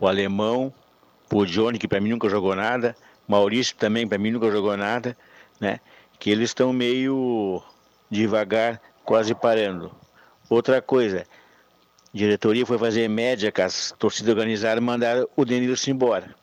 alemão, 0.01 0.73
o 1.31 1.45
Johnny, 1.45 1.79
que 1.79 1.87
para 1.87 1.99
mim 1.99 2.09
nunca 2.09 2.29
jogou 2.29 2.55
nada, 2.55 2.95
Maurício 3.27 3.75
também 3.75 4.07
para 4.07 4.17
mim 4.17 4.31
nunca 4.31 4.51
jogou 4.51 4.75
nada, 4.75 5.17
né? 5.59 5.79
Que 6.19 6.29
eles 6.29 6.49
estão 6.49 6.71
meio 6.71 7.61
devagar, 8.09 8.81
quase 9.03 9.33
parando. 9.33 9.91
Outra 10.49 10.81
coisa, 10.81 11.25
diretoria 12.13 12.65
foi 12.65 12.77
fazer 12.77 13.07
média 13.07 13.51
com 13.51 13.61
as 13.61 13.93
torcidas 13.97 14.35
organizadas 14.35 14.77
e 14.77 14.85
mandaram 14.85 15.27
o 15.35 15.43
Denilson 15.43 15.91
embora. 15.91 16.35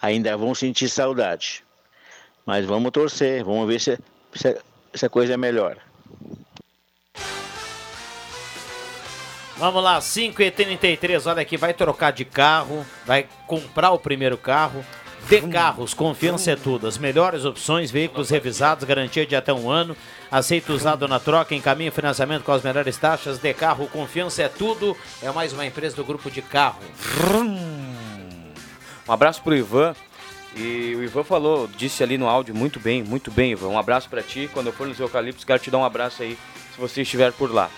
Ainda 0.00 0.36
vão 0.36 0.54
sentir 0.54 0.88
saudade. 0.88 1.64
Mas 2.44 2.64
vamos 2.64 2.90
torcer, 2.90 3.42
vamos 3.44 3.66
ver 3.66 3.80
se, 3.80 3.98
se, 4.34 4.58
se 4.94 5.06
a 5.06 5.08
coisa 5.08 5.36
melhora. 5.36 5.88
Vamos 9.56 9.82
lá, 9.82 10.00
5 10.00 10.40
e 10.40 10.50
33 10.52 11.26
Olha 11.26 11.42
aqui, 11.42 11.56
vai 11.56 11.74
trocar 11.74 12.12
de 12.12 12.24
carro, 12.24 12.86
vai 13.04 13.26
comprar 13.46 13.90
o 13.90 13.98
primeiro 13.98 14.38
carro. 14.38 14.84
De 15.26 15.42
Carros, 15.42 15.92
confiança 15.92 16.52
é 16.52 16.56
tudo. 16.56 16.86
As 16.86 16.96
melhores 16.96 17.44
opções, 17.44 17.90
veículos 17.90 18.30
revisados, 18.30 18.84
garantia 18.84 19.26
de 19.26 19.36
até 19.36 19.52
um 19.52 19.70
ano. 19.70 19.96
Aceito 20.30 20.72
usado 20.72 21.06
na 21.06 21.18
troca, 21.18 21.54
encaminho 21.54 21.92
financiamento 21.92 22.44
com 22.44 22.52
as 22.52 22.62
melhores 22.62 22.96
taxas. 22.96 23.38
De 23.38 23.52
Carro, 23.52 23.88
confiança 23.88 24.42
é 24.42 24.48
tudo. 24.48 24.96
É 25.22 25.30
mais 25.30 25.52
uma 25.52 25.66
empresa 25.66 25.96
do 25.96 26.04
grupo 26.04 26.30
de 26.30 26.40
carro. 26.40 26.80
Um 29.06 29.12
abraço 29.12 29.42
pro 29.42 29.54
Ivan. 29.54 29.94
E 30.56 30.94
o 30.96 31.04
Ivan 31.04 31.22
falou, 31.22 31.68
disse 31.68 32.02
ali 32.02 32.16
no 32.16 32.26
áudio, 32.26 32.54
muito 32.54 32.80
bem, 32.80 33.02
muito 33.02 33.30
bem, 33.30 33.52
Ivan. 33.52 33.68
Um 33.68 33.78
abraço 33.78 34.08
pra 34.08 34.22
ti. 34.22 34.48
Quando 34.52 34.68
eu 34.68 34.72
for 34.72 34.86
nos 34.86 34.98
Eucaliptos, 34.98 35.44
quero 35.44 35.58
te 35.58 35.70
dar 35.70 35.78
um 35.78 35.84
abraço 35.84 36.22
aí, 36.22 36.38
se 36.74 36.80
você 36.80 37.02
estiver 37.02 37.32
por 37.32 37.52
lá. 37.52 37.70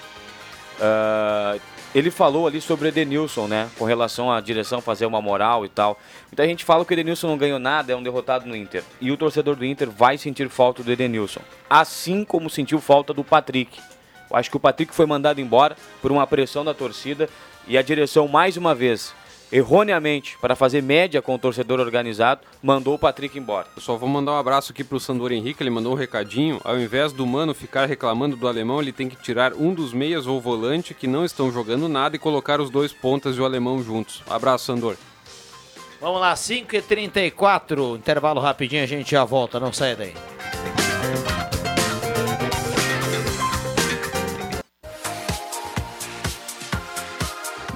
Ah, 0.81 1.59
ele 1.95 2.11
falou 2.11 2.47
ali 2.47 2.61
sobre 2.61 2.87
o 2.87 2.89
Edenilson, 2.89 3.47
né? 3.49 3.69
Com 3.79 3.85
relação 3.85 4.31
à 4.31 4.41
direção 4.41 4.81
fazer 4.81 5.07
uma 5.07 5.21
moral 5.21 5.65
e 5.65 5.69
tal. 5.69 5.99
Muita 6.31 6.47
gente 6.47 6.65
fala 6.65 6.85
que 6.85 6.93
o 6.93 6.95
Edenilson 6.95 7.27
não 7.27 7.39
ganhou 7.39 7.59
nada, 7.59 7.93
é 7.93 7.97
um 7.97 8.03
derrotado 8.03 8.47
no 8.47 8.55
Inter. 8.55 8.85
E 9.01 9.11
o 9.11 9.17
torcedor 9.17 9.57
do 9.57 9.65
Inter 9.65 9.91
vai 9.91 10.17
sentir 10.17 10.49
falta 10.49 10.83
do 10.83 10.93
Edenilson. 10.93 11.41
Assim 11.69 12.25
como 12.25 12.49
sentiu 12.49 12.81
falta 12.81 13.13
do 13.13 13.25
Patrick. 13.25 13.81
Eu 14.31 14.37
acho 14.37 14.49
que 14.49 14.57
o 14.57 14.61
Patrick 14.61 14.95
foi 14.95 15.07
mandado 15.07 15.41
embora 15.41 15.77
por 16.01 16.13
uma 16.13 16.27
pressão 16.27 16.65
da 16.65 16.73
torcida 16.73 17.29
e 17.67 17.77
a 17.77 17.83
direção, 17.83 18.29
mais 18.29 18.57
uma 18.57 18.75
vez, 18.75 19.13
erroneamente, 19.53 20.37
para 20.41 20.57
fazer 20.57 20.83
média 20.83 21.21
com 21.21 21.35
o 21.35 21.39
torcedor 21.39 21.81
organizado, 21.81 22.43
mandou 22.63 22.95
o 22.95 22.99
Patrick 22.99 23.39
embora. 23.39 23.67
Eu 23.77 23.83
só 23.83 23.97
vou 23.97 24.09
mandar 24.09 24.33
um 24.33 24.39
abraço 24.39 24.73
aqui 24.73 24.85
pro 24.85 25.01
Sandor 25.01 25.33
Henrique, 25.33 25.63
ele 25.63 25.71
mandou 25.71 25.93
um 25.93 25.97
recadinho. 25.97 26.61
Ao 26.65 26.79
invés 26.79 27.13
do 27.13 27.27
Mano 27.27 27.55
ficar 27.55 27.87
reclamando 27.87 28.37
do 28.37 28.49
alemão, 28.49 28.81
ele 28.81 28.93
tem 28.93 29.09
que 29.09 29.17
tirar 29.17 29.53
um 29.55 29.75
dos 29.75 29.93
meias 29.93 30.27
ou 30.27 30.41
volante 30.41 30.95
que 30.95 31.07
não 31.07 31.25
estão 31.25 31.51
jogando 31.51 31.89
nada 31.89 32.17
e 32.17 32.19
colocar 32.19 32.61
os 32.61 32.71
dois 32.71 32.93
pontas 32.93 33.37
e 33.37 33.41
o 33.41 33.45
alemão 33.45 33.83
juntos. 33.83 34.23
Abraço, 34.29 34.67
Sandor. 34.67 34.97
Vamos 36.01 36.21
lá, 36.21 36.33
5h34, 36.33 37.97
intervalo 37.99 38.41
rapidinho, 38.41 38.83
a 38.83 38.87
gente 38.87 39.11
já 39.11 39.23
volta, 39.23 39.61
não 39.61 39.71
sai 39.71 39.95
daí. 39.95 40.15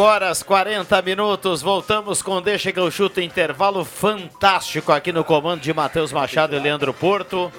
Cinco 0.00 0.08
horas 0.08 0.42
40 0.42 1.02
minutos, 1.02 1.60
voltamos 1.60 2.22
com 2.22 2.40
Deixa 2.40 2.72
que 2.72 2.80
eu 2.80 2.90
chuto 2.90 3.20
intervalo 3.20 3.84
fantástico 3.84 4.92
aqui 4.92 5.12
no 5.12 5.22
comando 5.22 5.60
de 5.60 5.74
Matheus 5.74 6.10
Machado 6.10 6.56
e 6.56 6.58
Leandro 6.58 6.94
Porto. 6.94 7.52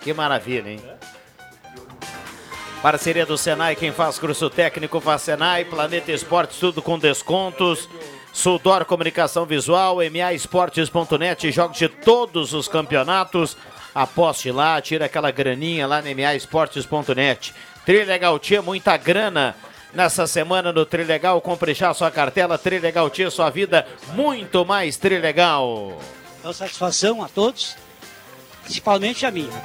Que 0.00 0.12
maravilha, 0.12 0.68
hein? 0.68 0.82
Parceria 2.82 3.24
do 3.24 3.38
Senai, 3.38 3.76
quem 3.76 3.92
faz 3.92 4.18
curso 4.18 4.50
técnico 4.50 4.98
faz 4.98 5.22
Senai, 5.22 5.64
Planeta 5.64 6.10
Esportes, 6.10 6.58
tudo 6.58 6.82
com 6.82 6.98
descontos. 6.98 7.88
Sudor 8.32 8.84
Comunicação 8.84 9.46
Visual, 9.46 9.98
MAEsportes.net, 9.98 11.52
jogos 11.52 11.78
de 11.78 11.88
todos 11.88 12.52
os 12.52 12.66
campeonatos. 12.66 13.56
Aposte 13.94 14.50
lá, 14.50 14.80
tira 14.80 15.04
aquela 15.04 15.30
graninha 15.30 15.86
lá 15.86 16.02
no 16.02 16.08
MAEsportes.net. 16.16 17.54
Trilegal 17.86 18.40
Tia, 18.40 18.60
muita 18.60 18.96
grana 18.96 19.54
nessa 19.94 20.26
semana 20.26 20.72
no 20.72 20.84
Trilegal. 20.86 21.40
Compre 21.40 21.74
já 21.74 21.92
sua 21.94 22.10
cartela, 22.10 22.58
Trilegal 22.58 23.08
Tia, 23.10 23.30
sua 23.30 23.50
vida 23.50 23.86
muito 24.14 24.64
mais 24.64 24.96
Trilegal. 24.96 25.98
Então, 26.38 26.52
satisfação 26.52 27.22
a 27.22 27.28
todos, 27.28 27.76
principalmente 28.64 29.24
a 29.26 29.30
mim. 29.30 29.48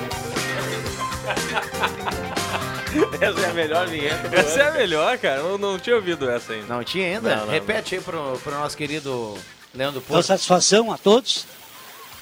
Essa 3.22 3.40
é 3.42 3.50
a 3.50 3.54
melhor 3.54 3.88
vinheta. 3.88 4.36
Essa 4.36 4.60
é 4.62 4.68
a 4.68 4.72
melhor, 4.72 5.18
cara. 5.18 5.40
Eu 5.42 5.58
não 5.58 5.78
tinha 5.78 5.96
ouvido 5.96 6.30
essa 6.30 6.54
ainda. 6.54 6.74
Não 6.74 6.84
tinha 6.84 7.06
ainda? 7.16 7.36
Não, 7.36 7.46
não, 7.46 7.52
Repete 7.54 7.96
aí 7.96 8.02
pro, 8.02 8.40
pro 8.44 8.52
nosso 8.54 8.76
querido 8.78 9.38
Leandro 9.74 10.02
Porto. 10.02 10.24
satisfação 10.26 10.92
a 10.92 10.98
todos, 10.98 11.46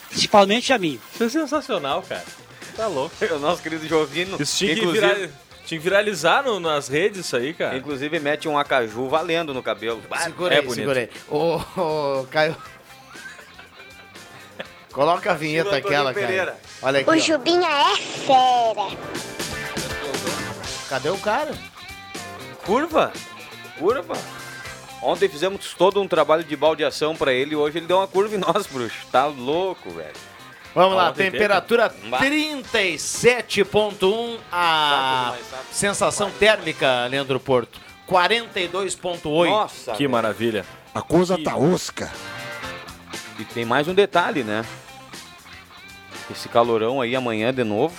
principalmente 0.10 0.74
a 0.74 0.78
mim. 0.78 1.00
Isso 1.14 1.24
é 1.24 1.30
sensacional, 1.30 2.02
cara. 2.02 2.26
Tá 2.76 2.88
louco. 2.88 3.16
O 3.32 3.40
nosso 3.40 3.62
querido 3.62 3.88
Jovino. 3.88 4.42
Isso 4.42 4.58
tinha 4.58 4.74
que, 4.74 4.82
inclusive, 4.82 5.08
virar- 5.16 5.30
tinha 5.66 5.80
que 5.80 5.84
viralizar 5.84 6.44
no- 6.44 6.60
nas 6.60 6.88
redes 6.88 7.22
isso 7.26 7.36
aí, 7.36 7.54
cara. 7.54 7.76
inclusive 7.78 8.20
mete 8.20 8.48
um 8.48 8.58
acaju 8.58 9.08
valendo 9.10 9.54
no 9.54 9.62
cabelo. 9.64 10.02
Segura 10.24 10.54
é 10.56 10.60
aí, 10.60 10.64
bonito. 10.64 10.76
segura 10.76 11.00
aí. 11.00 11.10
Ô, 11.30 11.60
ô, 11.82 12.28
Caio. 12.32 12.56
Coloca 14.92 15.32
a 15.32 15.34
vinheta 15.36 15.76
aquela, 15.76 16.14
cara. 16.14 16.58
Olha 16.82 17.00
aqui. 17.02 17.10
O 17.10 17.14
ó. 17.14 17.18
Jubinha 17.18 17.68
é 17.68 17.96
fera. 17.98 18.98
Cadê 20.90 21.10
o 21.10 21.18
cara? 21.18 21.52
Curva. 22.66 23.12
Curva. 23.78 24.14
Ontem 25.02 25.28
fizemos 25.28 25.74
todo 25.78 26.02
um 26.02 26.08
trabalho 26.08 26.44
de 26.44 26.56
baldeação 26.56 27.16
pra 27.16 27.34
ele 27.34 27.54
e 27.54 27.56
hoje 27.56 27.78
ele 27.80 27.86
deu 27.88 27.98
uma 27.98 28.08
curva 28.08 28.36
em 28.36 28.38
nós, 28.40 28.66
bruxo. 28.68 29.06
Tá 29.12 29.26
louco, 29.26 29.90
velho. 29.92 30.14
Vamos 30.76 30.96
lá, 30.98 31.14
temperatura 31.14 31.90
teve. 31.90 32.10
Bah. 32.10 32.20
37.1, 32.20 34.38
a 34.52 35.34
sensação 35.72 36.30
térmica, 36.32 37.08
Leandro 37.08 37.40
Porto, 37.40 37.80
42.8. 38.10 39.50
Nossa. 39.50 39.94
Que 39.94 40.06
maravilha. 40.06 40.66
A 40.94 41.02
coisa 41.02 41.42
tá 41.42 41.56
osca. 41.56 42.12
E 43.40 43.46
tem 43.46 43.64
mais 43.64 43.88
um 43.88 43.94
detalhe, 43.94 44.44
né? 44.44 44.66
Esse 46.30 46.50
calorão 46.50 47.00
aí 47.00 47.16
amanhã 47.16 47.54
de 47.54 47.64
novo. 47.64 47.96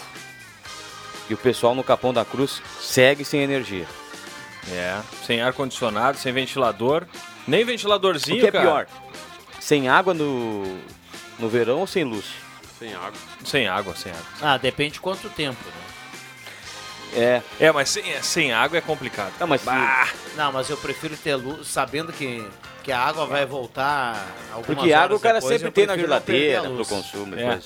E 1.30 1.34
o 1.34 1.38
pessoal 1.38 1.74
no 1.74 1.82
Capão 1.82 2.12
da 2.12 2.26
Cruz 2.26 2.60
segue 2.78 3.24
sem 3.24 3.40
energia. 3.40 3.86
É, 4.70 5.00
sem 5.24 5.40
ar-condicionado, 5.40 6.18
sem 6.18 6.32
ventilador. 6.32 7.06
Nem 7.48 7.64
ventiladorzinho, 7.64 8.36
o 8.36 8.40
que 8.40 8.48
é 8.48 8.52
cara. 8.52 8.64
pior? 8.64 8.86
Sem 9.60 9.88
água 9.88 10.12
no, 10.12 10.78
no 11.38 11.48
verão 11.48 11.80
ou 11.80 11.86
sem 11.86 12.04
luz? 12.04 12.26
Sem 12.78 12.94
água. 12.94 13.12
Sem 13.44 13.68
água, 13.68 13.94
sem 13.96 14.12
água. 14.12 14.24
Ah, 14.42 14.56
depende 14.58 14.94
de 14.94 15.00
quanto 15.00 15.28
tempo, 15.30 15.58
né? 15.64 15.72
É. 17.14 17.42
É, 17.66 17.72
mas 17.72 17.88
sem, 17.88 18.04
sem 18.22 18.52
água 18.52 18.76
é 18.78 18.80
complicado. 18.80 19.32
Não, 19.40 19.46
mas 19.46 19.62
Bah, 19.62 20.08
Não, 20.36 20.52
mas 20.52 20.68
eu 20.68 20.76
prefiro 20.76 21.16
ter 21.16 21.34
luz, 21.36 21.66
sabendo 21.68 22.12
que, 22.12 22.46
que 22.82 22.92
a 22.92 22.98
água 23.00 23.24
vai 23.26 23.46
voltar 23.46 24.26
algumas 24.52 24.76
Porque 24.76 24.92
água 24.92 25.16
o 25.16 25.20
cara 25.20 25.36
depois, 25.40 25.54
sempre 25.54 25.68
eu 25.68 25.72
tem 25.72 25.86
na 25.86 25.96
geladeira 25.96 26.62
pro 26.68 26.84
consumo. 26.84 27.34
É. 27.38 27.58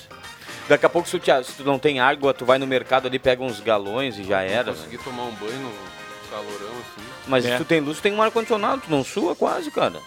Daqui 0.69 0.85
a 0.85 0.89
pouco, 0.89 1.09
se 1.09 1.19
tu, 1.19 1.23
te- 1.23 1.43
se 1.43 1.53
tu 1.53 1.63
não 1.65 1.77
tem 1.77 1.99
água, 1.99 2.33
tu 2.33 2.45
vai 2.45 2.57
no 2.57 2.65
mercado 2.67 3.07
ali, 3.07 3.19
pega 3.19 3.43
uns 3.43 3.59
galões 3.59 4.17
e 4.17 4.23
já 4.23 4.41
era. 4.41 4.71
né? 4.71 4.77
Consegui 4.77 4.97
tomar 4.99 5.23
um 5.23 5.33
banho 5.33 5.59
no 5.59 5.73
calorão 6.29 6.69
assim. 6.79 7.07
Mas 7.27 7.45
É. 7.45 7.51
se 7.53 7.57
tu 7.57 7.65
tem 7.65 7.81
luz, 7.81 7.97
tu 7.97 8.03
tem 8.03 8.13
um 8.13 8.21
ar-condicionado, 8.21 8.83
tu 8.85 8.91
não 8.91 9.03
sua 9.03 9.35
quase, 9.35 9.69
cara. 9.71 9.99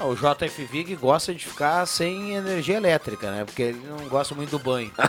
Ah, 0.00 0.06
O 0.06 0.14
JF 0.16 0.64
Vig 0.64 0.96
gosta 0.96 1.34
de 1.34 1.44
ficar 1.46 1.86
sem 1.86 2.34
energia 2.34 2.76
elétrica, 2.78 3.30
né? 3.30 3.44
Porque 3.44 3.62
ele 3.62 3.82
não 3.86 4.08
gosta 4.08 4.34
muito 4.34 4.50
do 4.50 4.58
banho. 4.58 4.90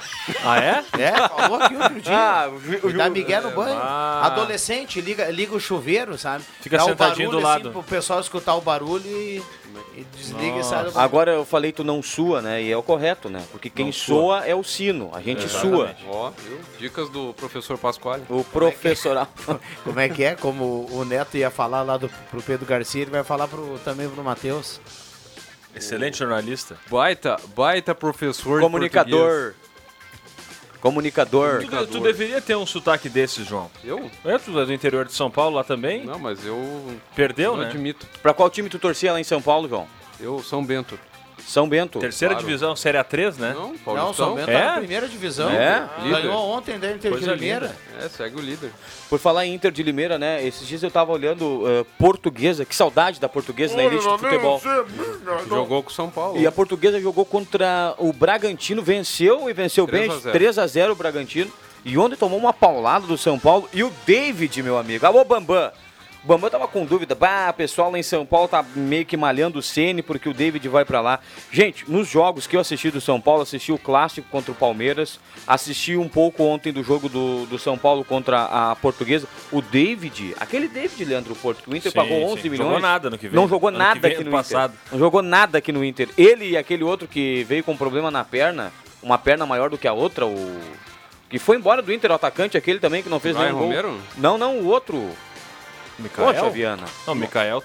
Ah, 0.44 0.60
é? 0.60 0.84
É, 1.00 1.28
falou 1.28 1.62
aqui 1.62 1.76
outro 1.76 2.02
dia. 2.02 2.14
Ah, 2.18 2.50
o 2.50 2.88
o 2.88 2.94
dá 2.94 3.10
migué 3.10 3.40
no 3.42 3.52
banho. 3.52 3.78
Ah. 3.82 4.22
Adolescente, 4.26 5.02
liga, 5.02 5.30
liga 5.30 5.54
o 5.56 5.60
chuveiro, 5.60 6.18
sabe? 6.18 6.44
Fica 6.62 6.78
Dá 6.78 6.84
o 6.86 6.88
sentadinho 6.90 7.30
barulho, 7.30 7.42
do 7.42 7.48
lado. 7.48 7.62
Assim, 7.70 7.72
pro 7.72 7.84
pessoal 7.84 8.20
escutar 8.20 8.56
o 8.56 8.62
barulho 8.62 9.06
e, 9.06 9.42
e 9.96 10.04
desliga 10.16 10.60
e 10.60 10.64
sai 10.64 10.86
do. 10.86 11.00
Agora 11.00 11.32
eu 11.32 11.46
falei 11.46 11.72
tu 11.72 11.84
não 11.84 12.02
sua, 12.02 12.42
né? 12.42 12.62
E 12.62 12.72
é 12.72 12.78
o 12.78 12.84
correto, 12.84 13.30
né? 13.30 13.44
Porque 13.52 13.70
quem 13.70 13.86
Não 13.86 13.94
sua. 13.94 14.16
soa 14.16 14.46
é 14.46 14.56
o 14.56 14.64
sino, 14.64 15.10
a 15.14 15.22
gente 15.22 15.48
sua. 15.48 15.96
Ó, 16.08 16.30
viu? 16.32 16.60
Dicas 16.80 17.10
do 17.10 17.34
professor 17.34 17.78
Pasquale. 17.78 18.24
O 18.30 18.44
professoral. 18.44 19.28
Como 19.84 20.00
é 20.00 20.10
que 20.10 20.24
é? 20.24 20.36
Como 20.36 20.88
o 20.92 21.06
Neto 21.06 21.38
ia 21.38 21.50
falar 21.50 21.82
lá 21.84 21.98
do, 21.98 22.10
pro 22.30 22.42
Pedro 22.42 22.66
Garcia, 22.66 23.02
ele 23.02 23.12
vai 23.12 23.24
falar 23.24 23.48
pro, 23.48 23.80
também 23.80 24.10
pro 24.10 24.24
Matheus. 24.24 24.80
Excelente 25.76 26.18
jornalista. 26.18 26.78
Baita, 26.90 27.38
baita 27.56 27.96
professor 27.96 28.60
de 28.60 28.66
Comunicador. 28.66 29.54
Comunicador. 30.82 31.64
Tu, 31.64 31.88
tu 31.88 32.00
deveria 32.00 32.42
ter 32.42 32.56
um 32.58 32.66
sotaque 32.66 33.08
desses, 33.08 33.48
João. 33.48 33.70
português. 33.84 34.12
É, 34.26 34.38
tu 34.38 34.60
é 34.60 34.66
do 34.66 34.74
interior 34.74 35.06
de 35.06 35.14
São 35.14 35.30
Paulo 35.32 35.56
lá 35.56 35.64
também? 35.64 36.00
Eu? 36.02 36.06
Não, 36.08 36.20
mas 36.20 36.46
eu 36.46 36.60
Perdeu, 37.16 37.56
não 37.56 37.64
né? 37.64 37.70
admito. 37.70 38.08
Pra 38.22 38.34
qual 38.34 38.50
time 38.50 38.68
tu 38.68 38.80
torcia 38.80 39.14
lá 39.14 39.20
em 39.20 39.24
São 39.24 39.42
Paulo, 39.42 39.70
João? 39.70 39.88
Eu, 40.20 40.42
São 40.44 40.66
Bento. 40.66 41.00
São 41.48 41.68
Bento. 41.68 42.00
Terceira 42.00 42.34
Claro. 42.36 42.46
divisão, 42.48 42.76
Série 42.76 42.98
A3, 42.98 43.38
né? 43.38 43.54
Não, 43.54 43.70
Não, 43.70 43.78
Paulistão. 43.78 44.14
São 44.14 44.36
Bento 44.36 44.50
É? 44.50 44.60
tá 44.60 44.66
na 44.72 44.78
primeira 44.78 45.08
divisão. 45.08 45.50
É? 45.50 45.88
Ganhou 46.10 46.50
ontem 46.50 46.80
da 46.80 46.92
Inter 46.92 47.14
de 47.18 47.26
Limeira. 47.26 47.76
É, 48.00 48.08
segue 48.10 48.38
o 48.38 48.42
líder. 48.42 48.72
Por 49.10 49.20
falar 49.20 49.46
em 49.46 49.54
Inter 49.54 49.72
de 49.72 49.84
Limeira, 49.84 50.18
né? 50.18 50.46
Esses 50.46 50.68
dias 50.68 50.82
eu 50.84 50.90
tava 50.92 51.12
olhando 51.12 51.64
eh, 51.68 51.86
Portuguesa, 51.98 52.64
que 52.64 52.76
saudade 52.76 53.20
da 53.20 53.28
Portuguesa 53.28 53.76
na 53.76 53.84
elite 53.84 54.04
do 54.04 54.18
futebol. 54.18 54.62
Jogou 55.48 55.84
com 55.84 55.90
São 55.90 56.10
Paulo. 56.10 56.40
E 56.40 56.48
a 56.48 56.52
Portuguesa 56.52 57.00
jogou 57.00 57.26
contra 57.26 57.94
o 57.98 58.14
Bragantino, 58.14 58.82
venceu 58.82 59.50
e 59.50 59.54
venceu 59.54 59.86
3 59.86 60.08
bem, 60.08 60.16
a 60.16 60.20
0. 60.20 60.32
3 60.34 60.60
a 60.60 60.68
0 60.68 60.94
o 60.94 60.96
Bragantino. 60.96 61.52
E 61.84 61.98
ontem 61.98 62.16
tomou 62.16 62.38
uma 62.38 62.54
paulada 62.54 63.08
do 63.08 63.18
São 63.18 63.40
Paulo. 63.40 63.68
E 63.74 63.84
o 63.84 63.92
David, 64.06 64.62
meu 64.62 64.78
amigo. 64.78 65.06
Alô, 65.06 65.24
Bambam. 65.26 65.72
O 66.24 66.28
Bambam 66.28 66.50
tava 66.52 66.68
com 66.68 66.86
dúvida. 66.86 67.16
Bah, 67.16 67.50
o 67.50 67.54
pessoal 67.54 67.92
lá 67.92 67.98
em 67.98 68.04
São 68.04 68.26
Paulo 68.26 68.48
tá 68.48 68.64
meio 68.76 69.06
que 69.06 69.18
malhando 69.18 69.58
o 69.58 69.62
Ceni 69.62 70.04
porque 70.04 70.30
o 70.30 70.34
David 70.34 70.68
vai 70.70 70.86
pra 70.86 71.02
lá. 71.02 71.20
Gente, 71.52 71.90
nos 71.90 72.08
jogos 72.08 72.46
que 72.46 72.56
eu 72.56 72.60
assisti 72.60 72.92
do 72.92 73.02
São 73.02 73.20
Paulo, 73.20 73.42
assisti 73.42 73.72
o 73.72 73.78
clássico 73.78 74.28
contra 74.30 74.52
o 74.52 74.56
Palmeiras, 74.56 75.20
assisti 75.48 75.98
um 75.98 76.08
pouco 76.08 76.44
ontem 76.44 76.72
do 76.72 76.84
jogo 76.84 77.10
do, 77.10 77.48
do 77.48 77.58
São 77.58 77.76
Paulo 77.76 78.06
contra 78.06 78.44
a 78.44 78.76
Portuguesa. 78.76 79.28
O 79.52 79.64
David, 79.64 80.36
aquele 80.40 80.68
David 80.68 81.04
Leandro 81.06 81.36
Porto, 81.36 81.64
que 81.64 81.70
o 81.70 81.76
Inter 81.76 81.92
Sim, 81.92 81.96
pagou 81.96 82.18
sim. 82.20 82.34
11 82.34 82.50
milhões. 82.50 82.68
Jogou 82.68 82.80
nada 82.80 83.10
no 83.10 83.18
que 83.18 83.28
vem. 83.28 83.36
Não 83.36 83.48
jogou 83.48 83.70
Ano 83.70 83.80
nada 83.80 84.00
vem, 84.00 84.12
aqui 84.12 84.24
no 84.24 84.32
passado. 84.32 84.74
Inter. 84.74 84.92
Não 84.92 85.00
jogou 85.00 85.22
nada 85.24 85.58
aqui 85.58 85.72
no 85.72 85.84
Inter. 85.84 86.10
Ele 86.16 86.52
e 86.52 86.58
aquele 86.58 86.84
outro 86.84 87.08
que 87.08 87.44
veio 87.46 87.64
com 87.64 87.76
problema 87.76 88.12
na 88.12 88.24
perna, 88.24 88.72
uma 89.02 89.18
perna 89.18 89.48
maior 89.48 89.72
do 89.72 89.78
que 89.78 89.88
a 89.88 89.94
outra, 89.94 90.28
o 90.28 90.62
que 91.32 91.40
foi 91.40 91.58
embora 91.58 91.82
do 91.82 91.92
Inter, 91.92 92.12
o 92.12 92.14
atacante 92.14 92.58
aquele 92.58 92.78
também 92.78 93.02
que 93.02 93.10
não 93.10 93.20
fez 93.20 93.36
Ryan 93.36 93.46
nenhum 93.46 93.58
gol. 93.58 93.68
Romero? 93.68 94.02
Não, 94.18 94.38
não, 94.38 94.60
o 94.60 94.68
outro. 94.68 95.10
Mikael? 96.02 96.34
Poxa, 96.34 96.50
Viana. 96.50 96.84
Não, 97.08 97.16
Mikael. 97.16 97.64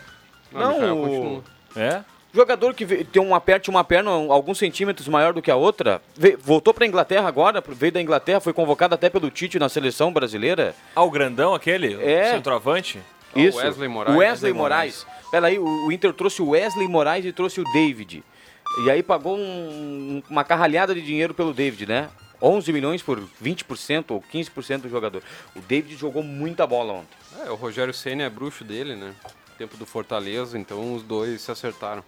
Não, 0.53 0.73
Mikael 0.75 0.97
o 0.97 1.03
continua. 1.09 1.45
É? 1.77 2.05
jogador 2.35 2.75
que 2.75 2.85
tem 3.05 3.23
uma 3.23 3.41
perna, 3.41 3.61
tinha 3.61 3.75
uma 3.75 3.83
perna 3.85 4.11
alguns 4.11 4.59
centímetros 4.59 5.09
maior 5.09 5.33
do 5.33 5.41
que 5.41 5.51
a 5.51 5.57
outra, 5.57 6.03
voltou 6.43 6.75
para 6.75 6.85
Inglaterra 6.87 7.27
agora, 7.27 7.65
veio 7.67 7.93
da 7.93 8.01
Inglaterra, 8.03 8.41
foi 8.41 8.53
convocado 8.53 8.95
até 8.95 9.09
pelo 9.09 9.31
Tite 9.31 9.59
na 9.59 9.71
seleção 9.71 10.13
brasileira. 10.13 10.75
Ah, 10.95 11.03
o 11.03 11.11
grandão 11.11 11.55
aquele? 11.55 11.95
É. 11.95 12.29
O 12.29 12.35
centroavante? 12.37 13.01
Ah, 13.35 13.39
o 13.39 13.41
Isso. 13.41 13.57
Wesley 13.59 13.89
Moraes. 13.89 14.15
O 14.15 14.19
Wesley 14.19 14.31
Wesley 14.31 14.53
Moraes. 14.53 15.07
Peraí, 15.31 15.59
o, 15.59 15.65
o 15.87 15.91
Inter 15.93 16.13
trouxe 16.13 16.43
o 16.43 16.51
Wesley 16.51 16.87
Moraes 16.87 17.25
e 17.25 17.33
trouxe 17.33 17.59
o 17.59 17.65
David. 17.73 18.23
E 18.85 18.91
aí 18.91 19.03
pagou 19.03 19.39
um- 19.39 20.23
uma 20.29 20.45
carralhada 20.45 20.95
de 20.95 21.01
dinheiro 21.01 21.33
pelo 21.33 21.55
David, 21.55 21.87
né? 21.87 22.11
11 22.41 22.73
milhões 22.73 23.03
por 23.03 23.21
20% 23.43 24.11
ou 24.11 24.23
15% 24.23 24.83
do 24.83 24.89
jogador. 24.89 25.23
O 25.55 25.61
David 25.61 25.97
jogou 25.97 26.23
muita 26.23 26.67
bola 26.67 26.93
ontem. 26.93 27.17
É, 27.45 27.51
o 27.51 27.55
Rogério 27.55 27.95
Senna 27.95 28.25
é 28.25 28.31
bruxo 28.31 28.65
dele, 28.65 28.95
né? 28.95 29.15
Tempo 29.59 29.77
do 29.77 29.87
Fortaleza, 29.87 30.59
então 30.59 30.95
os 30.95 31.03
dois 31.03 31.41
se 31.41 31.51
acertaram. 31.51 32.05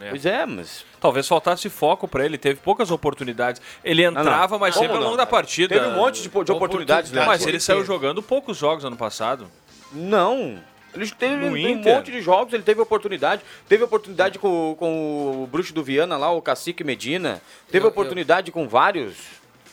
É. 0.00 0.10
Pois 0.10 0.26
é, 0.26 0.44
mas 0.44 0.84
Talvez 1.04 1.28
faltasse 1.28 1.68
foco 1.68 2.08
pra 2.08 2.24
ele, 2.24 2.38
teve 2.38 2.58
poucas 2.60 2.90
oportunidades. 2.90 3.60
Ele 3.84 4.02
entrava, 4.02 4.58
mas 4.58 4.72
Como 4.74 4.86
sempre 4.86 4.96
ao 4.96 5.02
não? 5.02 5.08
longo 5.08 5.18
da 5.18 5.26
partida. 5.26 5.74
Teve 5.74 5.86
um 5.88 5.96
monte 5.96 6.22
de, 6.22 6.30
de 6.30 6.50
oportunidades, 6.50 7.10
Leandro. 7.12 7.30
Mas 7.30 7.46
ele 7.46 7.60
saiu 7.60 7.84
jogando 7.84 8.22
poucos 8.22 8.56
jogos 8.56 8.86
ano 8.86 8.96
passado. 8.96 9.46
Não. 9.92 10.58
Ele 10.94 11.10
teve 11.10 11.36
No 11.36 11.52
um 11.52 11.56
Inter? 11.56 11.94
monte 11.96 12.10
de 12.12 12.20
jogos, 12.20 12.52
ele 12.54 12.62
teve 12.62 12.80
oportunidade. 12.80 13.42
Teve 13.68 13.82
oportunidade 13.84 14.38
com, 14.38 14.74
com 14.78 15.42
o 15.42 15.46
Bruxo 15.46 15.72
do 15.74 15.82
Viana 15.82 16.16
lá, 16.16 16.30
o 16.30 16.40
Cacique 16.40 16.84
Medina. 16.84 17.42
Teve 17.70 17.84
Eu- 17.84 17.88
oportunidade 17.90 18.52
com 18.52 18.68
vários. 18.68 19.16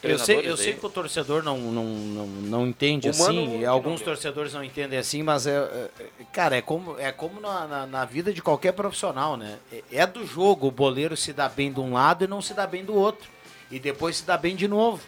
Eu 0.03 0.17
sei, 0.17 0.39
eu 0.49 0.57
sei 0.57 0.74
que 0.74 0.84
o 0.84 0.89
torcedor 0.89 1.43
não, 1.43 1.59
não, 1.59 1.84
não, 1.86 2.26
não 2.28 2.67
entende 2.67 3.07
assim, 3.07 3.59
não- 3.61 3.69
alguns 3.72 4.01
torcedores 4.01 4.51
não 4.51 4.63
entendem 4.63 4.97
assim, 4.97 5.22
mas 5.22 5.45
é, 5.45 5.57
é- 5.57 5.89
cara, 6.34 6.55
é 6.57 6.61
como, 6.61 6.97
é 6.97 7.11
como 7.11 7.39
na, 7.39 7.67
na, 7.67 7.86
na 7.86 8.03
vida 8.03 8.34
de 8.34 8.41
qualquer 8.41 8.72
profissional, 8.72 9.38
né? 9.38 9.59
É, 9.72 9.84
é 9.97 10.07
do 10.07 10.26
jogo 10.26 10.65
o 10.67 10.72
boleiro 10.72 11.15
se 11.15 11.32
dá 11.32 11.47
bem 11.47 11.72
de 11.72 11.80
um 11.80 11.93
lado 11.93 12.24
e 12.24 12.28
não 12.28 12.41
se 12.41 12.55
dá 12.55 12.65
bem 12.65 12.84
do 12.84 12.95
outro. 12.95 13.30
E 13.69 13.78
depois 13.78 14.17
se 14.17 14.26
dá 14.26 14.36
bem 14.38 14.55
de 14.55 14.67
novo. 14.67 14.99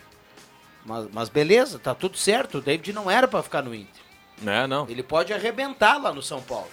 Mas, 0.86 1.08
mas 1.12 1.28
beleza, 1.30 1.80
tá 1.80 1.96
tudo 1.96 2.16
certo. 2.16 2.60
O 2.60 2.62
David 2.62 2.94
não 2.94 3.10
era 3.10 3.28
pra 3.28 3.42
ficar 3.42 3.64
no 3.64 3.74
Inter. 3.74 4.03
Né, 4.42 4.68
não. 4.68 4.88
Ele 4.90 5.04
pode 5.04 5.34
arrebentar 5.34 6.02
lá 6.02 6.12
no 6.12 6.22
São 6.22 6.42
Paulo. 6.42 6.70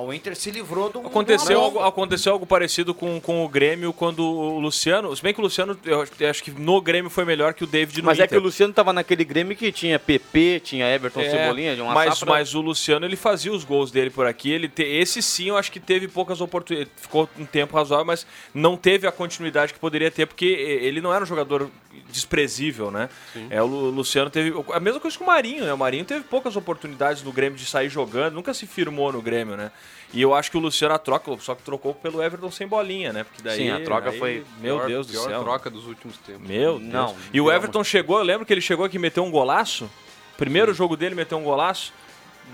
O 0.00 0.12
Inter 0.12 0.36
se 0.36 0.50
livrou 0.50 0.90
de 0.90 0.98
um. 0.98 1.06
Aconteceu 1.06 1.60
algo, 1.60 1.80
aconteceu 1.80 2.32
algo 2.32 2.46
parecido 2.46 2.92
com, 2.94 3.20
com 3.20 3.44
o 3.44 3.48
Grêmio 3.48 3.92
quando 3.92 4.20
o 4.24 4.58
Luciano. 4.58 5.14
Se 5.16 5.22
bem 5.22 5.32
que 5.32 5.40
o 5.40 5.42
Luciano, 5.42 5.78
eu 5.84 6.02
acho- 6.02 6.42
que 6.42 6.50
no 6.50 6.80
Grêmio 6.80 7.10
foi 7.10 7.24
melhor 7.24 7.54
que 7.54 7.64
o 7.64 7.66
David 7.66 8.00
no 8.02 8.06
Mas 8.06 8.18
é 8.18 8.24
Inter. 8.24 8.36
que 8.38 8.42
o 8.42 8.44
Luciano 8.44 8.72
tava 8.72 8.92
naquele 8.92 9.24
Grêmio 9.24 9.56
que 9.56 9.72
tinha 9.72 9.98
PP, 9.98 10.60
tinha 10.60 10.86
Everton 10.86 11.20
É, 11.20 11.30
Cebolinha, 11.30 11.74
de 11.74 11.80
uma 11.82 11.94
mas, 11.94 12.18
safra... 12.18 12.34
mas 12.34 12.54
o 12.54 12.60
Luciano 12.60 13.06
ele 13.06 13.16
fazia 13.16 13.52
os 13.52 13.64
gols 13.64 13.90
dele 13.90 14.10
por 14.10 14.26
aqui. 14.26 14.50
Ele 14.50 14.68
te- 14.68 14.82
esse 14.82 15.22
sim 15.22 15.48
eu 15.48 15.56
acho 15.56 15.72
que 15.72 15.80
teve 15.80 16.08
poucas 16.08 16.40
oportunidades. 16.40 16.92
Ficou 16.96 17.28
um 17.38 17.46
tempo 17.46 17.74
razoável, 17.76 18.04
mas 18.06 18.26
não 18.54 18.76
teve 18.76 19.06
a 19.06 19.12
continuidade 19.12 19.72
que 19.72 19.78
poderia 19.78 20.10
ter, 20.10 20.26
porque 20.26 20.44
ele 20.46 21.00
não 21.00 21.12
era 21.14 21.22
um 21.24 21.26
jogador 21.26 21.70
desprezível, 22.10 22.90
né? 22.90 23.08
É, 23.50 23.62
o 23.62 23.66
Lu- 23.66 23.90
Luciano 23.90 24.30
teve. 24.30 24.52
A 24.72 24.80
mesma 24.80 25.00
coisa 25.00 25.16
que 25.16 25.22
o 25.22 25.26
Marinho, 25.26 25.64
né? 25.64 25.72
O 25.72 25.78
Marinho 25.78 26.04
teve 26.04 26.24
poucas 26.24 26.56
oportunidades 26.56 27.22
no 27.22 27.32
Grêmio 27.32 27.58
de 27.58 27.64
sair 27.64 27.88
jogando, 27.88 28.34
nunca 28.34 28.52
se 28.54 28.66
firmou 28.66 29.12
no 29.12 29.20
Grêmio, 29.22 29.56
né? 29.56 29.70
E 30.12 30.22
eu 30.22 30.32
acho 30.34 30.50
que 30.50 30.56
o 30.56 30.60
Luciano 30.60 30.94
a 30.94 30.98
troca, 30.98 31.36
só 31.40 31.54
que 31.54 31.62
trocou 31.62 31.92
pelo 31.94 32.22
Everton 32.22 32.50
sem 32.50 32.66
bolinha, 32.66 33.12
né? 33.12 33.24
Porque 33.24 33.42
daí. 33.42 33.56
Sim, 33.58 33.70
a 33.70 33.80
troca 33.82 34.10
aí, 34.10 34.18
foi 34.18 34.44
Meu 34.60 34.76
Pior- 34.78 34.86
Deus 34.88 35.06
do 35.06 35.12
pior 35.12 35.28
céu. 35.28 35.42
troca 35.42 35.68
dos 35.68 35.86
últimos 35.86 36.16
tempos. 36.18 36.48
Meu 36.48 36.78
Deus. 36.78 36.92
Não, 36.92 37.14
e 37.32 37.40
o 37.40 37.50
Everton 37.50 37.82
chegou, 37.84 38.18
eu 38.18 38.24
lembro 38.24 38.46
que 38.46 38.52
ele 38.52 38.60
chegou 38.60 38.84
aqui 38.86 38.96
e 38.96 39.00
meteu 39.00 39.24
um 39.24 39.30
golaço. 39.30 39.90
Primeiro 40.36 40.72
jogo 40.72 40.96
dele 40.96 41.14
meteu 41.14 41.36
um 41.38 41.42
golaço. 41.44 41.92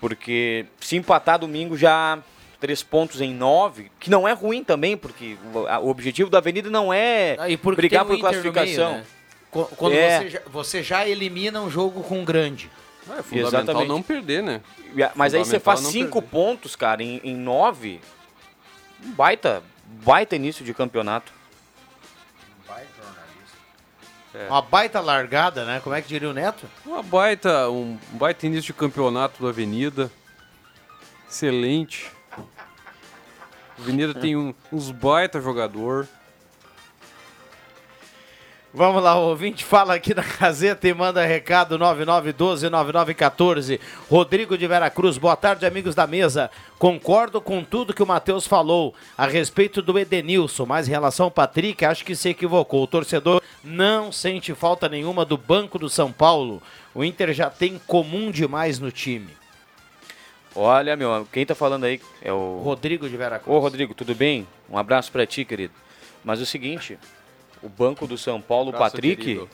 Porque 0.00 0.64
se 0.80 0.96
empatar 0.96 1.38
domingo 1.38 1.76
já 1.76 2.18
três 2.62 2.80
pontos 2.80 3.20
em 3.20 3.34
nove, 3.34 3.90
que 3.98 4.08
não 4.08 4.26
é 4.26 4.32
ruim 4.32 4.62
também, 4.62 4.96
porque 4.96 5.36
o, 5.82 5.88
objetivo 5.90 6.30
da 6.30 6.38
Avenida 6.38 6.70
não 6.70 6.94
é 6.94 7.34
Ah, 7.36 7.48
e 7.50 7.56
porque 7.56 7.76
brigar 7.76 8.04
por 8.04 8.12
Inter 8.14 8.20
classificação. 8.30 8.90
meio, 8.92 8.98
né? 9.00 9.06
Qu- 9.50 9.64
Quando 9.76 9.94
É. 9.94 10.18
você, 10.20 10.30
já, 10.30 10.40
você 10.46 10.82
já 10.82 11.08
elimina 11.08 11.60
um 11.60 11.68
jogo 11.68 12.04
com 12.04 12.20
um 12.20 12.24
grande. 12.24 12.70
É 13.18 13.20
fundamental 13.20 13.48
Exatamente. 13.62 13.88
não 13.88 14.00
perder, 14.00 14.44
né? 14.44 14.60
Mas 15.16 15.34
aí 15.34 15.44
você 15.44 15.58
faz 15.58 15.80
cinco 15.80 16.22
perder. 16.22 16.28
pontos, 16.30 16.76
cara, 16.76 17.02
em, 17.02 17.20
em 17.24 17.34
nove. 17.36 18.00
Um 19.04 19.10
baita, 19.10 19.60
baita 20.04 20.36
início 20.36 20.64
de 20.64 20.72
campeonato. 20.72 21.32
É. 24.34 24.46
Uma 24.48 24.62
baita 24.62 25.00
largada, 25.00 25.64
né? 25.64 25.80
Como 25.82 25.94
é 25.94 26.00
que 26.00 26.08
diria 26.08 26.30
o 26.30 26.32
Neto? 26.32 26.64
Uma 26.86 27.02
baita, 27.02 27.68
um 27.68 27.98
baita 28.12 28.46
início 28.46 28.68
de 28.68 28.72
campeonato 28.72 29.38
do 29.42 29.48
Avenida. 29.48 30.10
Excelente. 31.28 32.10
A 33.82 33.84
Avenida 33.84 34.14
tem 34.14 34.36
um- 34.36 34.54
uns 34.72 34.92
baita 34.92 35.40
jogador. 35.40 36.06
Vamos 38.72 39.02
lá, 39.02 39.18
o 39.18 39.30
ouvinte 39.30 39.64
fala 39.64 39.92
aqui 39.94 40.14
na 40.14 40.22
Gazeta 40.22 40.86
e 40.86 40.94
manda 40.94 41.26
recado 41.26 41.76
9912-9914. 41.76 43.80
Rodrigo 44.08 44.56
de 44.56 44.68
Veracruz, 44.68 45.18
boa 45.18 45.34
tarde, 45.34 45.66
amigos 45.66 45.96
da 45.96 46.06
mesa. 46.06 46.48
Concordo 46.78 47.40
com 47.40 47.64
tudo 47.64 47.92
que 47.92 48.04
o 48.04 48.06
Matheus 48.06 48.46
falou 48.46 48.94
a 49.18 49.26
respeito 49.26 49.82
do 49.82 49.98
Edenilson, 49.98 50.64
mas 50.64 50.86
em 50.86 50.92
relação 50.92 51.24
ao 51.24 51.30
Patrick, 51.30 51.84
acho 51.84 52.04
que 52.04 52.14
se 52.14 52.28
equivocou. 52.28 52.84
O 52.84 52.86
torcedor 52.86 53.42
não 53.64 54.12
sente 54.12 54.54
falta 54.54 54.88
nenhuma 54.88 55.24
do 55.24 55.36
banco 55.36 55.76
do 55.76 55.90
São 55.90 56.12
Paulo. 56.12 56.62
O 56.94 57.02
Inter 57.02 57.32
já 57.34 57.50
tem 57.50 57.80
comum 57.84 58.30
demais 58.30 58.78
no 58.78 58.92
time. 58.92 59.41
Olha, 60.54 60.96
meu, 60.96 61.26
quem 61.32 61.46
tá 61.46 61.54
falando 61.54 61.84
aí 61.84 62.00
é 62.20 62.32
o. 62.32 62.60
Rodrigo 62.62 63.08
de 63.08 63.16
Veracruz. 63.16 63.56
Ô, 63.56 63.58
Rodrigo, 63.58 63.94
tudo 63.94 64.14
bem? 64.14 64.46
Um 64.68 64.76
abraço 64.76 65.10
pra 65.10 65.26
ti, 65.26 65.44
querido. 65.44 65.72
Mas 66.24 66.40
é 66.40 66.42
o 66.42 66.46
seguinte, 66.46 66.98
o 67.62 67.68
banco 67.68 68.06
do 68.06 68.18
São 68.18 68.40
Paulo, 68.40 68.70
o 68.70 68.72
Patrick, 68.72 69.16
querido. 69.16 69.48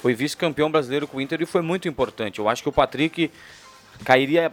foi 0.00 0.12
vice-campeão 0.14 0.70
brasileiro 0.70 1.06
com 1.06 1.18
o 1.18 1.20
Inter 1.20 1.40
e 1.40 1.46
foi 1.46 1.62
muito 1.62 1.88
importante. 1.88 2.38
Eu 2.40 2.48
acho 2.48 2.62
que 2.62 2.68
o 2.68 2.72
Patrick 2.72 3.30
cairia 4.04 4.52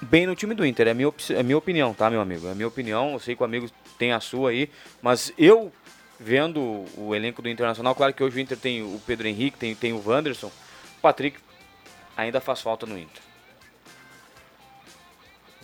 bem 0.00 0.26
no 0.26 0.34
time 0.34 0.54
do 0.54 0.64
Inter, 0.64 0.88
é 0.88 0.90
a 0.90 0.94
minha, 0.94 1.08
op- 1.08 1.32
é 1.32 1.42
minha 1.42 1.56
opinião, 1.58 1.92
tá, 1.94 2.08
meu 2.10 2.20
amigo? 2.20 2.46
É 2.48 2.52
a 2.52 2.54
minha 2.54 2.68
opinião, 2.68 3.12
eu 3.12 3.18
sei 3.20 3.34
que 3.36 3.42
o 3.42 3.44
amigo 3.44 3.68
tem 3.98 4.12
a 4.12 4.20
sua 4.20 4.50
aí, 4.50 4.68
mas 5.00 5.32
eu, 5.38 5.72
vendo 6.20 6.84
o 6.96 7.14
elenco 7.14 7.40
do 7.40 7.48
Internacional, 7.48 7.94
claro 7.94 8.12
que 8.12 8.22
hoje 8.22 8.36
o 8.36 8.40
Inter 8.40 8.58
tem 8.58 8.82
o 8.82 9.00
Pedro 9.06 9.26
Henrique, 9.26 9.56
tem, 9.58 9.74
tem 9.74 9.92
o 9.92 10.02
Wanderson, 10.06 10.48
o 10.48 11.00
Patrick 11.00 11.38
ainda 12.16 12.40
faz 12.40 12.60
falta 12.60 12.84
no 12.84 12.98
Inter. 12.98 13.22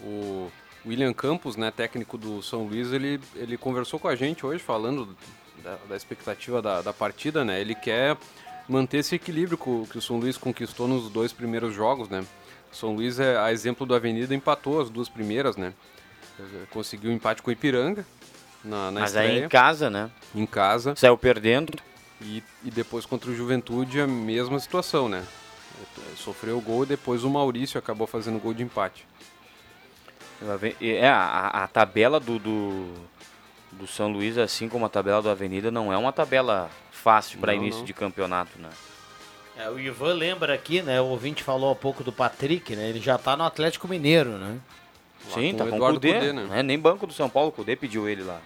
O 0.02 0.50
William 0.84 1.12
Campos, 1.12 1.56
né, 1.56 1.70
técnico 1.70 2.18
do 2.18 2.42
São 2.42 2.64
Luís, 2.64 2.92
ele, 2.92 3.20
ele 3.36 3.56
conversou 3.56 4.00
com 4.00 4.08
a 4.08 4.16
gente 4.16 4.44
hoje 4.44 4.62
falando 4.62 5.16
da, 5.62 5.78
da 5.88 5.96
expectativa 5.96 6.60
da, 6.60 6.82
da 6.82 6.92
partida, 6.92 7.44
né? 7.44 7.60
Ele 7.60 7.74
quer 7.74 8.16
manter 8.68 8.98
esse 8.98 9.14
equilíbrio 9.14 9.56
que 9.58 9.98
o, 9.98 10.02
São 10.02 10.18
Luís 10.18 10.36
conquistou 10.36 10.88
nos 10.88 11.08
dois 11.10 11.32
primeiros 11.32 11.74
jogos, 11.74 12.08
né? 12.08 12.24
O 12.72 12.76
São 12.76 12.94
Luís, 12.94 13.20
é, 13.20 13.36
a 13.36 13.52
exemplo 13.52 13.86
do 13.86 13.94
Avenida, 13.94 14.34
empatou 14.34 14.80
as 14.80 14.90
duas 14.90 15.08
primeiras, 15.08 15.56
né? 15.56 15.72
Conseguiu 16.70 17.10
um 17.10 17.14
empate 17.14 17.42
com 17.42 17.50
o 17.50 17.52
Ipiranga 17.52 18.04
na, 18.64 18.90
na 18.90 19.00
Mas 19.00 19.16
aí 19.16 19.26
estreia. 19.26 19.46
em 19.46 19.48
casa, 19.48 19.90
né? 19.90 20.10
Em 20.34 20.46
casa. 20.46 20.94
Saiu 20.96 21.16
perdendo. 21.16 21.78
E, 22.20 22.42
e 22.64 22.70
depois 22.70 23.04
contra 23.04 23.30
o 23.30 23.34
Juventude 23.34 24.00
a 24.00 24.06
mesma 24.06 24.58
situação, 24.58 25.08
né? 25.08 25.24
Sofreu 26.16 26.58
o 26.58 26.60
gol 26.60 26.84
e 26.84 26.86
depois 26.86 27.24
o 27.24 27.30
Maurício 27.30 27.78
acabou 27.78 28.06
fazendo 28.06 28.38
gol 28.38 28.54
de 28.54 28.62
empate. 28.62 29.06
É, 30.80 31.08
a, 31.08 31.64
a 31.64 31.68
tabela 31.68 32.18
do, 32.18 32.38
do, 32.38 32.94
do 33.72 33.86
São 33.86 34.10
Luís, 34.10 34.36
assim 34.38 34.68
como 34.68 34.84
a 34.86 34.88
tabela 34.88 35.22
do 35.22 35.30
Avenida, 35.30 35.70
não 35.70 35.92
é 35.92 35.96
uma 35.96 36.12
tabela 36.12 36.70
fácil 36.90 37.38
para 37.38 37.54
início 37.54 37.80
não. 37.80 37.86
de 37.86 37.92
campeonato, 37.92 38.58
né? 38.58 38.70
É, 39.56 39.68
o 39.68 39.78
Ivan 39.78 40.14
lembra 40.14 40.54
aqui, 40.54 40.82
né? 40.82 41.00
O 41.00 41.06
ouvinte 41.06 41.42
falou 41.42 41.70
há 41.72 41.74
pouco 41.74 42.02
do 42.02 42.12
Patrick, 42.12 42.74
né? 42.74 42.88
Ele 42.88 43.00
já 43.00 43.18
tá 43.18 43.36
no 43.36 43.44
Atlético 43.44 43.86
Mineiro, 43.86 44.30
né? 44.30 44.58
Sim, 45.32 45.52
com 45.52 45.58
tá 45.58 45.64
o 45.64 45.68
com 45.68 45.76
o 45.76 45.92
Cudê. 45.92 46.14
Cudê, 46.14 46.32
né? 46.32 46.48
É, 46.58 46.62
nem 46.62 46.78
banco 46.78 47.06
do 47.06 47.12
São 47.12 47.28
Paulo, 47.28 47.50
o 47.50 47.52
Cudê 47.52 47.76
pediu 47.76 48.08
ele 48.08 48.22
lá. 48.22 48.40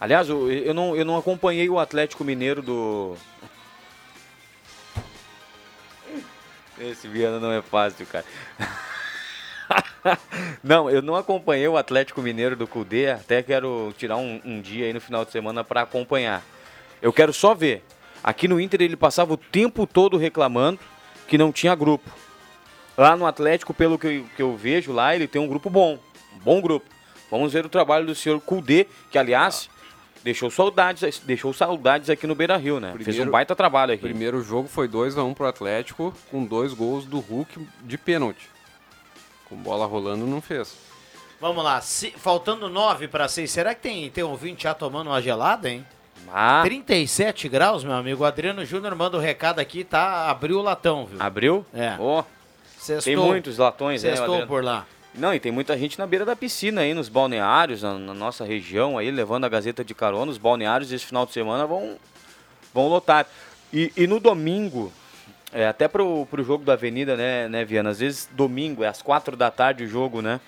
Aliás, 0.00 0.28
eu, 0.28 0.50
eu, 0.50 0.72
não, 0.72 0.94
eu 0.94 1.04
não 1.04 1.16
acompanhei 1.16 1.68
o 1.68 1.78
Atlético 1.78 2.22
Mineiro 2.24 2.62
do. 2.62 3.16
Esse 6.78 7.08
Viana 7.08 7.40
não 7.40 7.50
é 7.50 7.60
fácil, 7.60 8.06
cara. 8.06 8.24
não, 10.62 10.90
eu 10.90 11.02
não 11.02 11.14
acompanhei 11.14 11.68
o 11.68 11.76
Atlético 11.76 12.22
Mineiro 12.22 12.56
do 12.56 12.66
Cudê, 12.66 13.10
até 13.10 13.42
quero 13.42 13.92
tirar 13.96 14.16
um, 14.16 14.40
um 14.44 14.60
dia 14.60 14.86
aí 14.86 14.92
no 14.92 15.00
final 15.00 15.24
de 15.24 15.32
semana 15.32 15.62
para 15.62 15.82
acompanhar. 15.82 16.42
Eu 17.00 17.12
quero 17.12 17.32
só 17.32 17.54
ver. 17.54 17.82
Aqui 18.22 18.48
no 18.48 18.60
Inter 18.60 18.82
ele 18.82 18.96
passava 18.96 19.32
o 19.32 19.36
tempo 19.36 19.86
todo 19.86 20.16
reclamando 20.16 20.80
que 21.26 21.38
não 21.38 21.52
tinha 21.52 21.74
grupo. 21.74 22.10
Lá 22.96 23.16
no 23.16 23.26
Atlético, 23.26 23.72
pelo 23.72 23.98
que 23.98 24.06
eu, 24.06 24.24
que 24.34 24.42
eu 24.42 24.56
vejo 24.56 24.92
lá, 24.92 25.14
ele 25.14 25.28
tem 25.28 25.40
um 25.40 25.46
grupo 25.46 25.70
bom. 25.70 25.98
Um 26.34 26.38
bom 26.38 26.60
grupo. 26.60 26.86
Vamos 27.30 27.52
ver 27.52 27.64
o 27.64 27.68
trabalho 27.68 28.06
do 28.06 28.14
senhor 28.14 28.40
Kudê, 28.40 28.86
que 29.10 29.18
aliás 29.18 29.70
deixou 30.24 30.50
saudades, 30.50 31.20
deixou 31.20 31.52
saudades 31.52 32.10
aqui 32.10 32.26
no 32.26 32.34
Beira 32.34 32.56
Rio, 32.56 32.80
né? 32.80 32.94
Fez 33.00 33.18
um 33.20 33.30
baita 33.30 33.54
trabalho 33.54 33.92
aqui. 33.92 34.04
O 34.04 34.08
primeiro 34.08 34.42
jogo 34.42 34.68
foi 34.68 34.88
2x1 34.88 35.34
pro 35.34 35.46
Atlético, 35.46 36.14
com 36.30 36.44
dois 36.44 36.72
gols 36.74 37.04
do 37.04 37.20
Hulk 37.20 37.66
de 37.84 37.96
pênalti. 37.96 38.48
Com 39.48 39.56
bola 39.56 39.86
rolando, 39.86 40.26
não 40.26 40.40
fez. 40.40 40.74
Vamos 41.40 41.62
lá, 41.62 41.80
se- 41.80 42.10
faltando 42.12 42.68
nove 42.68 43.06
para 43.08 43.28
seis, 43.28 43.50
será 43.50 43.74
que 43.74 43.80
tem, 43.80 44.10
tem 44.10 44.24
ouvinte 44.24 44.64
já 44.64 44.74
tomando 44.74 45.08
uma 45.08 45.22
gelada, 45.22 45.70
hein? 45.70 45.86
Ah. 46.32 46.60
37 46.64 47.48
graus, 47.48 47.84
meu 47.84 47.94
amigo. 47.94 48.22
O 48.22 48.26
Adriano 48.26 48.64
Júnior 48.64 48.94
manda 48.94 49.16
o 49.16 49.20
recado 49.20 49.60
aqui, 49.60 49.84
tá? 49.84 50.28
Abriu 50.28 50.58
o 50.58 50.62
latão, 50.62 51.06
viu? 51.06 51.22
Abriu? 51.22 51.64
É. 51.72 51.96
Sextou. 52.76 53.02
tem 53.02 53.16
muitos 53.16 53.56
latões, 53.58 54.02
né, 54.02 54.10
Sextou 54.10 54.26
Adriano? 54.34 54.46
por 54.48 54.64
lá. 54.64 54.84
Não, 55.14 55.32
e 55.32 55.40
tem 55.40 55.50
muita 55.50 55.76
gente 55.78 55.98
na 55.98 56.06
beira 56.06 56.24
da 56.24 56.36
piscina 56.36 56.82
aí, 56.82 56.92
nos 56.92 57.08
balneários, 57.08 57.82
na, 57.82 57.94
na 57.98 58.14
nossa 58.14 58.44
região 58.44 58.98
aí, 58.98 59.10
levando 59.10 59.44
a 59.44 59.48
Gazeta 59.48 59.84
de 59.84 59.94
Carona. 59.94 60.30
Os 60.30 60.38
balneários 60.38 60.92
esse 60.92 61.06
final 61.06 61.24
de 61.24 61.32
semana 61.32 61.66
vão, 61.66 61.96
vão 62.74 62.88
lotar. 62.88 63.26
E, 63.72 63.92
e 63.96 64.06
no 64.06 64.20
domingo, 64.20 64.92
é, 65.52 65.66
até 65.66 65.88
pro, 65.88 66.26
pro 66.26 66.42
jogo 66.42 66.64
da 66.64 66.74
Avenida, 66.74 67.16
né, 67.16 67.48
né, 67.48 67.64
Viana? 67.64 67.90
Às 67.90 68.00
vezes 68.00 68.28
domingo, 68.32 68.84
é 68.84 68.88
às 68.88 69.00
quatro 69.00 69.36
da 69.36 69.50
tarde 69.50 69.84
o 69.84 69.88
jogo, 69.88 70.20
né? 70.20 70.40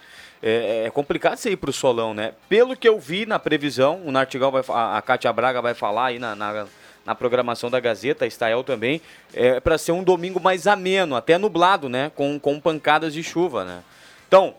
É, 0.43 0.85
é 0.87 0.91
complicado 0.91 1.37
você 1.37 1.51
ir 1.51 1.57
pro 1.57 1.73
solão, 1.73 2.15
né? 2.15 2.33
Pelo 2.49 2.77
que 2.77 2.89
eu 2.89 2.99
vi 2.99 3.27
na 3.27 3.39
previsão, 3.39 4.01
o 4.05 4.13
Nartigal 4.13 4.51
vai, 4.51 4.63
a, 4.69 4.99
a 4.99 5.03
Cátia 5.03 5.33
Braga 5.33 5.61
vai 5.61 5.75
falar 5.75 6.07
aí 6.07 6.19
na, 6.19 6.35
na, 6.35 6.67
na 7.05 7.15
programação 7.15 7.71
da 7.71 7.81
Gazeta, 7.81 8.25
a 8.25 8.29
Estael 8.29 8.63
também, 8.63 9.01
é 9.35 9.61
para 9.61 9.77
ser 9.77 9.93
um 9.93 10.03
domingo 10.03 10.41
mais 10.41 10.67
ameno, 10.67 11.15
até 11.15 11.37
nublado, 11.37 11.89
né? 11.89 12.11
Com, 12.15 12.39
com 12.39 12.61
pancadas 12.61 13.13
de 13.13 13.23
chuva, 13.23 13.65
né? 13.65 13.83
Então, 14.29 14.55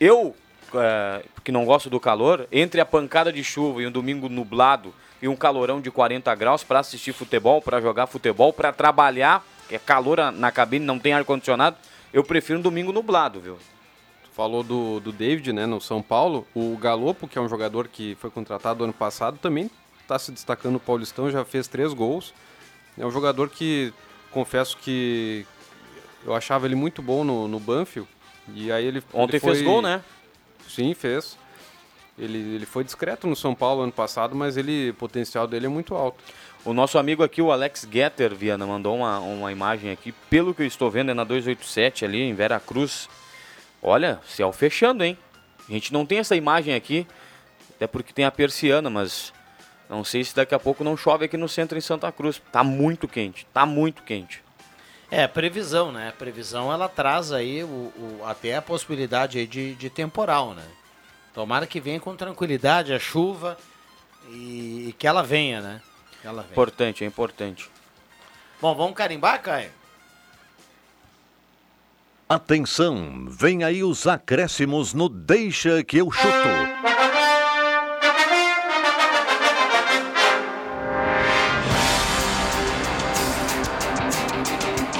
eu, 0.00 0.34
é, 0.74 1.22
que 1.42 1.52
não 1.52 1.64
gosto 1.64 1.88
do 1.88 1.98
calor, 2.00 2.46
entre 2.52 2.80
a 2.80 2.84
pancada 2.84 3.32
de 3.32 3.42
chuva 3.42 3.82
e 3.82 3.86
um 3.86 3.92
domingo 3.92 4.28
nublado 4.28 4.94
e 5.22 5.28
um 5.28 5.36
calorão 5.36 5.80
de 5.80 5.90
40 5.90 6.34
graus 6.34 6.62
para 6.62 6.80
assistir 6.80 7.12
futebol, 7.12 7.62
para 7.62 7.80
jogar 7.80 8.06
futebol, 8.06 8.52
para 8.52 8.72
trabalhar, 8.72 9.44
é 9.70 9.78
calor 9.78 10.32
na- 10.32 10.50
cabine, 10.52 10.84
não 10.84 10.98
tem 10.98 11.12
ar-condicionado, 11.12 11.76
eu 12.12 12.22
prefiro 12.24 12.58
um 12.58 12.62
domingo 12.62 12.92
nublado, 12.92 13.40
viu? 13.40 13.58
Falou 14.32 14.62
do, 14.64 14.98
do 15.00 15.12
David, 15.12 15.52
né, 15.52 15.64
no 15.64 15.80
São 15.80 16.02
Paulo. 16.02 16.46
O 16.54 16.76
Galopo, 16.76 17.28
que 17.28 17.38
é 17.38 17.40
um 17.40 17.48
jogador 17.48 17.86
que 17.88 18.16
foi 18.20 18.30
contratado 18.30 18.82
ano 18.82 18.92
passado, 18.92 19.38
também 19.38 19.70
está 20.02 20.18
se 20.18 20.32
destacando 20.32 20.72
no 20.74 20.80
Paulistão, 20.80 21.30
já 21.30 21.44
fez 21.44 21.68
três 21.68 21.92
gols. 21.92 22.34
É 22.98 23.06
um 23.06 23.10
jogador 23.12 23.48
que, 23.48 23.92
confesso 24.32 24.76
que 24.78 25.46
eu 26.24 26.34
achava 26.34 26.66
ele 26.66 26.74
muito 26.74 27.00
bom 27.00 27.22
no, 27.22 27.46
no 27.46 27.60
Banfield. 27.60 28.08
E 28.54 28.70
aí 28.72 28.84
ele 28.84 29.02
Ontem 29.12 29.34
ele 29.36 29.40
foi- 29.40 29.54
fez 29.54 29.64
gol, 29.64 29.80
né? 29.80 30.02
Sim, 30.68 30.94
fez. 30.94 31.38
Ele, 32.18 32.38
ele 32.38 32.66
foi 32.66 32.82
discreto 32.84 33.26
no 33.26 33.34
São 33.36 33.54
Paulo 33.54 33.82
ano 33.82 33.92
passado, 33.92 34.34
mas 34.34 34.56
ele, 34.56 34.90
o 34.90 34.94
potencial 34.94 35.46
dele 35.46 35.66
é 35.66 35.68
muito 35.68 35.94
alto. 35.94 36.22
O 36.64 36.72
nosso 36.72 36.98
amigo 36.98 37.22
aqui, 37.22 37.42
o 37.42 37.52
Alex 37.52 37.86
Getter, 37.90 38.34
Viana, 38.34 38.66
mandou 38.66 38.96
uma, 38.96 39.18
uma 39.18 39.52
imagem 39.52 39.90
aqui. 39.90 40.12
Pelo 40.30 40.54
que 40.54 40.62
eu 40.62 40.66
estou 40.66 40.90
vendo, 40.90 41.10
é 41.10 41.14
na 41.14 41.22
287 41.24 42.04
ali 42.04 42.22
em 42.22 42.32
Vera 42.34 42.58
Cruz. 42.58 43.08
Olha, 43.82 44.18
céu 44.26 44.50
fechando, 44.50 45.04
hein? 45.04 45.18
A 45.68 45.72
gente 45.72 45.92
não 45.92 46.06
tem 46.06 46.18
essa 46.18 46.34
imagem 46.34 46.74
aqui, 46.74 47.06
até 47.76 47.86
porque 47.86 48.14
tem 48.14 48.24
a 48.24 48.30
persiana, 48.30 48.88
mas 48.88 49.30
não 49.90 50.02
sei 50.02 50.24
se 50.24 50.34
daqui 50.34 50.54
a 50.54 50.58
pouco 50.58 50.82
não 50.82 50.96
chove 50.96 51.26
aqui 51.26 51.36
no 51.36 51.48
centro 51.48 51.76
em 51.76 51.82
Santa 51.82 52.10
Cruz. 52.10 52.40
Tá 52.50 52.64
muito 52.64 53.06
quente, 53.06 53.46
tá 53.52 53.66
muito 53.66 54.02
quente. 54.02 54.42
É, 55.10 55.26
previsão, 55.28 55.92
né? 55.92 56.14
Previsão 56.18 56.72
ela 56.72 56.88
traz 56.88 57.30
aí 57.30 57.62
o, 57.62 57.66
o- 57.66 58.20
até 58.24 58.56
a 58.56 58.62
possibilidade 58.62 59.38
aí 59.38 59.46
de, 59.46 59.74
de 59.74 59.90
temporal, 59.90 60.54
né? 60.54 60.64
Tomara 61.34 61.66
que 61.66 61.78
venha 61.78 62.00
com 62.00 62.16
tranquilidade 62.16 62.92
a 62.94 62.98
chuva 62.98 63.58
e, 64.30 64.86
e 64.88 64.94
que 64.98 65.06
ela 65.06 65.22
venha, 65.22 65.60
né? 65.60 65.82
Ela 66.24 66.42
venha. 66.42 66.52
Importante, 66.52 67.04
é 67.04 67.06
importante. 67.06 67.70
Bom, 68.60 68.74
vamos 68.74 68.94
carimbar, 68.94 69.42
Caio? 69.42 69.70
Atenção, 72.26 73.26
vem 73.28 73.62
aí 73.62 73.84
os 73.84 74.06
acréscimos 74.06 74.94
no 74.94 75.10
Deixa 75.10 75.84
que 75.84 75.98
eu 75.98 76.10
chuto. 76.10 76.28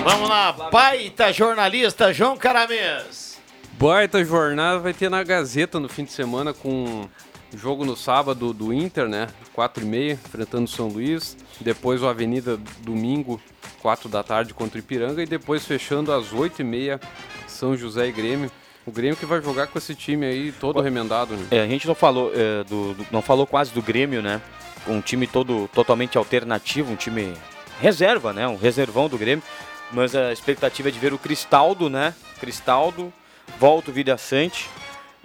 Vamos 0.04 0.28
lá, 0.28 0.52
baita 0.70 1.32
jornalista 1.32 2.12
João 2.12 2.36
Caramês. 2.36 3.40
Baita 3.78 4.22
jornada 4.22 4.78
vai 4.78 4.92
ter 4.92 5.08
na 5.08 5.22
Gazeta 5.22 5.80
no 5.80 5.88
fim 5.88 6.04
de 6.04 6.12
semana 6.12 6.52
com 6.52 7.08
jogo 7.56 7.84
no 7.84 7.96
sábado 7.96 8.52
do 8.52 8.72
Inter, 8.72 9.08
né? 9.08 9.28
4 9.52 9.82
e 9.84 9.86
meia, 9.86 10.12
enfrentando 10.12 10.64
o 10.64 10.68
São 10.68 10.88
Luís. 10.88 11.36
Depois 11.60 12.02
o 12.02 12.08
Avenida 12.08 12.58
domingo, 12.80 13.40
4 13.80 14.08
da 14.08 14.22
tarde 14.22 14.52
contra 14.54 14.76
o 14.76 14.80
Ipiranga. 14.80 15.22
E 15.22 15.26
depois 15.26 15.64
fechando 15.64 16.12
às 16.12 16.32
8 16.32 16.60
e 16.60 16.64
meia, 16.64 17.00
São 17.46 17.76
José 17.76 18.08
e 18.08 18.12
Grêmio. 18.12 18.50
O 18.86 18.90
Grêmio 18.92 19.16
que 19.16 19.24
vai 19.24 19.40
jogar 19.42 19.66
com 19.68 19.78
esse 19.78 19.94
time 19.94 20.26
aí 20.26 20.52
todo 20.52 20.80
remendado, 20.80 21.34
né? 21.36 21.46
É, 21.50 21.60
a 21.62 21.66
gente 21.66 21.86
não 21.86 21.94
falou, 21.94 22.30
é, 22.34 22.62
do, 22.64 22.92
do- 22.94 23.06
não 23.10 23.22
falou 23.22 23.46
quase 23.46 23.72
do 23.72 23.80
Grêmio, 23.82 24.20
né? 24.22 24.40
um 24.86 25.00
time 25.00 25.26
todo 25.26 25.66
totalmente 25.72 26.18
alternativo, 26.18 26.92
um 26.92 26.96
time 26.96 27.32
reserva, 27.80 28.34
né? 28.34 28.46
Um 28.46 28.56
reservão 28.56 29.08
do 29.08 29.16
Grêmio. 29.16 29.42
Mas 29.90 30.14
a 30.14 30.30
expectativa 30.30 30.88
é 30.90 30.92
de 30.92 30.98
ver 30.98 31.14
o 31.14 31.18
Cristaldo, 31.18 31.88
né? 31.88 32.14
Cristaldo, 32.38 33.10
volta 33.58 33.90
o 33.90 33.94
Vida 33.94 34.18
Sante. 34.18 34.68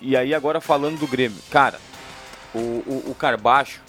E 0.01 0.15
aí 0.15 0.33
agora 0.33 0.61
falando 0.61 0.97
do 0.99 1.07
Grêmio. 1.07 1.37
Cara, 1.51 1.77
o, 2.53 2.57
o, 2.59 3.03
o 3.11 3.15
Carbacho, 3.15 3.81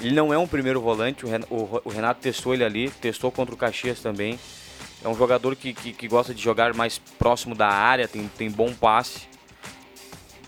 ele 0.00 0.14
não 0.14 0.32
é 0.32 0.38
um 0.38 0.46
primeiro 0.46 0.80
volante, 0.80 1.24
o 1.24 1.28
Ren- 1.28 1.44
o, 1.50 1.80
o 1.84 1.88
Renato 1.88 2.20
testou 2.20 2.52
ele 2.54 2.64
ali, 2.64 2.90
testou 2.90 3.30
contra 3.30 3.54
o 3.54 3.58
Caxias 3.58 4.00
também. 4.00 4.38
É 5.04 5.08
um 5.08 5.14
jogador 5.14 5.54
que, 5.54 5.72
que, 5.74 5.92
que 5.92 6.08
gosta 6.08 6.34
de 6.34 6.42
jogar 6.42 6.72
mais 6.74 6.98
próximo 6.98 7.54
da 7.54 7.68
área, 7.68 8.08
tem, 8.08 8.26
tem 8.36 8.50
bom 8.50 8.72
passe. 8.72 9.28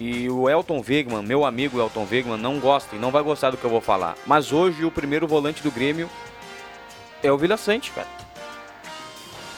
E 0.01 0.29
o 0.29 0.49
Elton 0.49 0.83
Wegman, 0.87 1.23
meu 1.23 1.45
amigo 1.45 1.79
Elton 1.81 2.07
Wegman, 2.11 2.39
não 2.39 2.59
gosta 2.59 2.97
e 2.97 2.99
não 2.99 3.11
vai 3.11 3.23
gostar 3.23 3.51
do 3.51 3.57
que 3.57 3.65
eu 3.65 3.71
vou 3.71 3.81
falar. 3.81 4.17
Mas 4.27 4.53
hoje 4.53 4.85
o 4.85 4.91
primeiro 4.91 5.27
volante 5.27 5.63
do 5.63 5.71
Grêmio 5.71 6.09
é 7.23 7.31
o 7.31 7.39
Vila 7.39 7.57
Sante, 7.57 7.91
cara. 7.93 8.09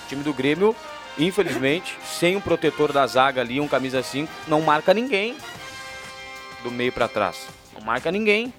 O 0.05 0.09
time 0.09 0.23
do 0.23 0.33
Grêmio, 0.33 0.75
infelizmente, 1.19 1.97
sem 2.07 2.37
um 2.37 2.41
protetor 2.41 2.93
da 2.93 3.07
zaga 3.07 3.41
ali, 3.41 3.61
um 3.61 3.69
camisa 3.69 4.03
5, 4.03 4.31
não 4.47 4.61
marca 4.61 4.93
ninguém 4.95 5.37
do 6.63 6.71
meio 6.71 6.93
pra 6.93 7.09
trás. 7.09 7.47
Não 7.79 7.87
marca 7.87 8.11
ninguém. 8.11 8.53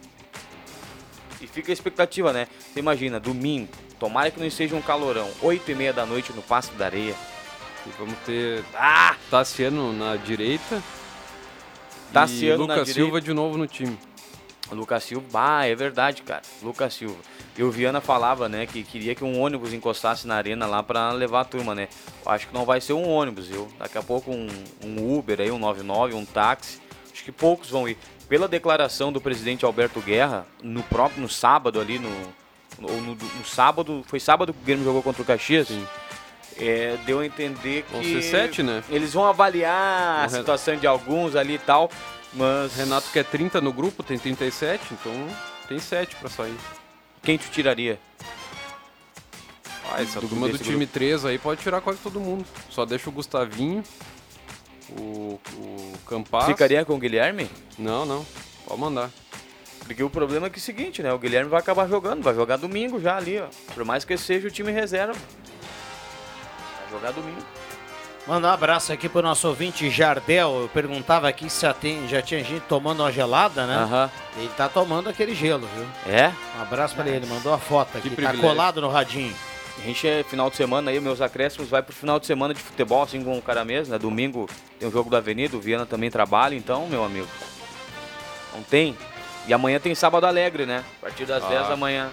E 1.42 1.48
fica 1.48 1.72
a 1.72 1.74
expectativa, 1.74 2.32
né? 2.32 2.48
Você 2.60 2.80
imagina, 2.80 3.20
domingo, 3.20 3.70
tomara 4.00 4.32
que 4.32 4.40
não 4.40 4.50
seja 4.50 4.76
um 4.76 4.82
calorão, 4.82 5.30
8 5.42 5.72
e 5.72 5.76
meia 5.76 5.94
da 5.94 6.06
noite 6.06 6.32
no 6.34 6.42
Passo 6.42 6.72
da 6.74 6.86
Areia. 6.86 7.16
E 7.86 7.90
vamos 7.98 8.18
ter 8.26 8.64
Ah! 8.74 9.16
Tassiano 9.30 9.94
na 9.94 10.16
direita. 10.16 10.82
Tassiano 12.12 12.64
e 12.64 12.68
na 12.68 12.74
Lucas 12.74 12.88
direita. 12.88 13.08
Silva 13.08 13.22
de 13.22 13.34
novo 13.34 13.58
no 13.58 13.68
time. 13.68 13.98
Lucas 14.72 15.04
Silva, 15.04 15.28
ah, 15.34 15.66
é 15.66 15.74
verdade, 15.76 16.22
cara. 16.22 16.44
Lucas 16.62 16.94
Silva. 16.94 17.18
E 17.58 17.64
o 17.64 17.72
Viana 17.72 18.00
falava, 18.00 18.48
né, 18.48 18.66
que 18.66 18.84
queria 18.84 19.16
que 19.16 19.24
um 19.24 19.42
ônibus 19.42 19.74
encostasse 19.74 20.28
na 20.28 20.36
arena 20.36 20.66
lá 20.66 20.84
pra 20.84 21.12
levar 21.12 21.42
a 21.42 21.46
turma, 21.46 21.74
né? 21.74 21.88
Acho 22.26 22.48
que 22.48 22.54
não 22.54 22.66
vai 22.66 22.80
ser 22.80 22.94
um 22.94 23.10
ônibus, 23.10 23.48
viu? 23.48 23.68
Daqui 23.80 23.98
a 23.98 24.04
pouco 24.04 24.32
um, 24.32 24.48
um 24.84 25.18
Uber 25.18 25.42
aí, 25.42 25.50
um 25.52 25.58
99, 25.58 26.14
um 26.14 26.26
táxi. 26.26 26.80
Acho 27.12 27.24
que 27.24 27.32
poucos 27.32 27.70
vão 27.70 27.90
ir. 27.90 27.98
Pela 28.30 28.48
declaração 28.48 29.12
do 29.12 29.20
presidente 29.20 29.66
Alberto 29.66 30.00
Guerra, 30.00 30.46
no 30.62 30.84
próprio, 30.84 31.22
no 31.22 31.28
sábado 31.28 31.82
ali, 31.82 31.98
no, 31.98 32.10
ou 32.84 33.02
no, 33.02 33.16
no 33.16 33.46
sábado, 33.46 34.06
foi 34.08 34.20
sábado 34.20 34.54
que 34.54 34.60
o 34.62 34.64
Grêmio 34.64 34.86
jogou 34.86 35.02
contra 35.02 35.22
o 35.22 35.26
Caxias? 35.26 35.68
É, 36.56 36.96
deu 37.06 37.20
a 37.22 37.26
entender 37.26 37.84
que 37.84 37.92
Vão 37.94 38.04
ser 38.04 38.22
sete, 38.22 38.62
né? 38.62 38.84
eles 38.90 39.14
vão 39.14 39.26
avaliar 39.26 40.26
a 40.26 40.28
O 40.28 40.30
Ren- 40.30 40.38
situação 40.40 40.76
de 40.76 40.86
alguns 40.86 41.36
ali 41.36 41.56
e 41.56 41.58
tal, 41.60 41.90
mas... 42.34 42.76
Renato 42.76 43.10
quer 43.12 43.24
30 43.26 43.60
no 43.62 43.74
grupo, 43.74 44.04
tem 44.04 44.20
37, 44.20 44.84
então 44.94 45.12
tem 45.68 45.80
7 45.80 46.16
pra 46.18 46.30
sair. 46.30 46.56
Quem 47.24 47.38
tu 47.38 47.50
tiraria? 47.50 47.98
Ah, 49.92 50.02
essa 50.04 50.20
Do- 50.22 50.28
turma 50.28 50.48
do 50.50 50.58
time 50.60 50.78
grupo. 50.86 50.94
3 50.94 51.26
aí 51.26 51.40
pode 51.40 51.62
tirar 51.62 51.82
quase 51.82 52.00
todo 52.00 52.20
mundo. 52.20 52.46
Só 52.70 52.86
deixa 52.86 53.10
o 53.10 53.14
Gustavinho, 53.14 53.82
o, 54.98 55.40
o 55.58 55.94
Campas. 56.06 56.46
Ficaria 56.46 56.86
com 56.86 56.96
o 56.96 57.00
Guilherme? 57.00 57.50
Não, 57.78 58.06
não. 58.06 58.26
Pode 58.66 58.80
mandar. 58.80 59.10
Porque 59.86 60.04
o 60.04 60.10
problema 60.10 60.48
é 60.48 60.50
que 60.50 60.58
é 60.58 60.62
o 60.62 60.64
seguinte, 60.64 61.02
né? 61.02 61.12
O 61.12 61.18
Guilherme 61.18 61.50
vai 61.50 61.60
acabar 61.60 61.88
jogando, 61.88 62.22
vai 62.22 62.36
jogar 62.36 62.58
domingo 62.58 63.00
já 63.00 63.18
ali, 63.18 63.40
ó. 63.40 63.48
Por 63.74 63.84
mais 63.84 64.06
que 64.06 64.16
seja 64.18 64.48
o 64.48 64.52
time 64.52 64.72
reserva. 64.72 65.14
Vai 65.14 66.92
jogar 66.92 67.12
domingo. 67.12 67.42
Mandar 68.28 68.50
um 68.50 68.54
abraço 68.54 68.94
aqui 68.94 69.10
pro 69.10 69.24
nosso 69.24 69.48
ouvinte 69.48 69.90
Jardel. 69.90 70.62
Eu 70.62 70.70
perguntava 70.72 71.28
aqui 71.28 71.50
se 71.50 71.64
já, 71.64 71.74
tem, 71.74 72.08
já 72.08 72.22
tinha 72.22 72.44
gente 72.44 72.62
tomando 72.70 73.00
uma 73.00 73.12
gelada, 73.12 73.66
né? 73.66 73.76
Aham. 73.78 74.12
Ele 74.38 74.52
tá 74.56 74.70
tomando 74.70 75.10
aquele 75.10 75.34
gelo, 75.34 75.68
viu? 75.76 76.14
É? 76.14 76.32
Um 76.58 76.62
abraço 76.62 76.94
pra 76.94 77.08
ele, 77.08 77.16
ele 77.16 77.26
mandou 77.26 77.52
a 77.52 77.58
foto 77.58 77.98
aqui. 77.98 78.10
Tá 78.12 78.38
colado 78.38 78.80
no 78.82 78.90
radinho. 78.90 79.34
A 79.82 79.86
gente 79.86 80.08
é 80.08 80.24
final 80.24 80.50
de 80.50 80.58
semana 80.58 80.92
aí, 80.92 81.00
meus 81.00 81.22
acréscimos 81.22 81.70
vai 81.70 81.82
pro 81.82 81.94
final 81.96 82.20
de 82.20 82.26
semana 82.26 82.54
de 82.54 82.60
futebol, 82.60 83.02
assim 83.02 83.24
com 83.24 83.38
o 83.38 83.42
cara 83.42 83.64
mesmo, 83.64 83.94
né? 83.94 83.98
Domingo 84.00 84.48
tem 84.78 84.88
o 84.88 84.92
jogo 84.92 85.10
da 85.10 85.18
Avenida, 85.18 85.56
o 85.56 85.60
Viana 85.62 85.86
também 85.86 86.12
trabalha, 86.12 86.54
então, 86.56 86.88
meu 86.88 87.04
amigo. 87.04 87.28
Não 88.54 88.62
tem. 88.64 88.98
E 89.48 89.54
amanhã 89.54 89.80
tem 89.80 89.96
sábado 89.96 90.26
alegre, 90.26 90.66
né? 90.66 90.84
A 90.98 91.02
partir 91.06 91.26
das 91.26 91.44
Ah. 91.44 91.48
10 91.48 91.68
da 91.70 91.76
manhã. 91.78 92.12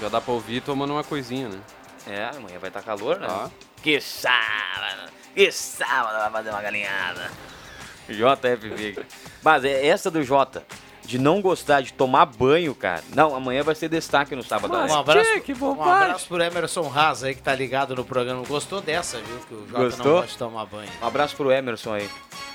Já 0.00 0.08
dá 0.08 0.20
pra 0.20 0.32
ouvir 0.32 0.60
tomando 0.62 0.92
uma 0.92 1.04
coisinha, 1.04 1.48
né? 1.48 1.60
É, 2.06 2.24
amanhã 2.36 2.58
vai 2.58 2.70
estar 2.70 2.82
calor, 2.82 3.18
né? 3.18 3.26
Ah. 3.28 3.50
Que 3.82 4.00
sábado! 4.00 5.10
Que 5.34 5.50
sábado 5.50 6.18
vai 6.18 6.30
fazer 6.30 6.50
uma 6.50 6.62
galinhada! 6.62 7.30
JFV. 8.08 9.04
Mas 9.42 9.64
é 9.64 9.86
essa 9.86 10.10
do 10.10 10.22
Jota, 10.22 10.64
de 11.10 11.18
não 11.18 11.40
gostar 11.40 11.80
de 11.80 11.92
tomar 11.92 12.24
banho, 12.24 12.72
cara. 12.72 13.02
Não, 13.12 13.34
amanhã 13.34 13.64
vai 13.64 13.74
ser 13.74 13.88
destaque 13.88 14.36
no 14.36 14.44
sábado. 14.44 14.72
Um 14.72 14.76
alegre. 14.76 14.94
abraço, 14.96 15.64
um 15.64 15.82
abraço 15.82 16.28
pro 16.28 16.40
Emerson 16.40 16.92
Haas 16.94 17.24
aí 17.24 17.34
que 17.34 17.42
tá 17.42 17.52
ligado 17.52 17.96
no 17.96 18.04
programa. 18.04 18.44
Gostou 18.46 18.80
dessa, 18.80 19.18
viu? 19.18 19.38
Que 19.48 19.54
o 19.54 19.66
Jota 19.68 19.82
Gostou? 19.82 20.06
não 20.06 20.12
gosta 20.12 20.30
de 20.30 20.38
tomar 20.38 20.66
banho. 20.66 20.88
Um 21.02 21.06
abraço 21.06 21.34
pro 21.34 21.50
Emerson 21.50 21.94
aí. 21.94 22.08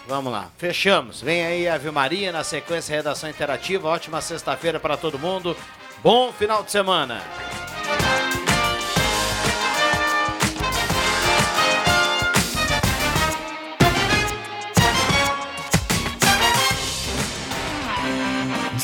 Vamos 0.08 0.32
lá, 0.32 0.50
fechamos. 0.58 1.22
Vem 1.22 1.46
aí 1.46 1.68
a 1.68 1.76
Ave 1.76 1.92
Maria 1.92 2.32
na 2.32 2.46
sequência 2.46 2.96
Redação 2.96 3.30
Interativa. 3.30 3.90
Ótima 3.90 4.22
sexta-feira 4.22 4.80
para 4.80 4.96
todo 4.96 5.20
mundo. 5.20 5.58
Bom 6.02 6.32
final 6.32 6.64
de 6.64 6.72
semana. 6.72 7.22